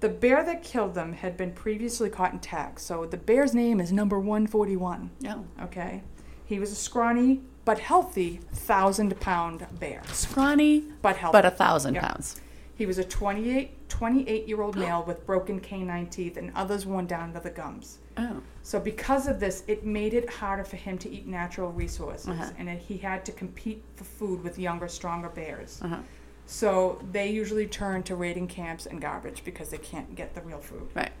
The 0.01 0.09
bear 0.09 0.43
that 0.43 0.61
killed 0.61 0.93
them 0.93 1.13
had 1.13 1.37
been 1.37 1.51
previously 1.53 2.09
caught 2.09 2.33
in 2.33 2.39
tags. 2.39 2.81
So 2.83 3.05
the 3.05 3.17
bear's 3.17 3.55
name 3.55 3.79
is 3.79 3.91
number 3.91 4.19
141. 4.19 5.09
No. 5.21 5.45
Okay. 5.63 6.03
He 6.45 6.59
was 6.59 6.71
a 6.71 6.75
scrawny 6.75 7.41
but 7.65 7.79
healthy 7.79 8.39
thousand 8.53 9.19
pound 9.19 9.65
bear. 9.79 10.01
Scrawny, 10.11 10.83
But 11.01 11.17
healthy. 11.17 11.33
but 11.33 11.45
a 11.45 11.51
thousand 11.51 11.95
Yeah. 11.95 12.07
pounds. 12.07 12.39
He 12.75 12.85
was 12.85 12.97
a 12.99 13.03
28, 13.03 13.89
28 13.89 14.47
year 14.47 14.61
old 14.61 14.75
male 14.75 15.03
with 15.07 15.25
broken 15.25 15.59
canine 15.59 16.07
teeth 16.07 16.37
and 16.37 16.51
others 16.55 16.85
worn 16.85 17.07
down 17.07 17.33
to 17.33 17.39
the 17.39 17.49
gums. 17.49 17.99
Oh. 18.17 18.41
So 18.63 18.79
because 18.79 19.27
of 19.27 19.39
this, 19.39 19.63
it 19.67 19.85
made 19.85 20.13
it 20.13 20.29
harder 20.29 20.63
for 20.63 20.75
him 20.75 20.97
to 20.99 21.09
eat 21.09 21.25
natural 21.25 21.71
resources, 21.71 22.27
Uh-huh. 22.29 22.49
and 22.57 22.69
it, 22.69 22.79
he 22.79 22.97
had 22.97 23.25
to 23.25 23.31
compete 23.31 23.83
for 23.95 24.03
food 24.03 24.43
with 24.43 24.59
younger, 24.59 24.87
stronger 24.87 25.29
bears. 25.29 25.79
Uh-huh. 25.81 25.97
So 26.45 27.01
they 27.11 27.29
usually 27.31 27.65
turn 27.65 28.03
to 28.03 28.15
raiding 28.15 28.47
camps 28.47 28.85
and 28.85 29.01
garbage 29.01 29.43
because 29.43 29.69
they 29.69 29.77
can't 29.79 30.13
get 30.15 30.35
the 30.35 30.41
real 30.41 30.59
food. 30.59 30.89
Right. 30.93 31.11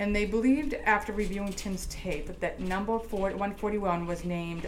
And 0.00 0.16
they 0.16 0.24
believed 0.24 0.72
after 0.86 1.12
reviewing 1.12 1.52
Tim's 1.52 1.84
tape 1.86 2.40
that 2.40 2.58
number 2.58 2.98
four, 2.98 3.28
141 3.32 4.06
was 4.06 4.24
named 4.24 4.66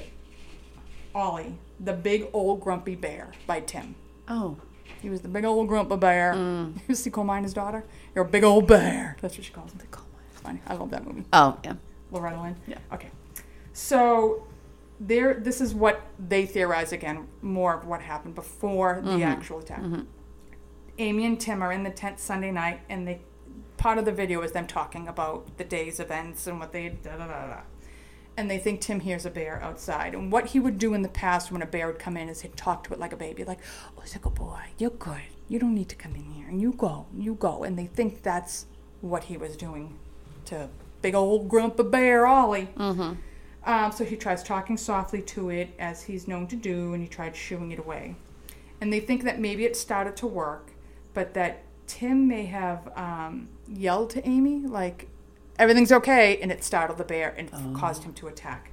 Ollie, 1.14 1.54
the 1.80 1.94
big 1.94 2.26
old 2.34 2.60
grumpy 2.60 2.94
bear 2.96 3.32
by 3.46 3.60
Tim. 3.60 3.94
Oh. 4.28 4.58
He 5.00 5.08
was 5.08 5.22
the 5.22 5.28
big 5.28 5.46
old 5.46 5.68
grumpy 5.68 5.96
bear. 5.96 6.34
Mm. 6.34 6.78
You 6.88 6.94
see 6.94 7.08
Coal 7.10 7.24
Miner's 7.24 7.54
Daughter? 7.54 7.82
You're 8.14 8.26
a 8.26 8.28
big 8.28 8.44
old 8.44 8.66
bear. 8.66 9.16
That's 9.22 9.38
what 9.38 9.46
she 9.46 9.52
calls 9.52 9.72
him. 9.72 9.80
It's 10.30 10.40
funny. 10.42 10.60
I 10.66 10.74
love 10.74 10.90
that 10.90 11.06
movie. 11.06 11.24
Oh, 11.32 11.58
yeah. 11.64 11.74
Loretta 12.10 12.38
Lynn. 12.38 12.56
Yeah. 12.66 12.78
Okay. 12.92 13.08
So 13.72 14.46
there 15.00 15.32
this 15.34 15.62
is 15.62 15.72
what 15.74 16.02
they 16.18 16.44
theorize 16.44 16.92
again, 16.92 17.26
more 17.40 17.74
of 17.74 17.86
what 17.86 18.02
happened 18.02 18.34
before 18.34 19.00
the 19.02 19.12
Mhm. 19.12 19.24
actual 19.24 19.60
attack. 19.60 19.80
Mm-hmm. 19.80 20.02
Amy 20.98 21.24
and 21.24 21.40
Tim 21.40 21.62
are 21.62 21.72
in 21.72 21.84
the 21.84 21.90
tent 21.90 22.20
Sunday 22.20 22.50
night 22.50 22.80
and 22.90 23.08
they 23.08 23.22
part 23.82 23.98
of 23.98 24.04
the 24.04 24.12
video 24.12 24.40
is 24.42 24.52
them 24.52 24.68
talking 24.68 25.08
about 25.08 25.58
the 25.58 25.64
day's 25.64 25.98
events 25.98 26.46
and 26.46 26.60
what 26.60 26.70
they 26.70 26.88
da 26.88 27.16
da 27.16 27.26
da 27.26 27.46
da. 27.48 27.60
And 28.36 28.48
they 28.48 28.56
think 28.56 28.80
Tim 28.80 29.00
hears 29.00 29.26
a 29.26 29.30
bear 29.30 29.60
outside. 29.60 30.14
And 30.14 30.30
what 30.30 30.46
he 30.46 30.60
would 30.60 30.78
do 30.78 30.94
in 30.94 31.02
the 31.02 31.08
past 31.08 31.50
when 31.50 31.62
a 31.62 31.66
bear 31.66 31.88
would 31.88 31.98
come 31.98 32.16
in 32.16 32.28
is 32.28 32.42
he'd 32.42 32.56
talk 32.56 32.84
to 32.84 32.94
it 32.94 33.00
like 33.00 33.12
a 33.12 33.16
baby, 33.16 33.42
like, 33.44 33.58
Oh, 33.98 34.02
it's 34.02 34.14
a 34.14 34.20
good 34.20 34.36
boy, 34.36 34.60
you're 34.78 34.90
good. 34.90 35.22
You 35.48 35.58
don't 35.58 35.74
need 35.74 35.88
to 35.88 35.96
come 35.96 36.14
in 36.14 36.30
here. 36.30 36.46
And 36.46 36.62
you 36.62 36.72
go, 36.72 37.06
you 37.12 37.34
go. 37.34 37.64
And 37.64 37.76
they 37.76 37.86
think 37.86 38.22
that's 38.22 38.66
what 39.00 39.24
he 39.24 39.36
was 39.36 39.56
doing 39.56 39.98
to 40.44 40.68
big 41.02 41.16
old 41.16 41.48
grumpy 41.48 41.82
bear 41.82 42.24
Ollie. 42.24 42.68
Mm-hmm. 42.76 43.14
Um, 43.68 43.92
so 43.92 44.04
he 44.04 44.14
tries 44.14 44.44
talking 44.44 44.76
softly 44.76 45.22
to 45.22 45.50
it, 45.50 45.74
as 45.80 46.04
he's 46.04 46.28
known 46.28 46.46
to 46.48 46.56
do, 46.56 46.94
and 46.94 47.02
he 47.02 47.08
tried 47.08 47.34
shooing 47.34 47.72
it 47.72 47.80
away. 47.80 48.14
And 48.80 48.92
they 48.92 49.00
think 49.00 49.24
that 49.24 49.40
maybe 49.40 49.64
it 49.64 49.76
started 49.76 50.16
to 50.18 50.28
work, 50.28 50.70
but 51.14 51.34
that 51.34 51.64
Tim 51.88 52.26
may 52.26 52.46
have 52.46 52.90
um, 52.96 53.48
yelled 53.68 54.10
to 54.10 54.26
Amy, 54.28 54.60
like, 54.66 55.08
everything's 55.58 55.92
okay, 55.92 56.38
and 56.40 56.50
it 56.50 56.64
startled 56.64 56.98
the 56.98 57.04
bear 57.04 57.34
and 57.36 57.50
Oh. 57.52 57.78
caused 57.78 58.04
him 58.04 58.12
to 58.14 58.28
attack. 58.28 58.70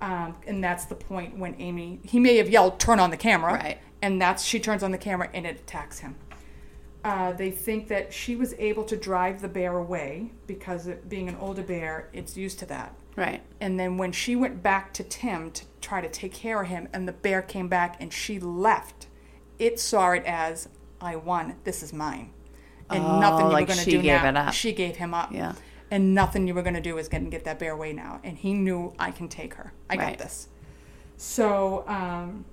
Um, 0.00 0.36
and 0.46 0.62
that's 0.62 0.84
the 0.84 0.94
point 0.94 1.38
when 1.38 1.54
Amy, 1.58 2.00
he 2.02 2.18
may 2.18 2.36
have 2.36 2.50
yelled, 2.50 2.78
turn 2.78 3.00
on 3.00 3.10
the 3.10 3.16
camera. 3.16 3.54
Right. 3.54 3.78
And 4.02 4.20
that's, 4.20 4.44
she 4.44 4.60
turns 4.60 4.82
on 4.82 4.90
the 4.90 4.98
camera 4.98 5.30
and 5.32 5.46
it 5.46 5.56
attacks 5.60 6.00
him. 6.00 6.16
Uh, 7.02 7.32
they 7.32 7.50
think 7.50 7.88
that 7.88 8.12
she 8.12 8.36
was 8.36 8.54
able 8.58 8.84
to 8.84 8.96
drive 8.96 9.40
the 9.40 9.48
bear 9.48 9.78
away 9.78 10.30
because 10.46 10.86
it, 10.86 11.08
being 11.08 11.28
an 11.28 11.36
older 11.36 11.62
bear, 11.62 12.10
it's 12.12 12.36
used 12.36 12.58
to 12.58 12.66
that. 12.66 12.94
Right. 13.16 13.42
And 13.60 13.78
then 13.80 13.96
when 13.96 14.12
she 14.12 14.36
went 14.36 14.62
back 14.62 14.92
to 14.94 15.04
Tim 15.04 15.50
to 15.52 15.64
try 15.80 16.00
to 16.02 16.08
take 16.08 16.34
care 16.34 16.60
of 16.60 16.68
him, 16.68 16.88
and 16.92 17.06
the 17.08 17.12
bear 17.12 17.40
came 17.40 17.68
back 17.68 17.96
and 18.00 18.12
she 18.12 18.38
left, 18.38 19.06
it 19.58 19.80
saw 19.80 20.10
it 20.10 20.24
as, 20.26 20.68
I 21.00 21.16
won, 21.16 21.56
this 21.64 21.82
is 21.82 21.92
mine. 21.94 22.33
And 22.90 23.02
Oh, 23.04 23.20
nothing 23.20 23.46
you 23.46 23.52
like 23.52 23.68
were 23.68 23.74
going 23.74 23.84
to 23.84 23.90
do 23.90 24.02
gave 24.02 24.22
now. 24.22 24.28
it 24.28 24.36
up. 24.36 24.54
She 24.54 24.72
gave 24.72 24.96
him 24.96 25.14
up. 25.14 25.32
Yeah. 25.32 25.54
And 25.90 26.14
nothing 26.14 26.46
you 26.48 26.54
were 26.54 26.62
going 26.62 26.74
to 26.74 26.80
do 26.80 26.94
was 26.94 27.08
going 27.08 27.24
to 27.24 27.30
get 27.30 27.44
that 27.44 27.58
bear 27.58 27.72
away 27.72 27.92
now. 27.92 28.20
And 28.24 28.36
he 28.36 28.52
knew, 28.54 28.92
I 28.98 29.10
can 29.10 29.28
take 29.28 29.54
her. 29.54 29.72
I 29.88 29.96
got 29.96 30.18
this. 30.18 30.48
So 31.16 31.84
um, 31.86 32.44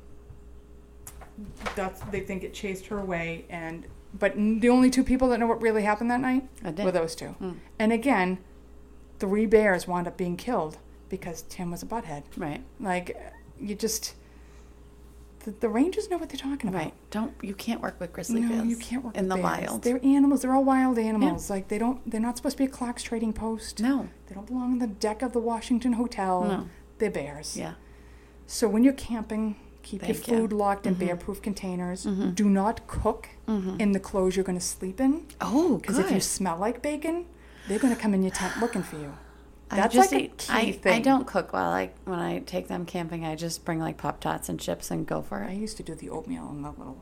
that's, 1.75 2.01
they 2.11 2.19
think 2.21 2.43
it 2.43 2.53
chased 2.53 2.85
her 2.87 2.99
away. 2.99 3.45
And 3.49 3.85
But 4.17 4.35
the 4.35 4.69
only 4.69 4.89
two 4.89 5.03
people 5.03 5.29
that 5.29 5.39
know 5.39 5.47
what 5.47 5.61
really 5.61 5.83
happened 5.83 6.11
that 6.11 6.21
night 6.21 6.47
were 6.63 6.91
those 6.91 7.15
two. 7.15 7.35
Mm. 7.41 7.55
And 7.79 7.91
again, 7.91 8.37
three 9.19 9.45
bears 9.45 9.87
wound 9.87 10.07
up 10.07 10.17
being 10.17 10.37
killed 10.37 10.77
because 11.09 11.41
Tim 11.43 11.71
was 11.71 11.81
a 11.83 11.85
butthead. 11.85 12.23
Right. 12.37 12.63
Like, 12.79 13.17
you 13.59 13.75
just. 13.75 14.13
The, 15.43 15.51
the 15.51 15.69
rangers 15.69 16.09
know 16.09 16.17
what 16.17 16.29
they're 16.29 16.37
talking 16.37 16.69
about. 16.69 16.79
Right. 16.83 16.93
Don't 17.09 17.33
you 17.41 17.53
can't 17.55 17.81
work 17.81 17.99
with 17.99 18.13
grizzly 18.13 18.41
No, 18.41 18.49
bears 18.49 18.67
you 18.67 18.77
can't 18.77 19.03
work 19.03 19.17
in 19.17 19.27
the 19.27 19.35
bears. 19.35 19.43
wild. 19.43 19.81
They're 19.83 19.99
animals. 20.05 20.41
They're 20.43 20.53
all 20.53 20.63
wild 20.63 20.99
animals. 20.99 21.49
Like 21.49 21.67
they 21.67 21.77
don't. 21.77 21.99
They're 22.09 22.21
not 22.21 22.37
supposed 22.37 22.57
to 22.57 22.63
be 22.63 22.67
a 22.69 22.71
Clark's 22.73 23.03
Trading 23.03 23.33
Post. 23.33 23.79
no. 23.79 24.09
They 24.27 24.35
don't 24.35 24.47
belong 24.47 24.71
on 24.73 24.79
the 24.79 24.87
deck 24.87 25.21
of 25.21 25.33
the 25.33 25.39
Washington 25.39 25.93
Hotel. 25.93 26.43
No. 26.43 26.69
They're 26.99 27.09
bears. 27.11 27.57
Yeah. 27.57 27.73
So 28.47 28.67
when 28.69 28.83
you're 28.83 28.93
camping, 28.93 29.55
keep 29.81 30.01
Thank 30.01 30.27
your 30.27 30.37
you. 30.37 30.41
food 30.43 30.53
locked 30.53 30.85
in 30.85 30.95
Mhm. 30.95 30.99
bear-proof 30.99 31.41
containers. 31.41 32.05
Mhm. 32.05 32.35
Do 32.35 32.47
not 32.47 32.85
cook 32.87 33.29
Mm-hmm. 33.47 33.79
in 33.81 33.91
the 33.93 33.99
clothes 33.99 34.35
you're 34.35 34.45
going 34.45 34.57
to 34.59 34.63
sleep 34.65 35.01
in. 35.01 35.25
Oh, 35.41 35.77
Because 35.77 35.97
if 35.97 36.11
you 36.11 36.19
smell 36.21 36.57
like 36.57 36.81
bacon, 36.81 37.25
they're 37.67 37.79
going 37.79 37.93
to 37.95 37.99
come 37.99 38.13
in 38.13 38.21
your 38.21 38.31
tent 38.31 38.53
looking 38.61 38.83
for 38.83 38.97
you. 38.97 39.13
I 39.71 39.75
That's 39.77 39.95
just 39.95 40.11
like 40.11 40.21
a 40.21 40.25
eat- 40.25 40.37
key 40.37 40.79
I, 40.85 40.95
I 40.95 40.99
don't 40.99 41.25
cook 41.25 41.53
well. 41.53 41.69
Like 41.69 41.95
when 42.05 42.19
I 42.19 42.39
take 42.39 42.67
them 42.67 42.85
camping, 42.85 43.25
I 43.25 43.35
just 43.35 43.63
bring 43.63 43.79
like 43.79 43.97
pop 43.97 44.19
tarts 44.19 44.49
and 44.49 44.59
chips 44.59 44.91
and 44.91 45.07
go 45.07 45.21
for 45.21 45.41
it. 45.41 45.47
I 45.47 45.53
used 45.53 45.77
to 45.77 45.83
do 45.83 45.95
the 45.95 46.09
oatmeal 46.09 46.49
and 46.49 46.63
the 46.65 46.71
little 46.71 47.01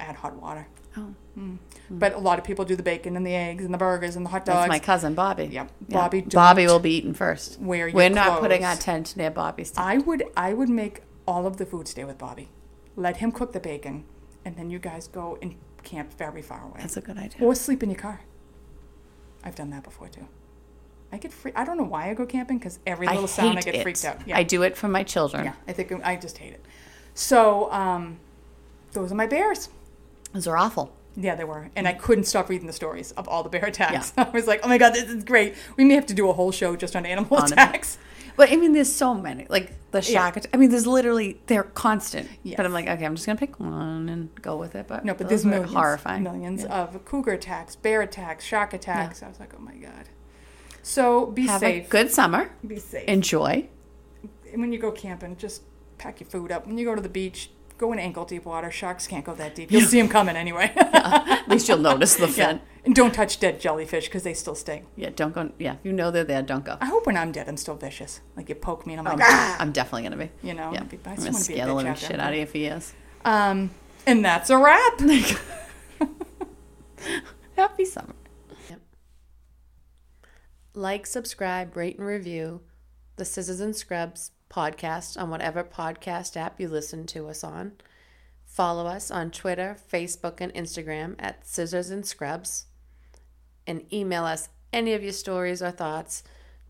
add 0.00 0.16
hot 0.16 0.34
water. 0.40 0.66
Oh, 0.96 1.14
Mm. 1.38 1.58
But 1.90 2.14
a 2.14 2.18
lot 2.18 2.38
of 2.38 2.44
people 2.46 2.64
do 2.64 2.74
the 2.74 2.82
bacon 2.82 3.14
and 3.14 3.26
the 3.26 3.34
eggs 3.34 3.62
and 3.62 3.74
the 3.74 3.76
burgers 3.78 4.16
and 4.16 4.24
the 4.24 4.30
hot 4.30 4.46
dogs. 4.46 4.60
that's 4.60 4.68
my 4.70 4.78
cousin 4.78 5.12
Bobby. 5.14 5.44
Yep. 5.44 5.70
Yeah. 5.88 5.94
Bobby, 5.98 6.22
Bobby 6.22 6.66
will 6.66 6.78
be 6.78 6.94
eaten 6.96 7.12
first. 7.12 7.60
wear 7.60 7.88
your 7.88 7.94
We're 7.94 8.08
not 8.08 8.40
putting 8.40 8.64
our 8.64 8.76
tent 8.76 9.14
near 9.18 9.30
Bobby's 9.30 9.72
tent. 9.72 9.86
I 9.86 9.98
would 9.98 10.24
I 10.34 10.54
would 10.54 10.70
make 10.70 11.02
all 11.26 11.46
of 11.46 11.58
the 11.58 11.66
food 11.66 11.86
stay 11.88 12.04
with 12.04 12.16
Bobby. 12.16 12.48
Let 12.96 13.18
him 13.18 13.30
cook 13.30 13.52
the 13.52 13.60
bacon, 13.60 14.04
and 14.46 14.56
then 14.56 14.70
you 14.70 14.78
guys 14.78 15.06
go 15.08 15.36
and 15.42 15.56
camp 15.82 16.14
very 16.16 16.40
far 16.40 16.64
away, 16.64 16.78
That's 16.80 16.96
a 16.96 17.02
good 17.02 17.18
idea. 17.18 17.42
or 17.46 17.54
sleep 17.54 17.82
in 17.82 17.90
your 17.90 17.98
car. 17.98 18.22
I've 19.44 19.54
done 19.54 19.68
that 19.70 19.82
before 19.84 20.08
too. 20.08 20.26
I 21.16 21.18
get 21.18 21.32
free. 21.32 21.52
I 21.56 21.64
don't 21.64 21.78
know 21.78 21.84
why 21.84 22.10
I 22.10 22.14
go 22.14 22.26
camping 22.26 22.58
because 22.58 22.78
every 22.86 23.06
I 23.08 23.12
little 23.12 23.26
sound 23.28 23.58
I 23.58 23.62
get 23.62 23.74
it. 23.76 23.82
freaked 23.82 24.04
out. 24.04 24.18
Yeah. 24.26 24.36
I 24.36 24.42
do 24.42 24.62
it 24.62 24.76
for 24.76 24.86
my 24.88 25.02
children. 25.02 25.46
yeah. 25.46 25.54
I 25.66 25.72
think 25.72 25.90
I 26.04 26.14
just 26.16 26.36
hate 26.38 26.52
it. 26.52 26.62
So 27.14 27.72
um, 27.72 28.18
those 28.92 29.10
are 29.10 29.14
my 29.14 29.26
bears. 29.26 29.70
Those 30.34 30.46
are 30.46 30.56
awful. 30.56 30.92
Yeah, 31.18 31.34
they 31.34 31.44
were, 31.44 31.70
and 31.74 31.88
I 31.88 31.94
couldn't 31.94 32.24
stop 32.24 32.50
reading 32.50 32.66
the 32.66 32.74
stories 32.74 33.12
of 33.12 33.26
all 33.26 33.42
the 33.42 33.48
bear 33.48 33.64
attacks. 33.64 34.12
Yeah. 34.18 34.24
I 34.28 34.30
was 34.30 34.46
like, 34.46 34.60
"Oh 34.62 34.68
my 34.68 34.76
god, 34.76 34.92
this 34.92 35.04
is 35.08 35.24
great! 35.24 35.54
We 35.78 35.84
may 35.86 35.94
have 35.94 36.04
to 36.06 36.14
do 36.14 36.28
a 36.28 36.34
whole 36.34 36.52
show 36.52 36.76
just 36.76 36.94
on 36.94 37.06
animal 37.06 37.38
On 37.38 37.50
attacks." 37.50 37.96
But 38.36 38.52
I 38.52 38.56
mean, 38.56 38.74
there's 38.74 38.92
so 38.92 39.14
many. 39.14 39.46
Like 39.48 39.72
the 39.92 40.02
Yeah. 40.02 40.30
shark. 40.30 40.44
I 40.52 40.58
mean, 40.58 40.68
there's 40.68 40.86
literally 40.86 41.40
they're 41.46 41.62
constant. 41.62 42.28
Yes. 42.42 42.58
But 42.58 42.66
I'm 42.66 42.74
like, 42.74 42.86
okay, 42.86 43.06
I'm 43.06 43.14
just 43.14 43.24
gonna 43.24 43.38
pick 43.38 43.58
one 43.58 44.10
and 44.10 44.28
go 44.42 44.58
with 44.58 44.74
it. 44.74 44.86
But 44.86 45.06
No, 45.06 45.14
but 45.14 45.30
there's 45.30 45.46
millions, 45.46 45.72
horrifying. 45.72 46.22
millions 46.22 46.64
Yeah. 46.64 46.82
of 46.82 47.02
cougar 47.06 47.32
attacks, 47.32 47.76
bear 47.76 48.02
attacks, 48.02 48.44
shark 48.44 48.74
attacks. 48.74 49.22
I 49.22 49.28
was 49.28 49.40
like, 49.40 49.54
oh 49.58 49.62
my 49.62 49.74
god. 49.76 50.10
So 50.86 51.26
be 51.26 51.48
Have 51.48 51.58
safe. 51.60 51.86
a 51.86 51.90
good 51.90 52.12
summer. 52.12 52.48
Be 52.64 52.78
safe. 52.78 53.08
Enjoy. 53.08 53.66
And 54.52 54.60
when 54.60 54.72
you 54.72 54.78
go 54.78 54.92
camping, 54.92 55.36
just 55.36 55.62
pack 55.98 56.20
your 56.20 56.28
food 56.28 56.52
up. 56.52 56.64
When 56.64 56.78
you 56.78 56.84
go 56.84 56.94
to 56.94 57.02
the 57.02 57.08
beach, 57.08 57.50
go 57.76 57.92
in 57.92 57.98
ankle 57.98 58.24
deep 58.24 58.44
water. 58.44 58.70
Sharks 58.70 59.08
can't 59.08 59.24
go 59.24 59.34
that 59.34 59.56
deep. 59.56 59.72
You'll 59.72 59.80
see 59.88 59.98
them 60.00 60.08
coming 60.08 60.36
anyway. 60.36 60.70
yeah, 60.76 61.38
At 61.42 61.48
least 61.48 61.68
you'll 61.68 61.78
notice 61.78 62.14
the 62.14 62.28
fin. 62.28 62.58
yeah. 62.58 62.62
And 62.84 62.94
don't 62.94 63.12
touch 63.12 63.40
dead 63.40 63.60
jellyfish 63.60 64.04
because 64.04 64.22
they 64.22 64.32
still 64.32 64.54
sting. 64.54 64.86
Yeah, 64.94 65.10
don't 65.10 65.34
go. 65.34 65.50
Yeah, 65.58 65.74
you 65.82 65.92
know 65.92 66.12
they're 66.12 66.22
there, 66.22 66.40
don't 66.42 66.64
go. 66.64 66.78
I 66.80 66.86
hope 66.86 67.04
when 67.06 67.16
I'm 67.16 67.32
dead, 67.32 67.48
I'm 67.48 67.56
still 67.56 67.74
vicious. 67.74 68.20
Like 68.36 68.48
you 68.48 68.54
poke 68.54 68.86
me 68.86 68.94
and 68.94 69.00
I'm 69.08 69.18
like, 69.18 69.28
ah, 69.28 69.56
I'm 69.58 69.72
definitely 69.72 70.04
gonna 70.04 70.18
be. 70.18 70.30
you 70.46 70.54
know. 70.54 70.70
Yeah, 70.72 70.84
be- 70.84 71.00
I 71.04 71.10
I'm 71.10 71.16
gonna 71.16 71.32
want 71.32 71.42
to 71.44 71.48
be 71.48 71.54
a 71.54 71.56
scare 71.56 71.66
the 71.66 71.74
living 71.74 71.94
shit 71.96 72.12
I'm 72.12 72.20
out 72.20 72.32
of 72.32 72.38
you 72.38 72.46
for 72.46 72.58
years. 72.58 72.92
Um, 73.24 73.70
and 74.06 74.24
that's 74.24 74.50
a 74.50 74.56
wrap. 74.56 75.00
Happy 77.56 77.84
summer. 77.84 78.14
Like, 80.76 81.06
subscribe, 81.06 81.74
rate, 81.74 81.96
and 81.96 82.06
review 82.06 82.60
the 83.16 83.24
Scissors 83.24 83.60
and 83.60 83.74
Scrubs 83.74 84.32
podcast 84.50 85.18
on 85.18 85.30
whatever 85.30 85.64
podcast 85.64 86.36
app 86.36 86.60
you 86.60 86.68
listen 86.68 87.06
to 87.06 87.30
us 87.30 87.42
on. 87.42 87.72
Follow 88.44 88.86
us 88.86 89.10
on 89.10 89.30
Twitter, 89.30 89.78
Facebook, 89.90 90.38
and 90.38 90.52
Instagram 90.52 91.14
at 91.18 91.46
Scissors 91.46 91.88
and 91.88 92.04
Scrubs. 92.04 92.66
And 93.66 93.90
email 93.90 94.26
us 94.26 94.50
any 94.70 94.92
of 94.92 95.02
your 95.02 95.14
stories 95.14 95.62
or 95.62 95.70
thoughts 95.70 96.22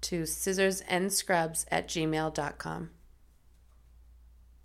to 0.02 0.22
scissorsandscrubs 0.22 1.64
at 1.72 1.88
gmail.com. 1.88 2.90